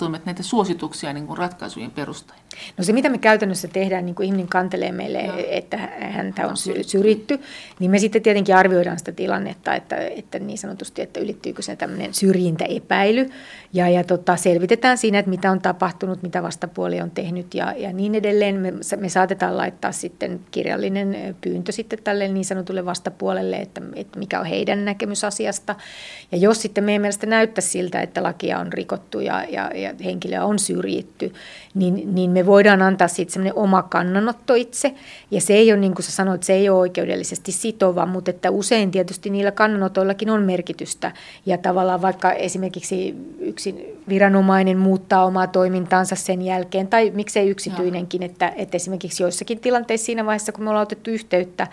tuomioistuimet 0.04 0.26
näitä 0.26 0.44
suosituksia 0.44 1.14
niin 1.14 1.28
kuin 1.28 1.38
ratkaisujen 1.38 1.92
perustein? 1.92 2.40
No 2.78 2.84
se, 2.84 2.94
mitä 2.94 3.10
me 3.10 3.18
käytännössä 3.18 3.68
tehdään, 3.68 4.06
niin 4.06 4.16
kuin 4.16 4.26
ihminen 4.26 4.48
kantelee 4.48 4.92
meille, 4.92 5.22
Joo. 5.22 5.36
että 5.50 5.78
häntä 5.78 6.42
Hän 6.42 6.46
on 6.46 6.52
on 6.52 6.58
sy- 6.58 6.84
syrjitty. 6.84 7.40
niin 7.80 7.92
me 7.92 8.00
sitten 8.00 8.22
tietenkin 8.22 8.56
arvioidaan 8.56 9.00
sitä 9.00 9.12
tilannetta, 9.12 9.76
että, 9.76 9.96
että 9.96 10.40
niin 10.40 10.58
sanotusti, 10.58 11.02
että 11.02 11.20
ylittyykö 11.20 11.62
se 11.62 11.76
tämmöinen 11.76 12.14
syrjintäepäily, 12.14 13.30
ja, 13.74 13.90
ja 13.90 14.04
tota, 14.04 14.36
selvitetään 14.36 14.98
siinä, 14.98 15.20
että 15.20 15.30
mitä 15.30 15.52
on 15.52 15.62
tapahtunut, 15.62 16.24
mitä 16.24 16.44
vastapuoli 16.44 17.02
on 17.02 17.12
tehnyt 17.12 17.54
ja, 17.54 17.74
ja 17.78 17.94
niin 17.94 18.16
edelleen. 18.16 18.56
Me, 18.56 18.74
me 18.98 19.10
saatetaan 19.10 19.58
laittaa 19.58 19.92
sitten 19.92 20.40
kirjallinen 20.52 21.36
pyyntö 21.42 21.72
sitten 21.72 22.00
tälle 22.04 22.28
niin 22.28 22.46
sanotulle 22.46 22.86
vastapuolelle, 22.86 23.56
että, 23.56 23.82
että 23.96 24.20
mikä 24.20 24.40
on 24.40 24.46
heidän 24.46 24.86
näkemys 24.86 25.24
asiasta. 25.24 25.76
Ja 26.32 26.38
jos 26.38 26.62
sitten 26.62 26.84
meidän 26.84 27.02
mielestä 27.02 27.28
näyttäisi 27.28 27.70
siltä, 27.70 28.02
että 28.02 28.24
lakia 28.24 28.60
on 28.60 28.74
rikottu 28.74 29.20
ja, 29.20 29.44
ja, 29.44 29.72
ja 29.76 29.93
henkilöä 30.06 30.46
on 30.46 30.60
syrjitty, 30.60 31.34
niin, 31.74 32.16
niin 32.16 32.32
me 32.32 32.46
voidaan 32.46 32.82
antaa 32.82 33.08
siitä 33.08 33.34
semmoinen 33.34 33.56
oma 33.56 33.84
kannanotto 33.84 34.54
itse. 34.54 34.94
Ja 35.32 35.42
se 35.42 35.54
ei 35.54 35.72
ole, 35.72 35.80
niin 35.80 35.94
kuin 35.96 36.04
sä 36.04 36.12
sanoit, 36.12 36.44
se 36.44 36.54
ei 36.54 36.70
ole 36.70 36.80
oikeudellisesti 36.80 37.52
sitova, 37.52 38.06
mutta 38.06 38.32
että 38.32 38.52
usein 38.52 38.92
tietysti 38.92 39.30
niillä 39.30 39.52
kannanotoillakin 39.52 40.30
on 40.30 40.44
merkitystä. 40.44 41.12
Ja 41.46 41.58
tavallaan 41.58 42.02
vaikka 42.02 42.32
esimerkiksi 42.32 43.16
yksi 43.40 43.96
viranomainen 44.10 44.78
muuttaa 44.78 45.26
omaa 45.26 45.48
toimintaansa 45.48 46.16
sen 46.16 46.42
jälkeen, 46.42 46.88
tai 46.88 47.12
miksei 47.16 47.50
yksityinenkin, 47.50 48.24
että, 48.24 48.54
että 48.56 48.76
esimerkiksi 48.76 49.24
joissakin 49.24 49.60
tilanteissa 49.60 50.06
siinä 50.06 50.26
vaiheessa, 50.26 50.52
kun 50.52 50.64
me 50.64 50.70
ollaan 50.70 50.84
otettu 50.84 51.10
yhteyttä, 51.10 51.68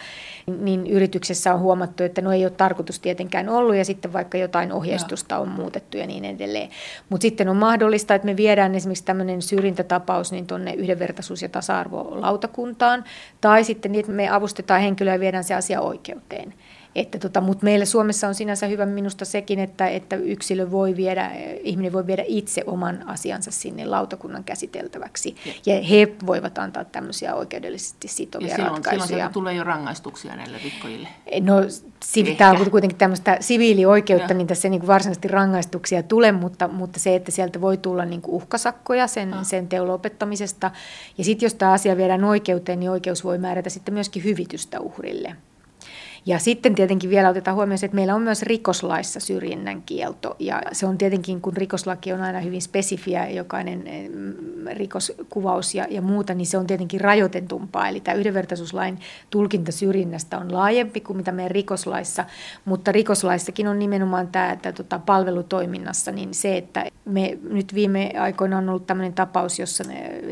niin 0.61 0.87
yrityksessä 0.87 1.55
on 1.55 1.61
huomattu, 1.61 2.03
että 2.03 2.23
no 2.23 2.33
ei 2.33 2.45
ole 2.45 2.51
tarkoitus 2.51 3.01
tietenkään 3.01 3.49
ollut, 3.49 3.77
ja 3.77 3.85
sitten 3.85 4.13
vaikka 4.13 4.39
jotain 4.39 4.73
ohjeistusta 4.73 5.39
on 5.39 5.49
muutettu 5.49 5.97
ja 5.97 6.07
niin 6.07 6.25
edelleen. 6.25 6.71
Mutta 7.09 7.23
sitten 7.23 7.49
on 7.49 7.57
mahdollista, 7.57 8.15
että 8.15 8.27
me 8.27 8.37
viedään 8.37 8.75
esimerkiksi 8.75 9.05
tämmöinen 9.05 9.43
syrjintätapaus 9.43 10.33
niin 10.33 10.47
tuonne 10.47 10.73
yhdenvertaisuus- 10.73 11.43
ja 11.43 11.49
tasa-arvolautakuntaan, 11.49 13.05
tai 13.41 13.65
sitten 13.65 13.93
niin, 13.93 14.01
että 14.01 14.13
me 14.13 14.29
avustetaan 14.29 14.81
henkilöä 14.81 15.15
ja 15.15 15.21
viedään 15.21 15.45
se 15.45 15.55
asia 15.55 15.81
oikeuteen. 15.81 16.55
Että 16.95 17.19
tota, 17.19 17.41
mutta 17.41 17.65
meillä 17.65 17.85
Suomessa 17.85 18.29
on 18.29 18.35
sinänsä 18.35 18.67
hyvä 18.67 18.87
minusta 18.87 19.25
sekin, 19.25 19.59
että, 19.59 19.89
että 19.89 20.17
yksilö 20.17 20.71
voi 20.71 20.97
viedä, 20.97 21.31
ihminen 21.63 21.93
voi 21.93 22.07
viedä 22.07 22.25
itse 22.27 22.63
oman 22.67 23.09
asiansa 23.09 23.51
sinne 23.51 23.85
lautakunnan 23.87 24.45
käsiteltäväksi. 24.45 25.37
Ja 25.67 25.83
he 25.83 26.09
voivat 26.27 26.59
antaa 26.59 26.85
tämmöisiä 26.85 27.35
oikeudellisesti 27.35 28.07
Ja 28.07 28.13
sitovia 28.13 28.49
silloin, 28.49 28.65
silloin 28.67 28.85
ratkaisuja. 28.85 29.07
sieltä 29.19 29.33
tulee 29.33 29.55
jo 29.55 29.65
rangaistuksia 29.65 30.37
näille 30.37 30.59
rikkojille. 30.65 31.09
No, 31.41 31.55
tämä 32.39 32.51
on 32.51 32.71
kuitenkin 32.71 32.99
tämmöistä 32.99 33.37
siviilioikeutta, 33.41 34.33
Joo. 34.33 34.39
niin 34.39 34.47
tässä 34.47 34.69
ei 34.69 34.71
niin 34.71 34.87
varsinaisesti 34.87 35.29
rangaistuksia 35.29 36.03
tule, 36.03 36.33
mutta, 36.33 36.69
mutta 36.69 37.01
se, 37.01 37.15
että 37.15 37.31
sieltä 37.31 37.61
voi 37.61 37.77
tulla 37.77 38.05
niin 38.05 38.23
kuin 38.23 38.35
uhkasakkoja 38.35 39.07
sen, 39.07 39.35
Ah. 39.35 39.45
sen 39.47 39.69
teon 39.69 39.89
lopettamisesta. 39.89 40.71
Ja 41.19 41.25
sitten 41.25 41.47
jos 41.47 41.55
tämä 41.55 41.73
asia 41.73 41.97
viedään 41.97 42.25
oikeuteen, 42.25 42.81
niin 42.81 42.91
oikeus 42.91 43.25
voi 43.25 43.39
määrätä 43.39 43.71
sitten 43.71 43.95
myöskin 43.95 44.25
hyvitystä 44.25 44.81
uhrille. 44.81 45.37
Ja 46.27 46.39
sitten 46.39 46.75
tietenkin 46.75 47.11
vielä 47.11 47.29
otetaan 47.29 47.55
huomioon 47.55 47.79
että 47.85 47.95
meillä 47.95 48.15
on 48.15 48.23
myös 48.23 48.43
rikoslaissa 48.43 49.21
syrjinnän 49.21 49.83
kielto. 49.83 50.37
Ja 50.39 50.63
se 50.73 50.87
on 50.87 50.99
tietenkin, 50.99 51.41
kun 51.41 51.57
rikoslaki 51.57 52.13
on 52.13 52.21
aina 52.21 52.41
hyvin 52.41 52.63
spesifiä, 52.63 53.29
jokainen 53.29 53.85
mm, 54.15 54.35
rikoskuvaus 54.73 55.75
ja, 55.75 55.87
ja 55.91 56.03
muuta, 56.03 56.35
niin 56.35 56.47
se 56.47 56.59
on 56.59 56.67
tietenkin 56.67 57.01
rajoitetumpaa. 57.01 57.89
Eli 57.89 58.01
tämä 58.01 58.15
yhdenvertaisuuslain 58.15 58.99
tulkinta 59.31 59.73
syrjinnästä 59.73 60.39
on 60.39 60.53
laajempi 60.53 61.01
kuin 61.01 61.17
mitä 61.17 61.33
meidän 61.33 61.51
rikoslaissa. 61.51 62.25
Mutta 62.65 62.93
rikoslaissakin 62.93 63.69
on 63.69 63.79
nimenomaan 63.79 64.29
tämä, 64.29 64.53
että 64.53 64.73
tota, 64.73 64.99
palvelutoiminnassa, 64.99 66.13
niin 66.13 66.35
se, 66.35 66.57
että 66.57 66.87
me 67.05 67.39
nyt 67.51 67.75
viime 67.75 68.13
aikoina 68.21 68.59
on 68.59 68.69
ollut 68.69 68.87
tämmöinen 68.87 69.13
tapaus, 69.13 69.59
jossa 69.59 69.85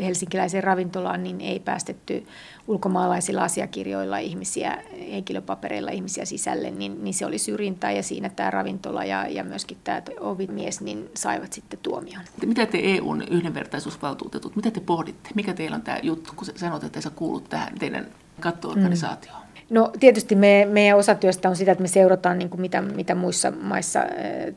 helsinkiläiseen 0.03 0.65
ravintolaan 0.65 1.23
niin 1.23 1.41
ei 1.41 1.61
päästetty 1.61 2.27
ulkomaalaisilla 2.69 3.45
asiakirjoilla 3.45 4.19
ihmisiä, 4.19 4.83
henkilöpapereilla 5.11 5.91
ihmisiä 5.91 6.25
sisälle, 6.25 6.71
niin, 6.71 7.05
niin 7.05 7.15
se 7.15 7.27
oli 7.27 7.39
syrjintää 7.39 7.93
ja 7.93 8.03
siinä 8.03 8.29
tämä 8.29 8.51
ravintola 8.51 9.05
ja, 9.05 9.27
ja 9.29 9.45
myöskin 9.45 9.79
tämä 9.85 10.03
ovimies 10.21 10.81
niin 10.81 11.11
saivat 11.15 11.53
sitten 11.53 11.79
tuomion. 11.83 12.23
Mitä 12.47 12.67
te 12.67 12.79
EUn 12.83 13.23
yhdenvertaisuusvaltuutetut, 13.31 14.57
mitä 14.57 14.71
te 14.71 14.81
pohditte? 14.81 15.31
Mikä 15.35 15.55
teillä 15.55 15.75
on 15.75 15.83
tämä 15.83 15.99
juttu, 16.03 16.33
kun 16.37 16.47
sanot, 16.57 16.85
että 16.85 17.01
sä 17.01 17.11
kuulut 17.11 17.49
tähän 17.49 17.79
teidän 17.79 18.07
kattoorganisaatioon? 18.41 19.48
No 19.71 19.91
tietysti 20.01 20.35
me, 20.35 20.69
meidän 20.71 20.99
osatyöstä 20.99 21.49
on 21.49 21.57
sitä, 21.57 21.73
että 21.73 21.83
me 21.83 21.89
seurataan 21.89 22.39
niin 22.39 22.51
kuin 22.51 22.61
mitä, 22.61 22.83
mitä 22.83 23.15
muissa 23.15 23.51
maissa 23.51 24.01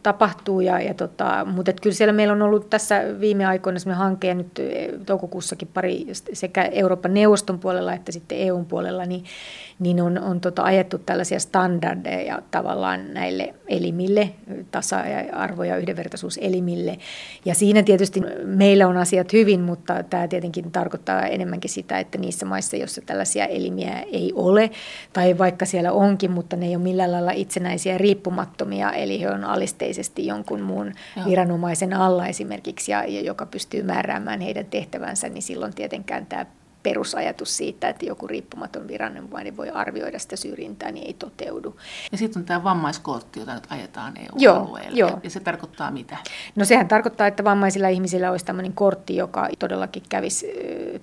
tapahtuu, 0.04 0.62
ja, 0.62 0.82
ja 0.82 0.93
tota, 0.93 1.45
mutta 1.45 1.74
kyllä 1.74 1.95
siellä 1.95 2.13
meillä 2.13 2.34
on 2.34 2.41
ollut 2.41 2.69
tässä 2.69 3.02
viime 3.19 3.45
aikoina 3.45 3.80
sellainen 3.80 4.04
hanke, 4.04 4.28
ja 4.28 4.36
nyt 4.36 4.62
toukokuussakin 5.06 5.67
pari 5.74 6.08
sekä 6.34 6.63
Euroopan 6.63 7.13
neuvoston 7.13 7.60
puolella 7.60 7.93
että 7.93 8.12
sitten 8.12 8.38
EUn 8.38 8.65
puolella, 8.65 9.06
niin, 9.06 9.24
niin 9.82 10.02
on, 10.02 10.20
on 10.20 10.41
tota, 10.41 10.63
ajettu 10.63 10.98
tällaisia 10.98 11.39
standardeja 11.39 12.41
tavallaan 12.52 13.13
näille 13.13 13.54
elimille, 13.67 14.30
tasa- 14.72 15.06
ja 15.67 15.78
yhdenvertaisuuselimille. 15.78 16.98
Ja 17.46 17.56
siinä 17.56 17.84
tietysti 17.84 18.22
meillä 18.46 18.88
on 18.88 18.98
asiat 18.98 19.34
hyvin, 19.34 19.62
mutta 19.62 20.04
tämä 20.04 20.28
tietenkin 20.28 20.72
tarkoittaa 20.72 21.22
enemmänkin 21.22 21.70
sitä, 21.70 22.00
että 22.00 22.17
niissä 22.17 22.46
maissa, 22.46 22.78
joissa 22.78 23.02
tällaisia 23.06 23.46
elimiä 23.46 24.04
ei 24.12 24.32
ole, 24.36 24.72
tai 25.13 25.38
vaikka 25.38 25.65
siellä 25.65 25.91
onkin, 25.91 26.32
mutta 26.32 26.56
ne 26.56 26.65
ei 26.65 26.76
ole 26.76 26.84
millään 26.84 27.12
lailla 27.12 27.32
itsenäisiä 27.32 27.98
riippumattomia, 27.98 28.91
eli 28.91 29.22
he 29.22 29.30
on 29.30 29.44
alisteisesti 29.44 30.28
jonkun 30.28 30.62
muun 30.62 30.91
Joo. 31.17 31.26
viranomaisen 31.26 31.94
alla 31.94 32.28
esimerkiksi, 32.28 32.91
ja, 32.91 33.04
ja 33.04 33.22
joka 33.22 33.46
pystyy 33.46 33.84
määräämään 33.84 34.41
heidän 34.41 34.65
tehtävänsä, 34.65 35.30
niin 35.30 35.41
silloin 35.41 35.76
tietenkään 35.76 36.26
tämä 36.26 36.46
perusajatus 36.84 37.58
siitä, 37.58 37.89
että 37.89 38.06
joku 38.06 38.28
riippumaton 38.28 38.88
viranomainen 38.88 39.58
voi 39.58 39.70
arvioida 39.70 40.20
sitä 40.20 40.36
syrjintää, 40.36 40.91
niin 40.91 41.08
ei 41.08 41.13
toteudu. 41.13 41.78
Ja 42.12 42.17
sitten 42.17 42.39
on 42.39 42.46
tämä 42.46 42.63
vammaiskortti, 42.63 43.39
jota 43.39 43.54
nyt 43.54 43.67
ajetaan 43.70 44.13
EU-alueelle. 44.17 45.00
Joo, 45.00 45.20
Ja 45.24 45.30
se 45.30 45.39
tarkoittaa 45.39 45.91
mitä? 45.91 46.17
No 46.56 46.65
sehän 46.65 46.88
tarkoittaa, 46.88 47.28
että 47.28 47.44
vammaisilla 47.44 47.88
ihmisillä 47.88 48.32
olisi 48.32 48.46
tämmöinen 48.46 48.74
kortti, 48.74 49.15
joka 49.15 49.50
todellakin 49.60 50.04
kävisi, 50.10 50.48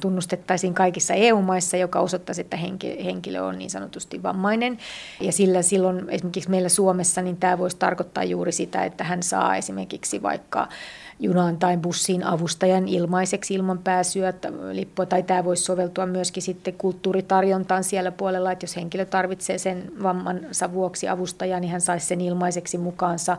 tunnustettaisiin 0.00 0.74
kaikissa 0.74 1.14
EU-maissa, 1.14 1.76
joka 1.76 2.00
osoittaisi, 2.00 2.40
että 2.40 2.56
henkilö 3.04 3.42
on 3.42 3.58
niin 3.58 3.70
sanotusti 3.70 4.22
vammainen. 4.22 4.78
Ja 5.20 5.32
sillä 5.32 5.62
silloin 5.62 6.04
esimerkiksi 6.08 6.50
meillä 6.50 6.68
Suomessa, 6.68 7.22
niin 7.22 7.36
tämä 7.36 7.58
voisi 7.58 7.76
tarkoittaa 7.76 8.24
juuri 8.24 8.52
sitä, 8.52 8.84
että 8.84 9.04
hän 9.04 9.22
saa 9.22 9.56
esimerkiksi 9.56 10.22
vaikka 10.22 10.68
junaan 11.20 11.56
tai 11.56 11.76
bussiin 11.76 12.24
avustajan 12.24 12.88
ilmaiseksi 12.88 13.54
ilman 13.54 13.78
pääsyä 13.78 14.34
lippua, 14.72 15.06
tai 15.06 15.22
tämä 15.22 15.44
voisi 15.44 15.62
soveltua 15.62 16.06
myöskin 16.06 16.42
sitten 16.42 16.74
kulttuuritarjontaan 16.74 17.84
siellä 17.84 18.10
puolella, 18.12 18.52
että 18.52 18.64
jos 18.64 18.76
henkilö 18.76 19.04
tarvitsee 19.04 19.58
sen 19.58 19.92
vammansa 20.02 20.72
vuoksi 20.72 21.08
avustajaa, 21.08 21.60
niin 21.60 21.70
hän 21.70 21.80
saisi 21.80 22.06
sen 22.06 22.20
ilmaiseksi 22.20 22.78
mukaansa, 22.78 23.36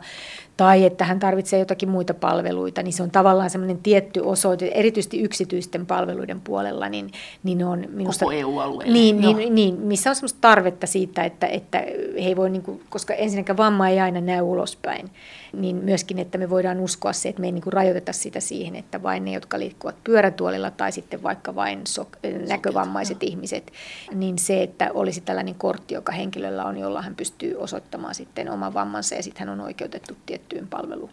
tai 0.59 0.85
että 0.85 1.05
hän 1.05 1.19
tarvitsee 1.19 1.59
jotakin 1.59 1.89
muita 1.89 2.13
palveluita, 2.13 2.83
niin 2.83 2.93
se 2.93 3.03
on 3.03 3.11
tavallaan 3.11 3.49
semmoinen 3.49 3.77
tietty 3.77 4.19
osoite, 4.19 4.71
erityisesti 4.75 5.21
yksityisten 5.21 5.85
palveluiden 5.85 6.41
puolella, 6.41 6.89
niin, 6.89 7.11
niin 7.43 7.63
on 7.63 7.85
minusta... 7.89 8.25
Koko 8.25 8.31
EU-alueella. 8.31 8.93
Niin, 8.93 9.21
niin, 9.21 9.55
niin, 9.55 9.79
missä 9.79 10.09
on 10.09 10.15
semmoista 10.15 10.37
tarvetta 10.41 10.87
siitä, 10.87 11.23
että, 11.23 11.47
että 11.47 11.77
he 12.13 12.27
ei 12.27 12.35
voi, 12.35 12.49
niin 12.49 12.61
kuin, 12.61 12.81
koska 12.89 13.13
ensinnäkään 13.13 13.57
vamma 13.57 13.89
ei 13.89 13.99
aina 13.99 14.21
näy 14.21 14.41
ulospäin, 14.41 15.09
niin 15.53 15.75
myöskin, 15.75 16.19
että 16.19 16.37
me 16.37 16.49
voidaan 16.49 16.79
uskoa 16.79 17.13
se, 17.13 17.29
että 17.29 17.41
me 17.41 17.47
ei 17.47 17.51
niin 17.51 17.63
kuin 17.63 17.73
rajoiteta 17.73 18.13
sitä 18.13 18.39
siihen, 18.39 18.75
että 18.75 19.03
vain 19.03 19.25
ne, 19.25 19.31
jotka 19.31 19.59
liikkuvat 19.59 19.95
pyörätuolilla 20.03 20.71
tai 20.71 20.91
sitten 20.91 21.23
vaikka 21.23 21.55
vain 21.55 21.81
so- 21.87 22.07
näkövammaiset 22.47 23.23
ihmiset, 23.23 23.71
niin 24.13 24.39
se, 24.39 24.63
että 24.63 24.91
olisi 24.93 25.21
tällainen 25.21 25.55
kortti, 25.55 25.93
joka 25.93 26.11
henkilöllä 26.11 26.65
on, 26.65 26.77
jolla 26.77 27.01
hän 27.01 27.15
pystyy 27.15 27.55
osoittamaan 27.55 28.15
sitten 28.15 28.51
oman 28.51 28.73
vammansa 28.73 29.15
ja 29.15 29.23
sitten 29.23 29.47
hän 29.47 29.59
on 29.59 29.65
oikeutettu 29.65 30.13
tiettyyn 30.25 30.48
palveluun. 30.67 31.09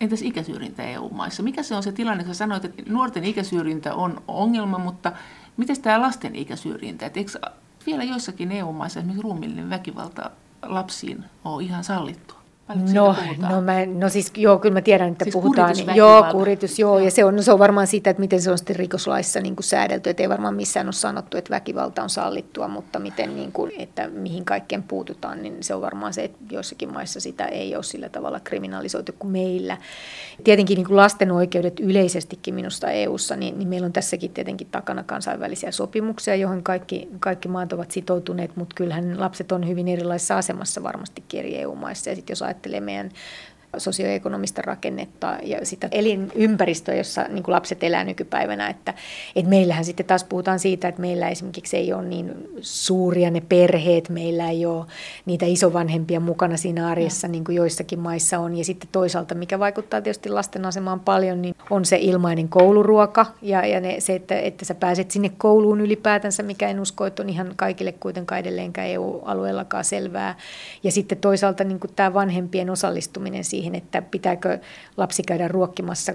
Entäs 0.00 0.22
ikäsyrjintä 0.22 0.82
EU-maissa? 0.82 1.42
Mikä 1.42 1.62
se 1.62 1.74
on 1.74 1.82
se 1.82 1.92
tilanne, 1.92 2.24
kun 2.24 2.34
sanoit, 2.34 2.64
että 2.64 2.82
nuorten 2.88 3.24
ikäsyrjintä 3.24 3.94
on 3.94 4.22
ongelma, 4.28 4.78
mutta 4.78 5.12
miten 5.56 5.82
tämä 5.82 6.00
lasten 6.00 6.36
ikäsyrjintä? 6.36 7.06
Et 7.06 7.16
eikö 7.16 7.40
vielä 7.86 8.04
joissakin 8.04 8.52
EU-maissa 8.52 9.00
esimerkiksi 9.00 9.22
ruumillinen 9.22 9.70
väkivalta 9.70 10.30
lapsiin 10.62 11.24
ole 11.44 11.62
ihan 11.62 11.84
sallittua? 11.84 12.35
No, 12.92 13.16
no, 13.50 13.60
mä, 13.60 13.86
no 13.86 14.08
siis 14.08 14.32
joo, 14.36 14.58
kyllä 14.58 14.72
mä 14.72 14.80
tiedän, 14.80 15.12
että 15.12 15.24
siis 15.24 15.32
puhutaan. 15.32 15.74
Joo, 15.94 16.26
kuritus, 16.32 16.78
joo, 16.78 16.98
joo. 16.98 17.04
Ja 17.04 17.10
se 17.10 17.24
on, 17.24 17.36
no 17.36 17.42
se 17.42 17.52
on 17.52 17.58
varmaan 17.58 17.86
siitä, 17.86 18.10
että 18.10 18.20
miten 18.20 18.42
se 18.42 18.50
on 18.50 18.58
sitten 18.58 18.76
rikoslaissa 18.76 19.40
niin 19.40 19.56
kuin 19.56 19.64
säädelty. 19.64 20.10
Että 20.10 20.22
ei 20.22 20.28
varmaan 20.28 20.54
missään 20.54 20.86
ole 20.86 20.92
sanottu, 20.92 21.36
että 21.36 21.50
väkivalta 21.50 22.02
on 22.02 22.10
sallittua, 22.10 22.68
mutta 22.68 22.98
miten, 22.98 23.36
niin 23.36 23.52
kuin, 23.52 23.72
että 23.78 24.08
mihin 24.08 24.44
kaikkeen 24.44 24.82
puututaan, 24.82 25.42
niin 25.42 25.56
se 25.60 25.74
on 25.74 25.80
varmaan 25.80 26.14
se, 26.14 26.24
että 26.24 26.38
joissakin 26.50 26.92
maissa 26.92 27.20
sitä 27.20 27.44
ei 27.44 27.74
ole 27.74 27.82
sillä 27.82 28.08
tavalla 28.08 28.40
kriminalisoitu 28.40 29.12
kuin 29.18 29.30
meillä. 29.30 29.76
Tietenkin 30.44 30.76
niin 30.76 30.86
kuin 30.86 30.96
lasten 30.96 31.32
oikeudet 31.32 31.80
yleisestikin 31.80 32.54
minusta 32.54 32.90
EU-ssa, 32.90 33.36
niin, 33.36 33.58
niin 33.58 33.68
meillä 33.68 33.86
on 33.86 33.92
tässäkin 33.92 34.30
tietenkin 34.30 34.68
takana 34.70 35.02
kansainvälisiä 35.02 35.70
sopimuksia, 35.70 36.34
joihin 36.34 36.62
kaikki, 36.62 37.08
kaikki 37.20 37.48
maat 37.48 37.72
ovat 37.72 37.90
sitoutuneet, 37.90 38.56
mutta 38.56 38.74
kyllähän 38.74 39.20
lapset 39.20 39.52
on 39.52 39.68
hyvin 39.68 39.88
erilaisessa 39.88 40.38
asemassa 40.38 40.82
varmasti 40.82 41.24
eri 41.34 41.56
EU-maissa. 41.58 42.10
Ja 42.10 42.16
sitten 42.16 42.32
jos 42.32 42.42
ajattelee 42.56 43.10
sosioekonomista 43.78 44.62
rakennetta 44.62 45.38
ja 45.42 45.66
sitä 45.66 45.88
elinympäristöä, 45.90 46.94
jossa 46.94 47.24
niin 47.28 47.42
kuin 47.42 47.52
lapset 47.52 47.82
elää 47.82 48.04
nykypäivänä. 48.04 48.68
Että, 48.68 48.94
että 49.36 49.50
meillähän 49.50 49.84
sitten 49.84 50.06
taas 50.06 50.24
puhutaan 50.24 50.58
siitä, 50.58 50.88
että 50.88 51.00
meillä 51.00 51.28
esimerkiksi 51.28 51.76
ei 51.76 51.92
ole 51.92 52.04
niin 52.04 52.48
suuria 52.60 53.30
ne 53.30 53.40
perheet, 53.40 54.08
meillä 54.08 54.50
ei 54.50 54.66
ole 54.66 54.84
niitä 55.26 55.46
isovanhempia 55.46 56.20
mukana 56.20 56.56
siinä 56.56 56.88
arjessa, 56.88 57.28
niin 57.28 57.44
kuin 57.44 57.56
joissakin 57.56 57.98
maissa 57.98 58.38
on. 58.38 58.56
Ja 58.56 58.64
sitten 58.64 58.88
toisaalta, 58.92 59.34
mikä 59.34 59.58
vaikuttaa 59.58 60.00
tietysti 60.00 60.28
lasten 60.28 60.66
asemaan 60.66 61.00
paljon, 61.00 61.42
niin 61.42 61.54
on 61.70 61.84
se 61.84 61.98
ilmainen 62.00 62.48
kouluruoka 62.48 63.26
ja, 63.42 63.66
ja 63.66 63.80
ne, 63.80 64.00
se, 64.00 64.14
että, 64.14 64.38
että 64.38 64.64
sä 64.64 64.74
pääset 64.74 65.10
sinne 65.10 65.30
kouluun 65.38 65.80
ylipäätänsä, 65.80 66.42
mikä 66.42 66.68
en 66.68 66.80
usko, 66.80 67.06
että 67.06 67.22
on 67.22 67.28
ihan 67.28 67.52
kaikille 67.56 67.92
kuitenkaan 67.92 68.40
edelleenkään 68.40 68.88
EU-alueellakaan 68.88 69.84
selvää. 69.84 70.34
Ja 70.82 70.92
sitten 70.92 71.18
toisaalta 71.18 71.64
niin 71.64 71.80
kuin 71.80 71.90
tämä 71.96 72.14
vanhempien 72.14 72.70
osallistuminen 72.70 73.44
siihen, 73.44 73.65
siihen, 73.66 73.74
että 73.84 74.02
pitääkö 74.02 74.58
lapsi 74.96 75.22
käydä 75.22 75.48
ruokkimassa 75.48 76.12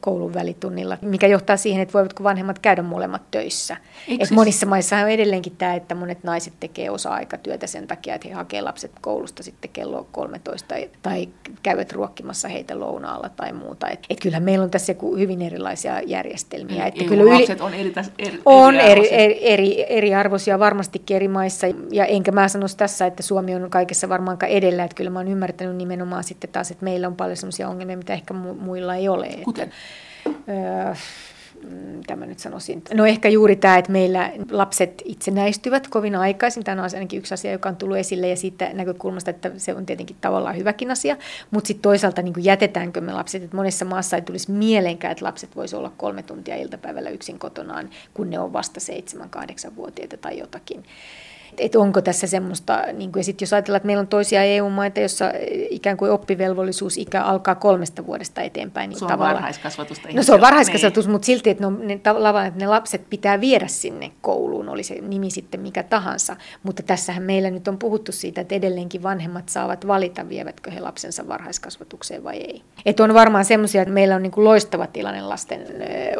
koulun 0.00 0.34
välitunnilla, 0.34 0.98
mikä 1.02 1.26
johtaa 1.26 1.56
siihen, 1.56 1.82
että 1.82 1.92
voivatko 1.92 2.24
vanhemmat 2.24 2.58
käydä 2.58 2.82
molemmat 2.82 3.30
töissä. 3.30 3.76
Et 4.08 4.16
siis... 4.16 4.30
Monissa 4.30 4.66
maissa 4.66 4.96
on 4.96 5.10
edelleenkin 5.10 5.56
tämä, 5.56 5.74
että 5.74 5.94
monet 5.94 6.24
naiset 6.24 6.52
tekee 6.60 6.90
osa-aikatyötä 6.90 7.66
sen 7.66 7.86
takia, 7.86 8.14
että 8.14 8.28
he 8.28 8.34
hakee 8.34 8.62
lapset 8.62 8.92
koulusta 9.00 9.42
sitten 9.42 9.70
kello 9.70 10.06
13 10.12 10.74
tai 11.02 11.28
käyvät 11.62 11.92
ruokkimassa 11.92 12.48
heitä 12.48 12.80
lounaalla 12.80 13.28
tai 13.28 13.52
muuta. 13.52 13.88
Et, 13.88 13.98
et 14.10 14.20
kyllähän 14.20 14.42
meillä 14.42 14.64
on 14.64 14.70
tässä 14.70 14.94
hyvin 15.18 15.42
erilaisia 15.42 16.00
järjestelmiä. 16.00 16.86
Että 16.86 17.04
kyllä 17.04 17.22
yli... 17.22 17.46
on 17.60 17.74
eri, 17.74 17.92
eri, 18.18 18.40
on 18.44 18.74
eri, 18.74 19.14
eri, 19.14 19.38
eri, 19.40 19.86
eriarvoisia 19.88 20.58
varmastikin 20.58 21.16
eri 21.16 21.28
maissa. 21.28 21.66
Ja 21.92 22.06
enkä 22.06 22.32
mä 22.32 22.48
sanoisi 22.48 22.76
tässä, 22.76 23.06
että 23.06 23.22
Suomi 23.22 23.54
on 23.54 23.70
kaikessa 23.70 24.08
varmaankaan 24.08 24.52
edellä. 24.52 24.84
Että 24.84 24.94
kyllä 24.94 25.10
mä 25.10 25.18
oon 25.18 25.28
ymmärtänyt 25.28 25.76
nimenomaan 25.76 26.24
sitten 26.24 26.50
taas, 26.50 26.70
että 26.74 26.84
meillä 26.84 27.06
on 27.06 27.16
paljon 27.16 27.36
sellaisia 27.36 27.68
ongelmia, 27.68 27.96
mitä 27.96 28.12
ehkä 28.12 28.34
muilla 28.34 28.94
ei 28.94 29.08
ole. 29.08 29.28
Kuten? 29.44 29.72
Öö, 30.28 30.94
mitä 31.70 32.16
mä 32.16 32.26
nyt 32.26 32.38
sanoisin. 32.38 32.82
No 32.94 33.06
ehkä 33.06 33.28
juuri 33.28 33.56
tämä, 33.56 33.78
että 33.78 33.92
meillä 33.92 34.32
lapset 34.50 35.02
itsenäistyvät 35.04 35.88
kovin 35.88 36.14
aikaisin. 36.14 36.64
Tämä 36.64 36.82
on 36.82 36.90
ainakin 36.94 37.18
yksi 37.18 37.34
asia, 37.34 37.52
joka 37.52 37.68
on 37.68 37.76
tullut 37.76 37.96
esille 37.96 38.28
ja 38.28 38.36
siitä 38.36 38.70
näkökulmasta, 38.72 39.30
että 39.30 39.50
se 39.56 39.74
on 39.74 39.86
tietenkin 39.86 40.16
tavallaan 40.20 40.56
hyväkin 40.56 40.90
asia. 40.90 41.16
Mutta 41.50 41.68
sitten 41.68 41.82
toisaalta 41.82 42.22
niin 42.22 42.34
kuin 42.34 42.44
jätetäänkö 42.44 43.00
me 43.00 43.12
lapset, 43.12 43.42
että 43.42 43.56
monessa 43.56 43.84
maassa 43.84 44.16
ei 44.16 44.22
tulisi 44.22 44.50
mielenkään, 44.50 45.12
että 45.12 45.24
lapset 45.24 45.56
voisi 45.56 45.76
olla 45.76 45.92
kolme 45.96 46.22
tuntia 46.22 46.56
iltapäivällä 46.56 47.10
yksin 47.10 47.38
kotonaan, 47.38 47.90
kun 48.14 48.30
ne 48.30 48.38
on 48.38 48.52
vasta 48.52 48.80
seitsemän, 48.80 49.30
kahdeksan 49.30 49.76
vuotiaita 49.76 50.16
tai 50.16 50.38
jotakin 50.38 50.84
että 51.58 51.78
onko 51.78 52.02
tässä 52.02 52.26
semmoista, 52.26 52.82
niin 52.92 53.12
kuin, 53.12 53.20
ja 53.20 53.24
sitten 53.24 53.46
jos 53.46 53.52
ajatellaan, 53.52 53.76
että 53.76 53.86
meillä 53.86 54.00
on 54.00 54.06
toisia 54.06 54.42
EU-maita, 54.42 55.00
jossa 55.00 55.32
ikään 55.70 55.96
kuin 55.96 56.10
oppivelvollisuusikä 56.10 57.22
alkaa 57.22 57.54
kolmesta 57.54 58.06
vuodesta 58.06 58.42
eteenpäin. 58.42 58.90
Niin 58.90 58.98
se 58.98 59.04
on 59.04 59.10
tavalla, 59.10 59.34
varhaiskasvatusta. 59.34 60.08
No 60.14 60.22
se 60.22 60.34
on 60.34 60.40
varhaiskasvatus, 60.40 61.06
niin. 61.06 61.12
mutta 61.12 61.26
silti, 61.26 61.50
että 61.50 61.70
ne, 61.70 61.86
ne, 61.86 61.98
tavallaan, 61.98 62.46
että 62.46 62.60
ne 62.60 62.66
lapset 62.66 63.10
pitää 63.10 63.40
viedä 63.40 63.66
sinne 63.66 64.10
kouluun, 64.20 64.68
oli 64.68 64.82
se 64.82 64.94
nimi 64.94 65.30
sitten 65.30 65.60
mikä 65.60 65.82
tahansa. 65.82 66.36
Mutta 66.62 66.82
tässähän 66.82 67.22
meillä 67.22 67.50
nyt 67.50 67.68
on 67.68 67.78
puhuttu 67.78 68.12
siitä, 68.12 68.40
että 68.40 68.54
edelleenkin 68.54 69.02
vanhemmat 69.02 69.48
saavat 69.48 69.86
valita, 69.86 70.28
vievätkö 70.28 70.70
he 70.70 70.80
lapsensa 70.80 71.28
varhaiskasvatukseen 71.28 72.24
vai 72.24 72.36
ei. 72.36 72.62
Että 72.86 73.04
on 73.04 73.14
varmaan 73.14 73.44
semmoisia, 73.44 73.82
että 73.82 73.94
meillä 73.94 74.16
on 74.16 74.22
niin 74.22 74.30
kuin 74.30 74.44
loistava 74.44 74.86
tilanne 74.86 75.22
lasten 75.22 75.60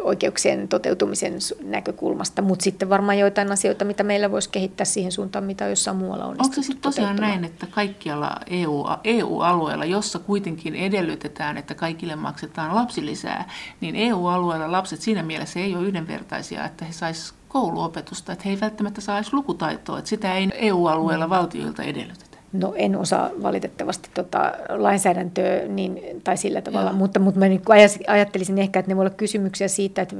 oikeuksien 0.03 0.67
toteutumisen 0.67 1.33
näkökulmasta, 1.63 2.41
mutta 2.41 2.63
sitten 2.63 2.89
varmaan 2.89 3.19
joitain 3.19 3.51
asioita, 3.51 3.85
mitä 3.85 4.03
meillä 4.03 4.31
voisi 4.31 4.49
kehittää 4.49 4.85
siihen 4.85 5.11
suuntaan, 5.11 5.24
suuntaan, 5.25 5.45
mitä 5.45 5.67
jossain 5.67 5.97
muualla 5.97 6.25
on. 6.25 6.31
Onko 6.39 6.53
se 6.55 6.61
sitten 6.61 6.81
tosiaan 6.81 7.15
näin, 7.15 7.45
että 7.45 7.67
kaikkialla 7.67 8.39
EU, 8.47 8.85
EU-alueella, 9.03 9.85
jossa 9.85 10.19
kuitenkin 10.19 10.75
edellytetään, 10.75 11.57
että 11.57 11.75
kaikille 11.75 12.15
maksetaan 12.15 12.75
lapsilisää, 12.75 13.49
niin 13.81 13.95
EU-alueella 13.95 14.71
lapset 14.71 15.01
siinä 15.01 15.23
mielessä 15.23 15.59
ei 15.59 15.75
ole 15.75 15.87
yhdenvertaisia, 15.87 16.65
että 16.65 16.85
he 16.85 16.91
saisivat 16.91 17.39
kouluopetusta, 17.47 18.33
että 18.33 18.43
he 18.45 18.49
ei 18.49 18.59
välttämättä 18.61 19.01
saisi 19.01 19.33
lukutaitoa, 19.33 19.99
että 19.99 20.09
sitä 20.09 20.33
ei 20.33 20.49
EU-alueella 20.53 21.29
valtioilta 21.29 21.83
edellytetä. 21.83 22.34
No 22.59 22.73
en 22.75 22.95
osaa 22.95 23.29
valitettavasti 23.43 24.09
tota 24.13 24.53
lainsäädäntöä 24.69 25.67
niin, 25.67 26.21
tai 26.23 26.37
sillä 26.37 26.61
tavalla, 26.61 26.89
Joo. 26.89 26.97
mutta, 26.97 27.19
mutta 27.19 27.39
mä 27.39 27.47
niin 27.47 27.61
ajattelisin 28.07 28.57
ehkä, 28.57 28.79
että 28.79 28.91
ne 28.91 28.95
voi 28.95 29.01
olla 29.01 29.15
kysymyksiä 29.15 29.67
siitä, 29.67 30.01
että 30.01 30.15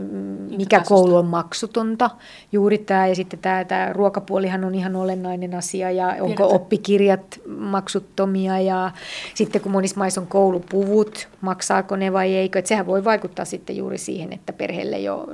mikä 0.57 0.83
koulu 0.87 1.15
on 1.15 1.25
maksutonta, 1.25 2.09
juuri 2.51 2.77
tämä, 2.77 3.07
ja 3.07 3.15
sitten 3.15 3.39
tämä, 3.39 3.65
tämä 3.65 3.93
ruokapuolihan 3.93 4.63
on 4.63 4.75
ihan 4.75 4.95
olennainen 4.95 5.55
asia, 5.55 5.91
ja 5.91 6.07
onko 6.07 6.25
Tiedätkö? 6.25 6.45
oppikirjat 6.45 7.39
maksuttomia, 7.57 8.59
ja 8.59 8.91
sitten 9.33 9.61
kun 9.61 9.71
monissa 9.71 9.97
maissa 9.97 10.21
on 10.21 10.27
koulupuvut, 10.27 11.27
maksaako 11.41 11.95
ne 11.95 12.13
vai 12.13 12.35
eikö, 12.35 12.59
että 12.59 12.69
sehän 12.69 12.87
voi 12.87 13.03
vaikuttaa 13.03 13.45
sitten 13.45 13.77
juuri 13.77 13.97
siihen, 13.97 14.33
että 14.33 14.53
perheelle 14.53 14.99
jo 14.99 15.27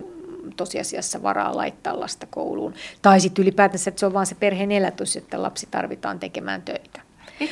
tosiasiassa 0.57 1.23
varaa 1.23 1.57
laittaa 1.57 1.99
lasta 1.99 2.27
kouluun. 2.29 2.73
Tai 3.01 3.19
sitten 3.19 3.43
ylipäätänsä, 3.43 3.89
että 3.89 3.99
se 3.99 4.05
on 4.05 4.13
vaan 4.13 4.25
se 4.25 4.35
perheen 4.35 4.71
elätys, 4.71 5.15
että 5.15 5.41
lapsi 5.41 5.67
tarvitaan 5.71 6.19
tekemään 6.19 6.61
töitä. 6.61 7.01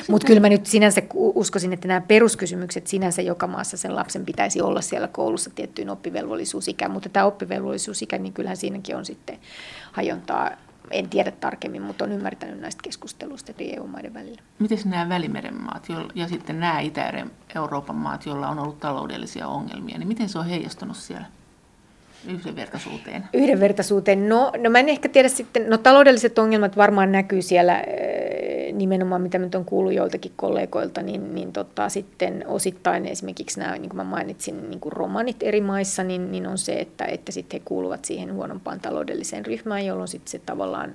Mutta 0.08 0.26
kyllä 0.26 0.40
mä 0.40 0.48
nyt 0.48 0.66
sinänsä 0.66 1.02
uskoisin, 1.14 1.72
että 1.72 1.88
nämä 1.88 2.00
peruskysymykset 2.00 2.86
sinänsä 2.86 3.22
joka 3.22 3.46
maassa 3.46 3.76
sen 3.76 3.96
lapsen 3.96 4.24
pitäisi 4.24 4.60
olla 4.60 4.80
siellä 4.80 5.08
koulussa 5.08 5.50
tiettyyn 5.50 5.90
oppivelvollisuusikään, 5.90 6.90
mutta 6.90 7.08
tämä 7.08 7.26
oppivelvollisuusikä, 7.26 8.18
niin 8.18 8.32
kyllähän 8.32 8.56
siinäkin 8.56 8.96
on 8.96 9.04
sitten 9.04 9.38
hajontaa 9.92 10.50
en 10.90 11.08
tiedä 11.08 11.30
tarkemmin, 11.30 11.82
mutta 11.82 12.04
on 12.04 12.12
ymmärtänyt 12.12 12.60
näistä 12.60 12.82
keskusteluista 12.82 13.52
eri 13.52 13.76
EU-maiden 13.76 14.14
välillä. 14.14 14.42
Miten 14.58 14.78
nämä 14.84 15.08
Välimeren 15.08 15.62
maat 15.62 15.86
ja 16.14 16.28
sitten 16.28 16.60
nämä 16.60 16.80
Itä-Euroopan 16.80 17.96
maat, 17.96 18.26
joilla 18.26 18.48
on 18.48 18.58
ollut 18.58 18.80
taloudellisia 18.80 19.48
ongelmia, 19.48 19.98
niin 19.98 20.08
miten 20.08 20.28
se 20.28 20.38
on 20.38 20.46
heijastunut 20.46 20.96
siellä? 20.96 21.26
Yhdenvertaisuuteen? 22.28 23.24
Yhdenvertaisuuteen. 23.32 24.28
No, 24.28 24.52
no 24.58 24.70
mä 24.70 24.78
en 24.78 24.88
ehkä 24.88 25.08
tiedä 25.08 25.28
sitten, 25.28 25.70
no 25.70 25.78
taloudelliset 25.78 26.38
ongelmat 26.38 26.76
varmaan 26.76 27.12
näkyy 27.12 27.42
siellä 27.42 27.80
eh, 27.80 28.72
nimenomaan, 28.72 29.22
mitä 29.22 29.38
nyt 29.38 29.54
on 29.54 29.64
kuullut 29.64 29.92
joiltakin 29.92 30.32
kollegoilta, 30.36 31.02
niin, 31.02 31.34
niin 31.34 31.52
tota, 31.52 31.88
sitten 31.88 32.44
osittain 32.46 33.06
esimerkiksi 33.06 33.60
nämä, 33.60 33.72
niin 33.72 33.88
kuin 33.88 33.96
mä 33.96 34.04
mainitsin, 34.04 34.70
niin 34.70 34.80
kuin 34.80 34.92
romanit 34.92 35.42
eri 35.42 35.60
maissa, 35.60 36.02
niin, 36.04 36.32
niin 36.32 36.46
on 36.46 36.58
se, 36.58 36.72
että, 36.72 37.04
että 37.04 37.32
sitten 37.32 37.60
he 37.60 37.62
kuuluvat 37.64 38.04
siihen 38.04 38.34
huonompaan 38.34 38.80
taloudelliseen 38.80 39.46
ryhmään, 39.46 39.86
jolloin 39.86 40.08
sitten 40.08 40.30
se 40.30 40.38
tavallaan 40.38 40.94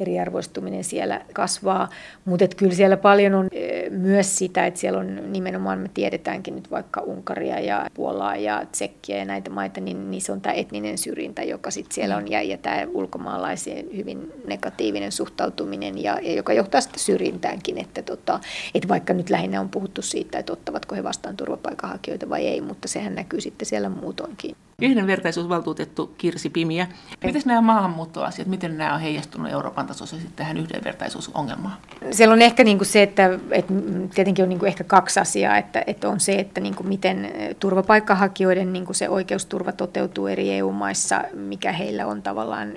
eriarvoistuminen 0.00 0.84
siellä 0.84 1.20
kasvaa. 1.32 1.88
Mutta 2.24 2.44
kyllä 2.56 2.74
siellä 2.74 2.96
paljon 2.96 3.34
on 3.34 3.48
myös 3.90 4.38
sitä, 4.38 4.66
että 4.66 4.80
siellä 4.80 4.98
on 4.98 5.32
nimenomaan, 5.32 5.78
me 5.78 5.90
tiedetäänkin 5.94 6.54
nyt 6.54 6.70
vaikka 6.70 7.00
Unkaria 7.00 7.60
ja 7.60 7.86
Puolaa 7.94 8.36
ja 8.36 8.62
Tsekkiä 8.72 9.16
ja 9.16 9.24
näitä 9.24 9.50
maita, 9.50 9.80
niin, 9.80 10.10
niin 10.10 10.22
se 10.22 10.32
on 10.32 10.40
tämä 10.40 10.52
etninen 10.52 10.98
syrjintä, 10.98 11.42
joka 11.42 11.70
sitten 11.70 11.94
siellä 11.94 12.16
on, 12.16 12.30
ja, 12.30 12.42
ja 12.42 12.58
tämä 12.58 12.86
ulkomaalaiseen 12.92 13.86
hyvin 13.96 14.32
negatiivinen 14.46 15.12
suhtautuminen, 15.12 16.02
ja, 16.02 16.18
ja 16.22 16.34
joka 16.34 16.52
johtaa 16.52 16.80
sitten 16.80 17.00
syrjintäänkin, 17.00 17.78
että, 17.78 18.02
tota, 18.02 18.40
että 18.74 18.88
vaikka 18.88 19.12
nyt 19.12 19.30
lähinnä 19.30 19.60
on 19.60 19.68
puhuttu 19.68 20.02
siitä, 20.02 20.38
että 20.38 20.52
ottavatko 20.52 20.94
he 20.94 21.04
vastaan 21.04 21.36
turvapaikanhakijoita 21.36 22.28
vai 22.28 22.46
ei, 22.46 22.60
mutta 22.60 22.88
sehän 22.88 23.14
näkyy 23.14 23.40
sitten 23.40 23.66
siellä 23.66 23.88
muutoinkin. 23.88 24.56
Yhdenvertaisuusvaltuutettu 24.82 26.14
Kirsi 26.18 26.50
Pimiä. 26.50 26.86
Miten 27.24 27.42
nämä 27.44 27.60
maahanmuuttoasiat, 27.60 28.48
miten 28.48 28.78
nämä 28.78 28.94
on 28.94 29.00
heijastunut 29.00 29.50
Euroopan 29.50 29.86
tasossa 29.86 30.16
tähän 30.36 30.56
yhdenvertaisuusongelmaan? 30.56 31.76
Siellä 32.10 32.32
on 32.32 32.42
ehkä 32.42 32.64
niin 32.64 32.78
kuin 32.78 32.88
se, 32.88 33.02
että, 33.02 33.38
että 33.50 33.72
tietenkin 34.14 34.42
on 34.42 34.48
niin 34.48 34.58
kuin 34.58 34.68
ehkä 34.68 34.84
kaksi 34.84 35.20
asiaa, 35.20 35.56
että, 35.56 35.84
että 35.86 36.08
on 36.08 36.20
se, 36.20 36.32
että 36.32 36.60
niin 36.60 36.74
kuin 36.74 36.88
miten 36.88 37.32
turvapaikkahakijoiden 37.60 38.72
niin 38.72 38.86
kuin 38.86 38.96
se 38.96 39.08
oikeusturva 39.08 39.72
toteutuu 39.72 40.26
eri 40.26 40.50
EU-maissa, 40.50 41.24
mikä 41.34 41.72
heillä 41.72 42.06
on 42.06 42.22
tavallaan 42.22 42.72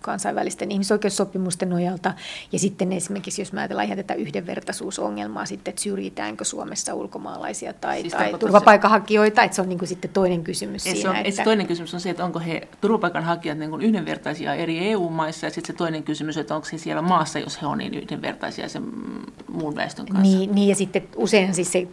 kansainvälisten 0.00 0.70
ihmisoikeussopimusten 0.70 1.68
nojalta. 1.68 2.14
Ja 2.52 2.58
sitten 2.58 2.92
esimerkiksi, 2.92 3.42
jos 3.42 3.52
me 3.52 3.60
ajatellaan 3.60 3.86
ihan 3.86 3.98
tätä 3.98 4.14
yhdenvertaisuusongelmaa, 4.14 5.46
sitten, 5.46 5.72
että 5.72 5.82
syrjitäänkö 5.82 6.44
Suomessa 6.44 6.94
ulkomaalaisia 6.94 7.72
tai, 7.72 8.00
siis 8.00 8.12
tai 8.12 8.34
turvapaikanhakijoita, 8.38 9.42
että 9.42 9.54
se 9.54 9.62
on 9.62 9.68
niin 9.68 9.78
kuin 9.78 9.88
sitten 9.88 10.10
toinen 10.10 10.44
kysymys 10.44 10.82
siinä. 10.82 11.00
Se 11.00 11.08
on, 11.08 11.16
että... 11.16 11.44
toinen 11.44 11.66
kysymys 11.66 11.94
on 11.94 12.00
se, 12.00 12.10
että 12.10 12.24
onko 12.24 12.38
he 12.38 12.68
turvapaikanhakijat 12.80 13.58
niin 13.58 13.70
kuin 13.70 13.82
yhdenvertaisia 13.82 14.54
eri 14.54 14.78
EU-maissa, 14.78 15.46
ja 15.46 15.50
sitten 15.50 15.74
se 15.74 15.78
toinen 15.78 16.02
kysymys, 16.02 16.36
että 16.36 16.54
onko 16.54 16.66
he 16.72 16.78
siellä 16.78 17.02
maassa, 17.02 17.38
jos 17.38 17.62
he 17.62 17.66
ovat 17.66 17.78
niin 17.78 17.94
yhdenvertaisia 17.94 18.68
sen 18.68 18.82
muun 19.52 19.76
väestön 19.76 20.06
kanssa. 20.06 20.38
Niin, 20.38 20.54
niin 20.54 20.68
ja 20.68 20.74
sitten 20.74 21.08
usein 21.16 21.54
siis 21.54 21.72
se 21.72 21.88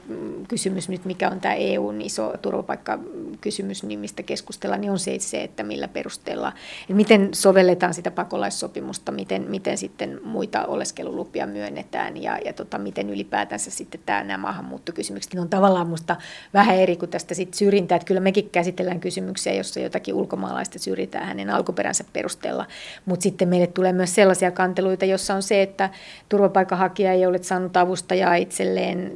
kysymys 0.47 0.89
nyt, 0.89 1.05
mikä 1.05 1.29
on 1.29 1.39
tämä 1.39 1.53
EUn 1.53 2.01
iso 2.01 2.33
turvapaikkakysymys, 2.41 3.83
niin 3.83 3.99
mistä 3.99 4.23
keskustellaan, 4.23 4.81
niin 4.81 4.91
on 4.91 4.99
se, 4.99 5.19
se 5.19 5.43
että 5.43 5.63
millä 5.63 5.87
perusteella, 5.87 6.53
että 6.81 6.93
miten 6.93 7.29
sovelletaan 7.33 7.93
sitä 7.97 8.11
pakolaissopimusta, 8.11 9.11
miten, 9.11 9.45
miten 9.49 9.77
sitten 9.77 10.19
muita 10.23 10.65
oleskelulupia 10.65 11.47
myönnetään 11.47 12.23
ja, 12.23 12.37
ja 12.45 12.53
tota, 12.53 12.77
miten 12.77 13.09
ylipäätänsä 13.09 13.71
sitten 13.71 14.01
tämä, 14.05 14.23
nämä 14.23 14.37
maahanmuuttokysymykset 14.37 15.39
on 15.39 15.49
tavallaan 15.49 15.87
minusta 15.87 16.15
vähän 16.53 16.75
eri 16.75 16.95
kuin 16.95 17.09
tästä 17.09 17.33
sit 17.33 17.53
syrjintää. 17.53 17.95
Että 17.95 18.05
kyllä 18.05 18.21
mekin 18.21 18.49
käsitellään 18.49 18.99
kysymyksiä, 18.99 19.53
jossa 19.53 19.79
jotakin 19.79 20.13
ulkomaalaista 20.13 20.79
syrjitään 20.79 21.27
hänen 21.27 21.49
alkuperänsä 21.49 22.03
perusteella, 22.13 22.65
mutta 23.05 23.23
sitten 23.23 23.49
meille 23.49 23.67
tulee 23.67 23.93
myös 23.93 24.15
sellaisia 24.15 24.51
kanteluita, 24.51 25.05
jossa 25.05 25.33
on 25.33 25.43
se, 25.43 25.61
että 25.61 25.89
turvapaikanhakija 26.29 27.11
ei 27.11 27.25
ole 27.25 27.43
saanut 27.43 27.77
avustajaa 27.77 28.35
itselleen 28.35 29.11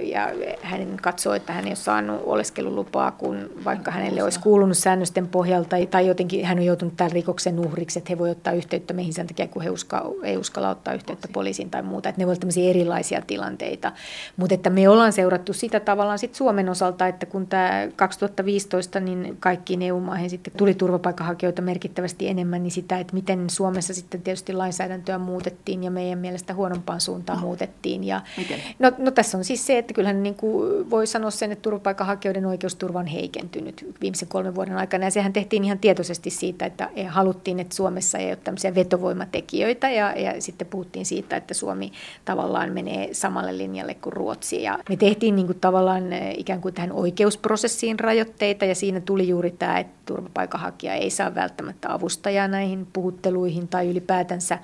ja 0.00 0.30
hän 0.62 0.96
katsoo, 1.02 1.34
että 1.34 1.52
hän 1.52 1.64
ei 1.64 1.70
ole 1.70 1.76
saanut 1.76 2.22
oleskelulupaa, 2.24 3.10
kun 3.10 3.50
vaikka 3.64 3.90
hänelle 3.90 4.22
olisi 4.22 4.40
kuulunut 4.40 4.78
säännösten 4.78 5.28
pohjalta 5.28 5.76
tai 5.90 6.06
jotenkin 6.06 6.44
hän 6.44 6.58
on 6.58 6.64
joutunut 6.64 6.96
tämän 6.96 7.12
rikoksen 7.12 7.58
uhriksi, 7.58 7.98
että 7.98 8.11
he 8.12 8.18
voi 8.18 8.30
ottaa 8.30 8.52
yhteyttä 8.52 8.94
meihin 8.94 9.12
sen 9.12 9.26
takia, 9.26 9.48
kun 9.48 9.62
he 9.62 9.70
uska, 9.70 10.10
ei 10.22 10.36
uskalla 10.36 10.70
ottaa 10.70 10.94
yhteyttä 10.94 11.28
poliisiin 11.32 11.70
tai 11.70 11.82
muuta. 11.82 12.08
Että 12.08 12.20
ne 12.20 12.26
voivat 12.26 12.40
tämmöisiä 12.40 12.70
erilaisia 12.70 13.22
tilanteita. 13.26 13.92
Mutta 14.36 14.54
että 14.54 14.70
me 14.70 14.88
ollaan 14.88 15.12
seurattu 15.12 15.52
sitä 15.52 15.80
tavallaan 15.80 16.18
sit 16.18 16.34
Suomen 16.34 16.68
osalta, 16.68 17.06
että 17.06 17.26
kun 17.26 17.46
tämä 17.46 17.88
2015 17.96 19.00
niin 19.00 19.36
kaikkiin 19.40 19.82
EU-maihin 19.82 20.30
sitten 20.30 20.52
tuli 20.56 20.74
turvapaikanhakijoita 20.74 21.62
merkittävästi 21.62 22.28
enemmän, 22.28 22.62
niin 22.62 22.70
sitä, 22.70 22.98
että 22.98 23.14
miten 23.14 23.50
Suomessa 23.50 23.94
sitten 23.94 24.22
tietysti 24.22 24.52
lainsäädäntöä 24.52 25.18
muutettiin 25.18 25.84
ja 25.84 25.90
meidän 25.90 26.18
mielestä 26.18 26.54
huonompaan 26.54 27.00
suuntaan 27.00 27.38
no. 27.38 27.46
muutettiin. 27.46 28.04
Ja, 28.04 28.20
miten? 28.36 28.60
No, 28.78 28.92
no 28.98 29.10
tässä 29.10 29.38
on 29.38 29.44
siis 29.44 29.66
se, 29.66 29.78
että 29.78 29.94
kyllähän 29.94 30.22
niin 30.22 30.34
kuin 30.34 30.90
voi 30.90 31.06
sanoa 31.06 31.30
sen, 31.30 31.52
että 31.52 31.62
turvapaikanhakijoiden 31.62 32.46
oikeusturva 32.46 32.98
on 32.98 33.06
heikentynyt 33.06 33.94
viimeisen 34.00 34.28
kolmen 34.28 34.54
vuoden 34.54 34.76
aikana. 34.76 35.04
Ja 35.04 35.10
sehän 35.10 35.32
tehtiin 35.32 35.64
ihan 35.64 35.78
tietoisesti 35.78 36.30
siitä, 36.30 36.66
että 36.66 36.90
haluttiin, 37.08 37.60
että 37.60 37.76
Suomessa 37.76 38.01
Suomessa 38.02 38.18
ei 38.18 38.28
ole 38.30 38.36
tämmöisiä 38.36 38.74
vetovoimatekijöitä 38.74 39.90
ja, 39.90 40.12
ja 40.12 40.40
sitten 40.40 40.66
puhuttiin 40.66 41.06
siitä, 41.06 41.36
että 41.36 41.54
Suomi 41.54 41.92
tavallaan 42.24 42.72
menee 42.72 43.08
samalle 43.14 43.58
linjalle 43.58 43.94
kuin 43.94 44.12
Ruotsi. 44.12 44.62
Ja 44.62 44.78
me 44.88 44.96
tehtiin 44.96 45.36
niin 45.36 45.46
kuin 45.46 45.60
tavallaan 45.60 46.12
eh, 46.12 46.34
ikään 46.38 46.60
kuin 46.60 46.74
tähän 46.74 46.92
oikeusprosessiin 46.92 48.00
rajoitteita 48.00 48.64
ja 48.64 48.74
siinä 48.74 49.00
tuli 49.00 49.28
juuri 49.28 49.50
tämä, 49.50 49.78
että 49.78 49.92
turvapaikanhakija 50.06 50.94
ei 50.94 51.10
saa 51.10 51.34
välttämättä 51.34 51.94
avustajaa 51.94 52.48
näihin 52.48 52.86
puhutteluihin 52.92 53.68
tai 53.68 53.88
ylipäätänsä 53.88 54.58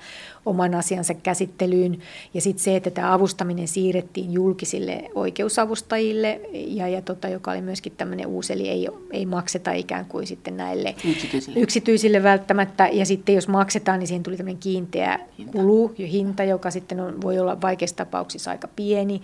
oman 0.49 0.75
asiansa 0.75 1.13
käsittelyyn. 1.13 1.99
Ja 2.33 2.41
sitten 2.41 2.63
se, 2.63 2.75
että 2.75 2.91
tämä 2.91 3.13
avustaminen 3.13 3.67
siirrettiin 3.67 4.33
julkisille 4.33 5.03
oikeusavustajille, 5.15 6.41
ja, 6.53 6.87
ja 6.87 7.01
tota, 7.01 7.27
joka 7.27 7.51
oli 7.51 7.61
myöskin 7.61 7.93
tämmöinen 7.97 8.27
uusi, 8.27 8.53
eli 8.53 8.69
ei, 8.69 8.87
ei 9.11 9.25
makseta 9.25 9.71
ikään 9.71 10.05
kuin 10.05 10.27
sitten 10.27 10.57
näille 10.57 10.95
yksityisille. 11.09 11.59
yksityisille 11.59 12.23
välttämättä. 12.23 12.89
Ja 12.91 13.05
sitten 13.05 13.35
jos 13.35 13.47
maksetaan, 13.47 13.99
niin 13.99 14.07
siihen 14.07 14.23
tuli 14.23 14.37
tämmöinen 14.37 14.61
kiinteä 14.61 15.19
hinta. 15.37 15.51
kulu 15.51 15.93
ja 15.97 16.07
hinta, 16.07 16.43
joka 16.43 16.71
sitten 16.71 16.99
on, 16.99 17.21
voi 17.21 17.39
olla 17.39 17.61
vaikeissa 17.61 17.95
tapauksissa 17.95 18.51
aika 18.51 18.67
pieni. 18.75 19.21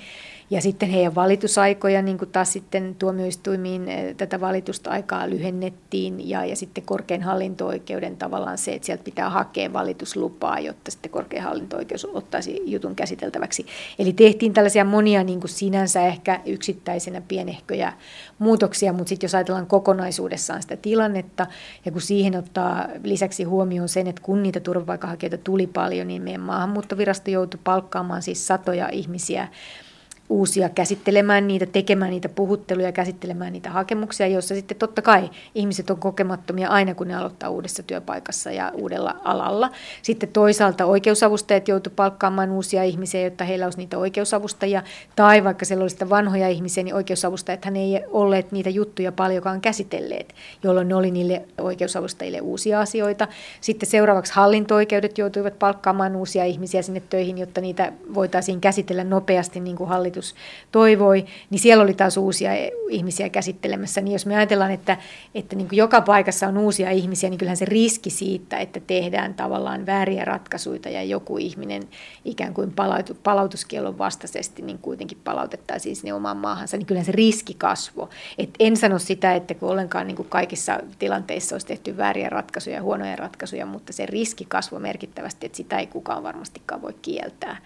Ja 0.50 0.62
sitten 0.62 0.90
heidän 0.90 1.16
valitusaikoja, 1.16 2.02
niin 2.02 2.18
kuin 2.18 2.32
taas 2.32 2.54
sitten 2.54 2.96
tuomioistuimiin 3.00 3.90
eh, 3.90 4.16
tätä 4.16 4.42
valitusta 4.42 4.90
aikaa 4.90 5.30
lyhennettiin 5.30 6.30
ja, 6.30 6.46
ja 6.46 6.56
sitten 6.56 6.84
korkein 6.84 7.24
hallinto-oikeuden 7.24 8.18
tavallaan 8.18 8.58
se, 8.58 8.74
että 8.74 8.86
sieltä 8.86 9.04
pitää 9.04 9.30
hakea 9.30 9.74
valituslupaa, 9.74 10.60
jotta 10.60 10.92
sitten 10.92 11.12
korkein 11.16 11.44
hallinto-oikeus 11.44 12.08
ottaisi 12.14 12.62
jutun 12.66 12.96
käsiteltäväksi. 12.96 13.66
Eli 14.00 14.14
tehtiin 14.14 14.54
tällaisia 14.54 14.86
monia 14.86 15.24
niin 15.24 15.40
kuin 15.40 15.50
sinänsä 15.50 16.08
ehkä 16.08 16.42
yksittäisenä 16.46 17.22
pienehköjä 17.22 17.94
muutoksia, 18.40 18.94
mutta 18.94 19.10
sitten 19.10 19.28
jos 19.28 19.36
ajatellaan 19.36 19.68
kokonaisuudessaan 19.68 20.62
sitä 20.62 20.78
tilannetta 20.78 21.48
ja 21.86 21.92
kun 21.92 22.02
siihen 22.02 22.36
ottaa 22.36 22.88
lisäksi 23.04 23.44
huomioon 23.44 23.90
sen, 23.90 24.08
että 24.08 24.22
kun 24.22 24.44
niitä 24.44 24.60
turvapaikanhakijoita 24.60 25.38
tuli 25.38 25.68
paljon, 25.68 26.08
niin 26.08 26.22
meidän 26.22 26.42
maahanmuuttovirasto 26.42 27.32
joutui 27.32 27.60
palkkaamaan 27.64 28.22
siis 28.22 28.48
satoja 28.48 28.90
ihmisiä 28.90 29.48
uusia 30.30 30.70
käsittelemään 30.70 31.48
niitä, 31.48 31.66
tekemään 31.66 32.12
niitä 32.12 32.30
puhutteluja, 32.30 32.92
käsittelemään 32.92 33.54
niitä 33.54 33.70
hakemuksia, 33.70 34.28
joissa 34.28 34.56
sitten 34.56 34.78
totta 34.78 35.02
kai 35.02 35.30
ihmiset 35.56 35.90
on 35.90 35.98
kokemattomia 35.98 36.70
aina, 36.70 36.96
kun 36.96 37.08
ne 37.08 37.16
aloittaa 37.16 37.50
uudessa 37.50 37.84
työpaikassa 37.84 38.52
ja 38.52 38.72
uudella 38.76 39.16
alalla. 39.24 39.72
Sitten 40.02 40.30
toisaalta 40.30 40.86
oikeusavustajat 40.86 41.68
joutu 41.68 41.90
palkkaamaan 41.96 42.52
uusia 42.52 42.84
ihmisiä, 42.84 43.22
jotta 43.22 43.44
heillä 43.44 43.66
olisi 43.66 43.78
niitä 43.78 43.98
oikeusavustajia, 43.98 44.84
tai 45.16 45.44
vaikka 45.44 45.66
siellä 45.66 45.82
olisi 45.82 46.10
vanhoja 46.10 46.50
ihmisiä, 46.50 46.84
niin 46.84 46.96
oikeusavustajat 46.96 47.66
ei 47.76 48.02
olleet 48.12 48.52
niitä 48.52 48.70
juttuja 48.70 49.12
paljonkaan 49.12 49.62
käsitelleet, 49.62 50.36
jolloin 50.64 50.88
ne 50.88 50.96
oli 50.96 51.12
niille 51.12 51.42
oikeusavustajille 51.58 52.42
uusia 52.42 52.80
asioita. 52.80 53.28
Sitten 53.62 53.90
seuraavaksi 53.90 54.34
hallinto-oikeudet 54.34 55.18
joutuivat 55.18 55.60
palkkaamaan 55.60 56.16
uusia 56.16 56.46
ihmisiä 56.46 56.82
sinne 56.82 57.02
töihin, 57.10 57.38
jotta 57.38 57.62
niitä 57.62 57.94
voitaisiin 58.14 58.62
käsitellä 58.62 59.04
nopeasti, 59.04 59.60
niin 59.60 59.76
kuin 59.76 59.90
hallitus 60.16 60.36
toivoi, 60.72 61.26
niin 61.50 61.60
siellä 61.60 61.84
oli 61.84 61.94
taas 61.94 62.18
uusia 62.18 62.52
ihmisiä 62.90 63.30
käsittelemässä. 63.30 64.02
Niin 64.02 64.14
jos 64.14 64.26
me 64.26 64.38
ajatellaan, 64.38 64.72
että, 64.72 64.98
että 65.36 65.56
niin 65.56 65.68
kuin 65.68 65.78
joka 65.78 66.02
paikassa 66.02 66.48
on 66.48 66.58
uusia 66.58 66.92
ihmisiä, 66.92 67.30
niin 67.30 67.38
kyllähän 67.38 67.58
se 67.58 67.66
riski 67.66 68.10
siitä, 68.10 68.58
että 68.58 68.80
tehdään 68.80 69.34
tavallaan 69.34 69.86
vääriä 69.86 70.26
ratkaisuja 70.26 70.90
ja 70.90 71.04
joku 71.04 71.38
ihminen 71.38 71.84
ikään 72.26 72.54
kuin 72.54 72.72
palautu, 72.72 73.18
palautuskielon 73.24 73.98
vastaisesti 73.98 74.62
niin 74.62 74.80
kuitenkin 74.80 75.18
palautettaisiin 75.24 75.96
sinne 75.96 76.14
omaan 76.14 76.38
maahansa, 76.38 76.78
niin 76.78 76.86
kyllähän 76.86 77.06
se 77.06 77.12
riski 77.12 77.54
kasvoi. 77.54 78.08
Et 78.38 78.50
en 78.60 78.78
sano 78.78 79.00
sitä, 79.00 79.36
että 79.36 79.54
kun 79.54 79.70
ollenkaan 79.70 80.08
niin 80.08 80.16
kuin 80.16 80.30
kaikissa 80.30 80.80
tilanteissa 81.00 81.56
olisi 81.56 81.68
tehty 81.68 81.98
vääriä 81.98 82.30
ratkaisuja, 82.30 82.82
huonoja 82.82 83.16
ratkaisuja, 83.16 83.66
mutta 83.66 83.94
se 83.94 84.06
riski 84.06 84.46
kasvoi 84.46 84.80
merkittävästi, 84.80 85.46
että 85.46 85.58
sitä 85.58 85.80
ei 85.80 85.88
kukaan 85.88 86.24
varmastikaan 86.24 86.82
voi 86.82 86.94
kieltää. 87.02 87.58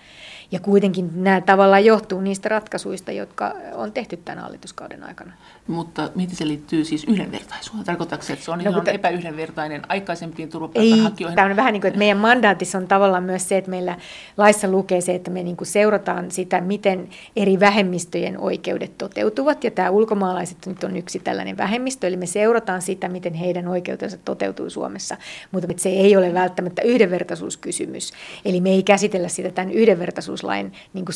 Ja 0.52 0.60
kuitenkin 0.60 1.24
nämä 1.24 1.42
tavallaan 1.42 1.86
johtuu 1.86 2.22
niistä 2.22 2.39
ratkaisuista, 2.46 3.12
jotka 3.12 3.56
on 3.74 3.92
tehty 3.92 4.18
tämän 4.18 4.44
hallituskauden 4.44 5.04
aikana. 5.04 5.34
Mutta 5.68 6.10
miten 6.16 6.36
se 6.36 6.48
liittyy 6.48 6.86
siis 6.86 7.04
yhdenvertaisuuteen? 7.04 7.86
Tarkoittaako 7.86 8.24
se, 8.24 8.34
että 8.34 8.46
se 8.46 8.52
on 8.52 8.60
no, 8.64 8.82
te... 8.82 8.92
epäyhdenvertainen 8.92 9.82
aikaisempiin 9.90 10.50
turvapaikanhakijoihin? 10.50 11.36
Tämä 11.36 11.50
on 11.50 11.56
vähän 11.56 11.74
niin 11.74 11.82
kuin, 11.82 11.90
että 11.90 12.00
meidän 12.00 12.18
mandaatissa 12.18 12.78
on 12.78 12.88
tavallaan 12.88 13.24
myös 13.24 13.50
se, 13.50 13.58
että 13.58 13.70
meillä 13.70 13.98
laissa 14.38 14.68
lukee 14.68 15.02
se, 15.02 15.16
että 15.16 15.32
me 15.32 15.44
niin 15.44 15.58
kuin 15.58 15.68
seurataan 15.68 16.32
sitä, 16.32 16.62
miten 16.62 17.10
eri 17.36 17.60
vähemmistöjen 17.60 18.38
oikeudet 18.38 18.98
toteutuvat. 18.98 19.64
Ja 19.64 19.72
tämä 19.72 19.90
ulkomaalaiset 19.90 20.58
nyt 20.66 20.84
on 20.84 20.98
yksi 20.98 21.20
tällainen 21.20 21.58
vähemmistö, 21.58 22.08
eli 22.08 22.18
me 22.18 22.26
seurataan 22.26 22.82
sitä, 22.82 23.10
miten 23.10 23.34
heidän 23.34 23.68
oikeutensa 23.68 24.18
toteutuu 24.18 24.70
Suomessa. 24.70 25.18
Mutta 25.52 25.68
se 25.78 25.90
ei 25.90 26.18
ole 26.18 26.34
välttämättä 26.34 26.82
yhdenvertaisuuskysymys. 26.82 28.14
Eli 28.46 28.62
me 28.62 28.70
ei 28.70 28.84
käsitellä 28.84 29.28
sitä 29.28 29.52
tämän 29.52 29.72
yhdenvertaisuuslain 29.72 30.74
niin 30.94 31.06
kuin 31.06 31.16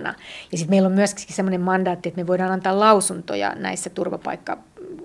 syrjintäasiana. 0.00 0.14
Ja 0.52 0.58
sitten 0.58 0.72
meillä 0.72 0.86
on 0.86 0.92
myöskin 0.92 1.34
sellainen 1.34 1.60
mandaatti, 1.60 2.08
että 2.08 2.20
me 2.20 2.26
voidaan 2.26 2.52
antaa 2.52 2.80
lausuntoja 2.80 3.54
näissä 3.54 3.90
turvapaikka 3.90 4.58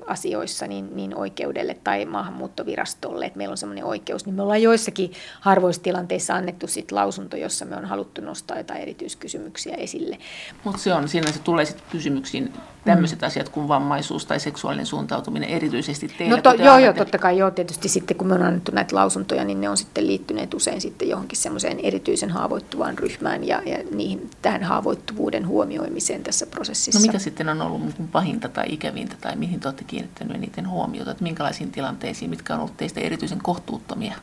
asioissa 0.07 0.67
niin, 0.67 0.95
niin 0.95 1.15
oikeudelle 1.15 1.77
tai 1.83 2.05
maahanmuuttovirastolle, 2.05 3.25
että 3.25 3.37
meillä 3.37 3.51
on 3.51 3.57
sellainen 3.57 3.85
oikeus, 3.85 4.25
niin 4.25 4.35
me 4.35 4.41
ollaan 4.41 4.61
joissakin 4.61 5.11
harvoissa 5.39 5.83
tilanteissa 5.83 6.35
annettu 6.35 6.67
sit 6.67 6.91
lausunto, 6.91 7.37
jossa 7.37 7.65
me 7.65 7.75
on 7.75 7.85
haluttu 7.85 8.21
nostaa 8.21 8.57
jotain 8.57 8.81
erityiskysymyksiä 8.81 9.75
esille. 9.75 10.17
Mutta 10.63 10.81
se 10.81 10.93
on, 10.93 11.07
siinä 11.07 11.31
se 11.31 11.39
tulee 11.39 11.65
sitten 11.65 11.85
kysymyksiin 11.91 12.53
tämmöiset 12.86 13.21
mm. 13.21 13.27
asiat 13.27 13.49
kuin 13.49 13.67
vammaisuus 13.67 14.25
tai 14.25 14.39
seksuaalinen 14.39 14.86
suuntautuminen 14.86 15.49
erityisesti 15.49 16.07
teille? 16.07 16.36
No 16.36 16.41
to, 16.41 16.53
joo, 16.53 16.77
joo, 16.77 16.93
totta 16.93 17.17
kai 17.17 17.38
joo. 17.38 17.51
Tietysti 17.51 17.89
sitten 17.89 18.17
kun 18.17 18.27
me 18.27 18.33
on 18.33 18.43
annettu 18.43 18.71
näitä 18.71 18.95
lausuntoja, 18.95 19.43
niin 19.43 19.61
ne 19.61 19.69
on 19.69 19.77
sitten 19.77 20.07
liittyneet 20.07 20.53
usein 20.53 20.81
sitten 20.81 21.09
johonkin 21.09 21.38
semmoiseen 21.38 21.79
erityisen 21.79 22.29
haavoittuvaan 22.29 22.97
ryhmään 22.97 23.47
ja, 23.47 23.61
ja 23.65 23.77
niihin, 23.91 24.29
tähän 24.41 24.63
haavoittuvuuden 24.63 25.47
huomioimiseen 25.47 26.23
tässä 26.23 26.45
prosessissa. 26.45 26.99
No 26.99 27.05
mikä 27.05 27.19
sitten 27.19 27.49
on 27.49 27.61
ollut 27.61 27.81
pahinta 28.11 28.49
tai 28.49 28.65
ikävintä 28.69 29.15
tai 29.21 29.36
mihin 29.36 29.59
te 29.59 29.67
olette 29.67 29.83
kiinnittänyt 29.83 30.36
eniten 30.38 30.69
huomiota, 30.69 31.11
että 31.11 31.23
minkälaisiin 31.23 31.71
tilanteisiin, 31.71 32.29
mitkä 32.29 32.53
on 32.53 32.59
ollut 32.59 32.77
teistä 32.77 32.99
erityisen 32.99 33.39
kohtuuttomia? 33.43 34.13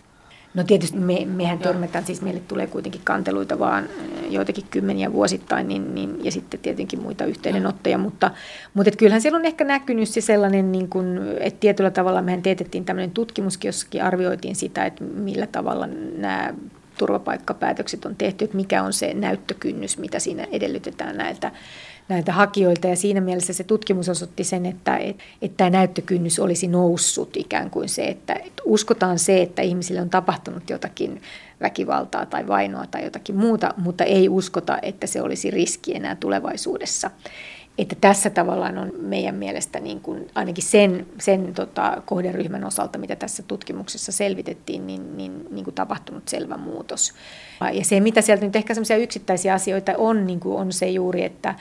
No 0.55 0.65
tietysti 0.65 0.99
me, 0.99 1.25
mehän 1.25 1.59
törmätään, 1.59 2.07
siis 2.07 2.23
meille 2.23 2.41
tulee 2.41 2.67
kuitenkin 2.67 3.01
kanteluita 3.05 3.59
vaan 3.59 3.89
joitakin 4.31 4.65
kymmeniä 4.71 5.13
vuosittain, 5.13 5.69
niin, 5.69 5.95
niin, 5.95 6.25
ja 6.25 6.33
sitten 6.33 6.61
tietenkin 6.61 7.03
muita 7.03 7.25
yhteydenottoja, 7.25 7.99
mutta, 7.99 8.31
mutta 8.75 8.89
et 8.89 8.97
kyllähän 8.97 9.23
siellä 9.23 9.37
on 9.37 9.45
ehkä 9.45 9.65
näkynyt 9.65 10.09
se 10.09 10.21
sellainen, 10.21 10.73
niin 10.73 10.89
kun, 10.89 11.21
että 11.41 11.61
tietyllä 11.61 11.91
tavalla 11.91 12.23
mehän 12.23 12.43
teetettiin 12.43 12.85
tämmöinen 12.85 13.11
tutkimuskin, 13.11 13.69
jossakin 13.69 14.05
arvioitiin 14.05 14.57
sitä, 14.57 14.85
että 14.85 15.05
millä 15.05 15.47
tavalla 15.47 15.89
nämä 16.17 16.55
turvapaikkapäätökset 16.99 18.05
on 18.05 18.17
tehty, 18.17 18.45
että 18.45 18.57
mikä 18.57 18.83
on 18.83 18.93
se 18.93 19.15
näyttökynnys, 19.15 19.99
mitä 19.99 20.19
siinä 20.19 20.47
edellytetään 20.53 21.17
näiltä 21.17 21.53
näiltä 22.13 22.33
hakijoilta 22.33 22.89
ja 22.89 22.97
siinä 22.97 23.21
mielessä 23.21 23.53
se 23.53 23.65
tutkimus 23.65 24.09
osoitti 24.09 24.45
sen, 24.45 24.67
että, 24.67 24.97
että 25.43 25.57
tämä 25.57 25.71
näyttökynnys 25.71 26.39
olisi 26.39 26.69
noussut 26.69 27.37
ikään 27.37 27.71
kuin 27.71 27.89
se, 27.89 28.05
että, 28.05 28.35
että 28.35 28.63
uskotaan 28.65 29.19
se, 29.19 29.43
että 29.43 29.63
ihmisille 29.63 30.01
on 30.01 30.11
tapahtunut 30.11 30.71
jotakin 30.71 31.23
väkivaltaa 31.61 32.27
tai 32.27 32.49
vainoa 32.49 32.87
tai 32.91 33.05
jotakin 33.05 33.37
muuta, 33.37 33.75
mutta 33.77 34.05
ei 34.05 34.29
uskota, 34.29 34.79
että 34.83 35.07
se 35.07 35.23
olisi 35.23 35.51
riski 35.51 35.97
enää 35.97 36.15
tulevaisuudessa. 36.15 37.11
Että 37.79 37.97
tässä 38.01 38.31
tavallaan 38.31 38.79
on 38.79 38.93
meidän 38.99 39.35
mielestä 39.35 39.81
niin 39.81 40.01
kuin 40.01 40.31
ainakin 40.35 40.65
sen, 40.65 41.07
sen 41.19 41.55
tota, 41.55 42.03
kohderyhmän 42.07 42.65
osalta, 42.65 42.99
mitä 42.99 43.17
tässä 43.17 43.43
tutkimuksessa 43.43 44.13
selvitettiin, 44.13 44.87
niin, 44.87 45.17
niin, 45.17 45.47
niin 45.51 45.65
kuin 45.65 45.75
tapahtunut 45.75 46.29
selvä 46.29 46.57
muutos. 46.57 47.13
Ja 47.73 47.85
se, 47.85 48.01
mitä 48.01 48.21
sieltä 48.21 48.45
nyt 48.45 48.57
ehkä 48.57 48.75
sellaisia 48.75 48.97
yksittäisiä 48.97 49.55
asioita 49.55 49.93
on, 49.99 50.27
niin 50.27 50.41
kuin 50.41 50.57
on 50.57 50.73
se 50.73 50.89
juuri, 50.89 51.25
että, 51.25 51.55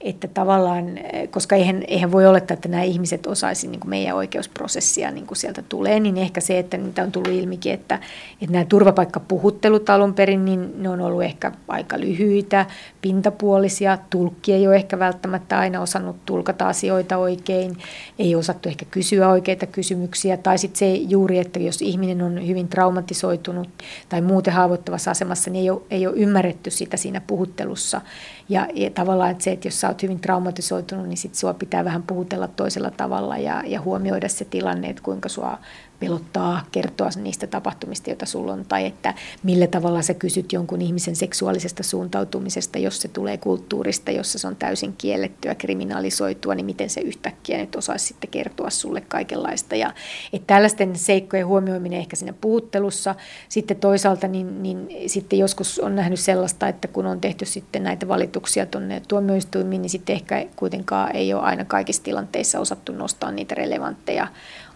että 0.00 0.28
tavallaan, 0.28 0.84
koska 1.30 1.56
eihän, 1.56 1.82
eihän 1.88 2.12
voi 2.12 2.26
olettaa, 2.26 2.54
että 2.54 2.68
nämä 2.68 2.82
ihmiset 2.82 3.26
osaisivat 3.26 3.72
niin 3.72 3.90
meidän 3.90 4.16
oikeusprosessia 4.16 5.10
niin 5.10 5.26
kuin 5.26 5.38
sieltä 5.38 5.62
tulee, 5.68 6.00
niin 6.00 6.16
ehkä 6.16 6.40
se, 6.40 6.58
että 6.58 6.76
niitä 6.76 7.02
on 7.02 7.12
tullut 7.12 7.32
ilmikin, 7.32 7.72
että, 7.72 7.94
että 8.42 8.52
nämä 8.52 8.64
turvapaikkapuhuttelut 8.64 9.90
alun 9.90 10.14
perin, 10.14 10.44
niin 10.44 10.82
ne 10.82 10.88
on 10.88 11.00
ollut 11.00 11.22
ehkä 11.22 11.52
aika 11.68 12.00
lyhyitä, 12.00 12.66
pintapuolisia, 13.02 13.98
tulkki 14.10 14.52
ei 14.52 14.66
ole 14.66 14.76
ehkä 14.76 14.98
välttämättä 14.98 15.58
aina 15.58 15.80
osannut 15.80 16.16
tulkata 16.26 16.68
asioita 16.68 17.16
oikein, 17.16 17.76
ei 18.18 18.34
osattu 18.34 18.68
ehkä 18.68 18.84
kysyä 18.90 19.28
oikeita 19.28 19.66
kysymyksiä, 19.66 20.36
tai 20.36 20.58
sitten 20.58 20.78
se 20.78 20.94
juuri, 20.94 21.38
että 21.38 21.58
jos 21.58 21.82
ihminen 21.82 22.22
on 22.22 22.46
hyvin 22.46 22.68
traumatisoitunut 22.68 23.68
tai 24.08 24.20
muuten 24.20 24.54
haavoittavassa 24.54 25.10
asemassa, 25.10 25.50
niin 25.50 25.62
ei 25.62 25.70
ole, 25.70 25.82
ei 25.90 26.06
ole 26.06 26.16
ymmärretty 26.16 26.70
sitä 26.70 26.96
siinä 26.96 27.20
puhuttelussa, 27.20 28.00
ja, 28.48 28.68
ja 28.74 28.90
tavallaan, 28.90 29.30
että 29.30 29.44
se, 29.44 29.52
että 29.52 29.68
jos 29.68 29.80
sä 29.80 29.88
oot 29.88 30.02
hyvin 30.02 30.20
traumatisoitunut, 30.20 31.08
niin 31.08 31.16
sitten 31.16 31.38
sua 31.38 31.54
pitää 31.54 31.84
vähän 31.84 32.02
puhutella 32.02 32.48
toisella 32.48 32.90
tavalla 32.90 33.38
ja, 33.38 33.62
ja 33.66 33.80
huomioida 33.80 34.28
se 34.28 34.44
tilanne, 34.44 34.88
että 34.88 35.02
kuinka 35.02 35.28
sua 35.28 35.58
pelottaa 36.00 36.64
kertoa 36.72 37.08
niistä 37.16 37.46
tapahtumista, 37.46 38.10
joita 38.10 38.26
sulla 38.26 38.52
on, 38.52 38.64
tai 38.68 38.86
että 38.86 39.14
millä 39.42 39.66
tavalla 39.66 40.02
sä 40.02 40.14
kysyt 40.14 40.52
jonkun 40.52 40.82
ihmisen 40.82 41.16
seksuaalisesta 41.16 41.82
suuntautumisesta, 41.82 42.78
jos 42.78 43.00
se 43.00 43.08
tulee 43.08 43.36
kulttuurista, 43.36 44.10
jossa 44.10 44.38
se 44.38 44.46
on 44.48 44.56
täysin 44.56 44.94
kiellettyä, 44.98 45.54
kriminalisoitua, 45.54 46.54
niin 46.54 46.66
miten 46.66 46.90
se 46.90 47.00
yhtäkkiä 47.00 47.58
nyt 47.58 47.76
osaisi 47.76 48.06
sitten 48.06 48.30
kertoa 48.30 48.70
sulle 48.70 49.00
kaikenlaista. 49.00 49.76
Ja, 49.76 49.94
että 50.32 50.54
tällaisten 50.54 50.96
seikkojen 50.96 51.46
huomioiminen 51.46 51.98
ehkä 51.98 52.16
siinä 52.16 52.32
puhuttelussa. 52.40 53.14
Sitten 53.48 53.76
toisaalta 53.76 54.28
niin, 54.28 54.62
niin 54.62 54.88
sitten 55.06 55.38
joskus 55.38 55.78
on 55.78 55.96
nähnyt 55.96 56.20
sellaista, 56.20 56.68
että 56.68 56.88
kun 56.88 57.06
on 57.06 57.20
tehty 57.20 57.44
sitten 57.44 57.82
näitä 57.82 58.08
valituksia 58.08 58.66
tuonne 58.66 59.02
tuomioistuimiin, 59.08 59.82
niin 59.82 59.90
sitten 59.90 60.14
ehkä 60.14 60.46
kuitenkaan 60.56 61.16
ei 61.16 61.34
ole 61.34 61.42
aina 61.42 61.64
kaikissa 61.64 62.02
tilanteissa 62.02 62.60
osattu 62.60 62.92
nostaa 62.92 63.30
niitä 63.30 63.54
relevantteja 63.54 64.26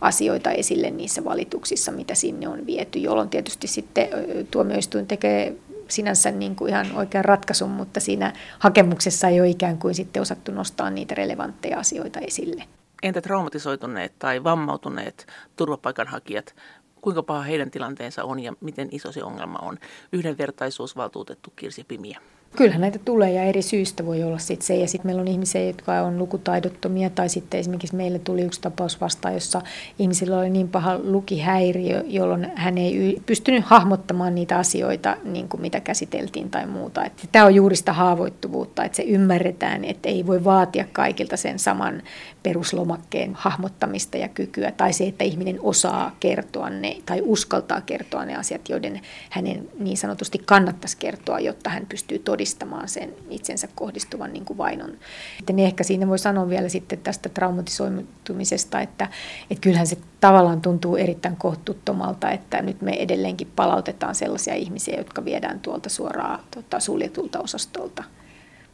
asioita 0.00 0.50
esille 0.50 0.90
niissä 0.90 1.24
valituksissa, 1.24 1.92
mitä 1.92 2.14
sinne 2.14 2.48
on 2.48 2.66
viety, 2.66 2.98
jolloin 2.98 3.28
tietysti 3.28 3.66
sitten 3.66 4.08
tuomioistuin 4.50 5.06
tekee 5.06 5.56
sinänsä 5.88 6.30
niin 6.30 6.56
kuin 6.56 6.68
ihan 6.68 6.86
oikean 6.94 7.24
ratkaisun, 7.24 7.70
mutta 7.70 8.00
siinä 8.00 8.32
hakemuksessa 8.58 9.28
ei 9.28 9.40
ole 9.40 9.48
ikään 9.48 9.78
kuin 9.78 9.94
sitten 9.94 10.22
osattu 10.22 10.52
nostaa 10.52 10.90
niitä 10.90 11.14
relevantteja 11.14 11.78
asioita 11.78 12.20
esille. 12.20 12.64
Entä 13.02 13.20
traumatisoituneet 13.20 14.12
tai 14.18 14.44
vammautuneet 14.44 15.26
turvapaikanhakijat, 15.56 16.54
kuinka 17.00 17.22
paha 17.22 17.42
heidän 17.42 17.70
tilanteensa 17.70 18.24
on 18.24 18.40
ja 18.40 18.52
miten 18.60 18.88
iso 18.92 19.12
se 19.12 19.24
ongelma 19.24 19.58
on? 19.58 19.78
Yhdenvertaisuusvaltuutettu 20.12 21.52
Kirsi 21.56 21.84
Pimiä. 21.84 22.20
Kyllähän 22.56 22.80
näitä 22.80 22.98
tulee 23.04 23.32
ja 23.32 23.42
eri 23.42 23.62
syistä 23.62 24.06
voi 24.06 24.22
olla 24.22 24.38
sit 24.38 24.62
se. 24.62 24.76
Ja 24.76 24.88
sitten 24.88 25.08
meillä 25.08 25.20
on 25.20 25.28
ihmisiä, 25.28 25.64
jotka 25.64 26.00
on 26.00 26.18
lukutaidottomia 26.18 27.10
tai 27.10 27.28
sitten 27.28 27.60
esimerkiksi 27.60 27.96
meille 27.96 28.18
tuli 28.18 28.42
yksi 28.42 28.60
tapaus 28.60 29.00
vastaan, 29.00 29.34
jossa 29.34 29.62
ihmisillä 29.98 30.38
oli 30.38 30.50
niin 30.50 30.68
paha 30.68 30.98
lukihäiriö, 31.02 32.04
jolloin 32.06 32.52
hän 32.54 32.78
ei 32.78 33.22
pystynyt 33.26 33.64
hahmottamaan 33.64 34.34
niitä 34.34 34.58
asioita, 34.58 35.16
niin 35.24 35.48
kuin 35.48 35.60
mitä 35.60 35.80
käsiteltiin 35.80 36.50
tai 36.50 36.66
muuta. 36.66 37.04
Tämä 37.32 37.44
on 37.44 37.54
juuri 37.54 37.76
sitä 37.76 37.92
haavoittuvuutta, 37.92 38.84
että 38.84 38.96
se 38.96 39.02
ymmärretään, 39.02 39.84
että 39.84 40.08
ei 40.08 40.26
voi 40.26 40.44
vaatia 40.44 40.84
kaikilta 40.92 41.36
sen 41.36 41.58
saman 41.58 42.02
peruslomakkeen 42.42 43.34
hahmottamista 43.34 44.16
ja 44.16 44.28
kykyä. 44.28 44.72
Tai 44.72 44.92
se, 44.92 45.06
että 45.06 45.24
ihminen 45.24 45.58
osaa 45.60 46.16
kertoa 46.20 46.70
ne 46.70 46.96
tai 47.06 47.20
uskaltaa 47.24 47.80
kertoa 47.80 48.24
ne 48.24 48.36
asiat, 48.36 48.68
joiden 48.68 49.00
hänen 49.30 49.68
niin 49.78 49.96
sanotusti 49.96 50.38
kannattaisi 50.38 50.96
kertoa, 50.96 51.40
jotta 51.40 51.70
hän 51.70 51.86
pystyy 51.86 52.18
todistamaan 52.18 52.88
sen 52.88 53.14
itsensä 53.30 53.68
kohdistuvan 53.74 54.32
niin 54.32 54.44
kuin 54.44 54.58
vainon. 54.58 54.90
Sitten 55.36 55.58
ehkä 55.58 55.84
siinä 55.84 56.08
voi 56.08 56.18
sanoa 56.18 56.48
vielä 56.48 56.68
sitten 56.68 56.98
tästä 56.98 57.28
traumatisoitumisesta, 57.28 58.80
että, 58.80 59.08
että 59.50 59.60
kyllähän 59.60 59.86
se 59.86 59.96
tavallaan 60.20 60.60
tuntuu 60.60 60.96
erittäin 60.96 61.36
kohtuuttomalta, 61.36 62.30
että 62.30 62.62
nyt 62.62 62.82
me 62.82 62.92
edelleenkin 62.92 63.52
palautetaan 63.56 64.14
sellaisia 64.14 64.54
ihmisiä, 64.54 64.94
jotka 64.98 65.24
viedään 65.24 65.60
tuolta 65.60 65.88
suoraan 65.88 66.40
tota, 66.50 66.80
suljetulta 66.80 67.40
osastolta 67.40 68.04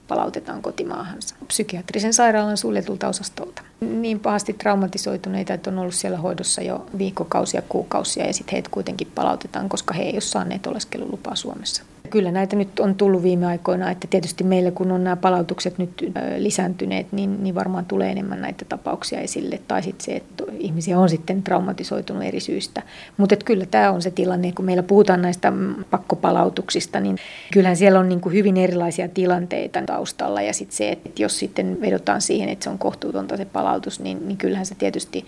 palautetaan 0.09 0.63
kotimaahansa 0.63 1.37
psykiatrisen 1.47 2.15
sairaalan 2.15 2.57
suljetulta 2.57 3.09
osastolta. 3.09 3.63
Niin 3.81 4.21
pahasti 4.21 4.53
traumatisoituneita, 4.53 5.55
että 5.55 5.71
on 5.71 5.79
ollut 5.79 5.95
siellä 5.95 6.19
hoidossa 6.19 6.63
jo 6.63 6.87
viikkokausia, 6.99 7.63
kuukausia 7.69 8.27
ja 8.27 8.33
sitten 8.33 8.53
heitä 8.53 8.69
kuitenkin 8.71 9.09
palautetaan, 9.15 9.69
koska 9.69 9.95
he 9.95 10.03
eivät 10.03 10.15
ole 10.15 10.21
saaneet 10.21 10.67
oleskelulupaa 10.67 11.35
Suomessa. 11.35 11.83
Kyllä 12.11 12.33
näitä 12.33 12.57
nyt 12.57 12.81
on 12.81 12.95
tullut 12.95 13.23
viime 13.23 13.47
aikoina, 13.47 13.91
että 13.91 14.07
tietysti 14.11 14.45
meille 14.45 14.71
kun 14.71 14.93
on 14.93 15.05
nämä 15.05 15.17
palautukset 15.17 15.79
nyt 15.79 16.13
lisääntyneet, 16.37 17.13
niin, 17.13 17.45
niin 17.45 17.55
varmaan 17.55 17.85
tulee 17.85 18.11
enemmän 18.11 18.41
näitä 18.41 18.65
tapauksia 18.69 19.21
esille. 19.21 19.61
Tai 19.69 19.83
sitten 19.83 20.05
se, 20.05 20.17
että 20.17 20.45
ihmisiä 20.59 20.99
on 20.99 21.09
sitten 21.09 21.43
traumatisoitunut 21.43 22.23
eri 22.23 22.41
syistä. 22.41 22.83
Mutta 23.17 23.37
kyllä 23.37 23.67
tämä 23.67 23.91
on 23.91 24.03
se 24.03 24.11
tilanne, 24.11 24.53
kun 24.53 24.65
meillä 24.65 24.83
puhutaan 24.83 25.23
näistä 25.23 25.53
pakkopalautuksista, 25.91 27.01
niin 27.01 27.17
kyllähän 27.53 27.77
siellä 27.77 27.99
on 27.99 28.09
niin 28.09 28.21
kuin 28.21 28.33
hyvin 28.33 28.57
erilaisia 28.57 29.09
tilanteita 29.09 29.83
taustalla. 29.87 30.43
Ja 30.43 30.53
sitten 30.53 30.77
se, 30.77 30.89
että 30.89 31.23
jos 31.23 31.39
sitten 31.39 31.81
vedotaan 31.81 32.21
siihen, 32.21 32.49
että 32.49 32.65
se 32.65 32.71
on 32.71 32.79
kohtuutonta 32.79 33.37
se 33.37 33.45
palautus, 33.67 34.01
niin, 34.01 34.29
niin 34.29 34.37
kyllähän 34.39 34.67
se 34.67 34.75
tietysti 34.75 35.27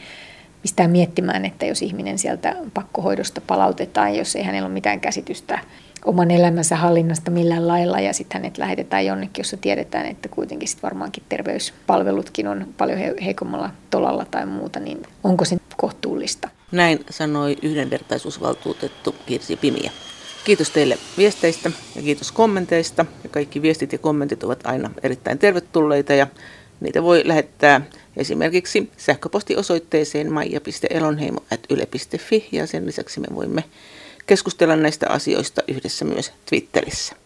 pistää 0.62 0.88
miettimään, 0.88 1.44
että 1.44 1.66
jos 1.66 1.82
ihminen 1.82 2.18
sieltä 2.18 2.56
pakkohoidosta 2.74 3.40
palautetaan, 3.46 4.14
jos 4.14 4.36
ei 4.36 4.42
hänellä 4.42 4.66
ole 4.66 4.74
mitään 4.74 5.00
käsitystä 5.00 5.58
oman 6.04 6.30
elämänsä 6.30 6.76
hallinnasta 6.76 7.30
millään 7.30 7.68
lailla 7.68 8.00
ja 8.00 8.12
sitten 8.12 8.40
hänet 8.40 8.58
lähetetään 8.58 9.06
jonnekin, 9.06 9.40
jossa 9.40 9.56
tiedetään, 9.56 10.06
että 10.06 10.28
kuitenkin 10.28 10.68
sit 10.68 10.82
varmaankin 10.82 11.22
terveyspalvelutkin 11.28 12.48
on 12.48 12.68
paljon 12.76 12.98
heikommalla 13.24 13.70
tolalla 13.90 14.24
tai 14.24 14.46
muuta, 14.46 14.80
niin 14.80 15.02
onko 15.24 15.44
se 15.44 15.56
kohtuullista? 15.76 16.48
Näin 16.72 17.04
sanoi 17.10 17.56
yhdenvertaisuusvaltuutettu 17.62 19.14
Kirsi 19.26 19.56
Pimiä. 19.56 19.90
Kiitos 20.44 20.70
teille 20.70 20.98
viesteistä 21.18 21.70
ja 21.96 22.02
kiitos 22.02 22.32
kommenteista. 22.32 23.06
Ja 23.22 23.28
kaikki 23.28 23.62
viestit 23.62 23.92
ja 23.92 23.98
kommentit 23.98 24.44
ovat 24.44 24.60
aina 24.64 24.90
erittäin 25.02 25.38
tervetulleita 25.38 26.12
ja 26.14 26.26
niitä 26.80 27.02
voi 27.02 27.22
lähettää 27.24 27.80
esimerkiksi 28.18 28.90
sähköpostiosoitteeseen 28.96 30.32
maija.elonheimo.yle.fi 30.32 32.48
ja 32.52 32.66
sen 32.66 32.86
lisäksi 32.86 33.20
me 33.20 33.26
voimme 33.34 33.64
keskustella 34.26 34.76
näistä 34.76 35.06
asioista 35.10 35.62
yhdessä 35.68 36.04
myös 36.04 36.32
Twitterissä. 36.46 37.16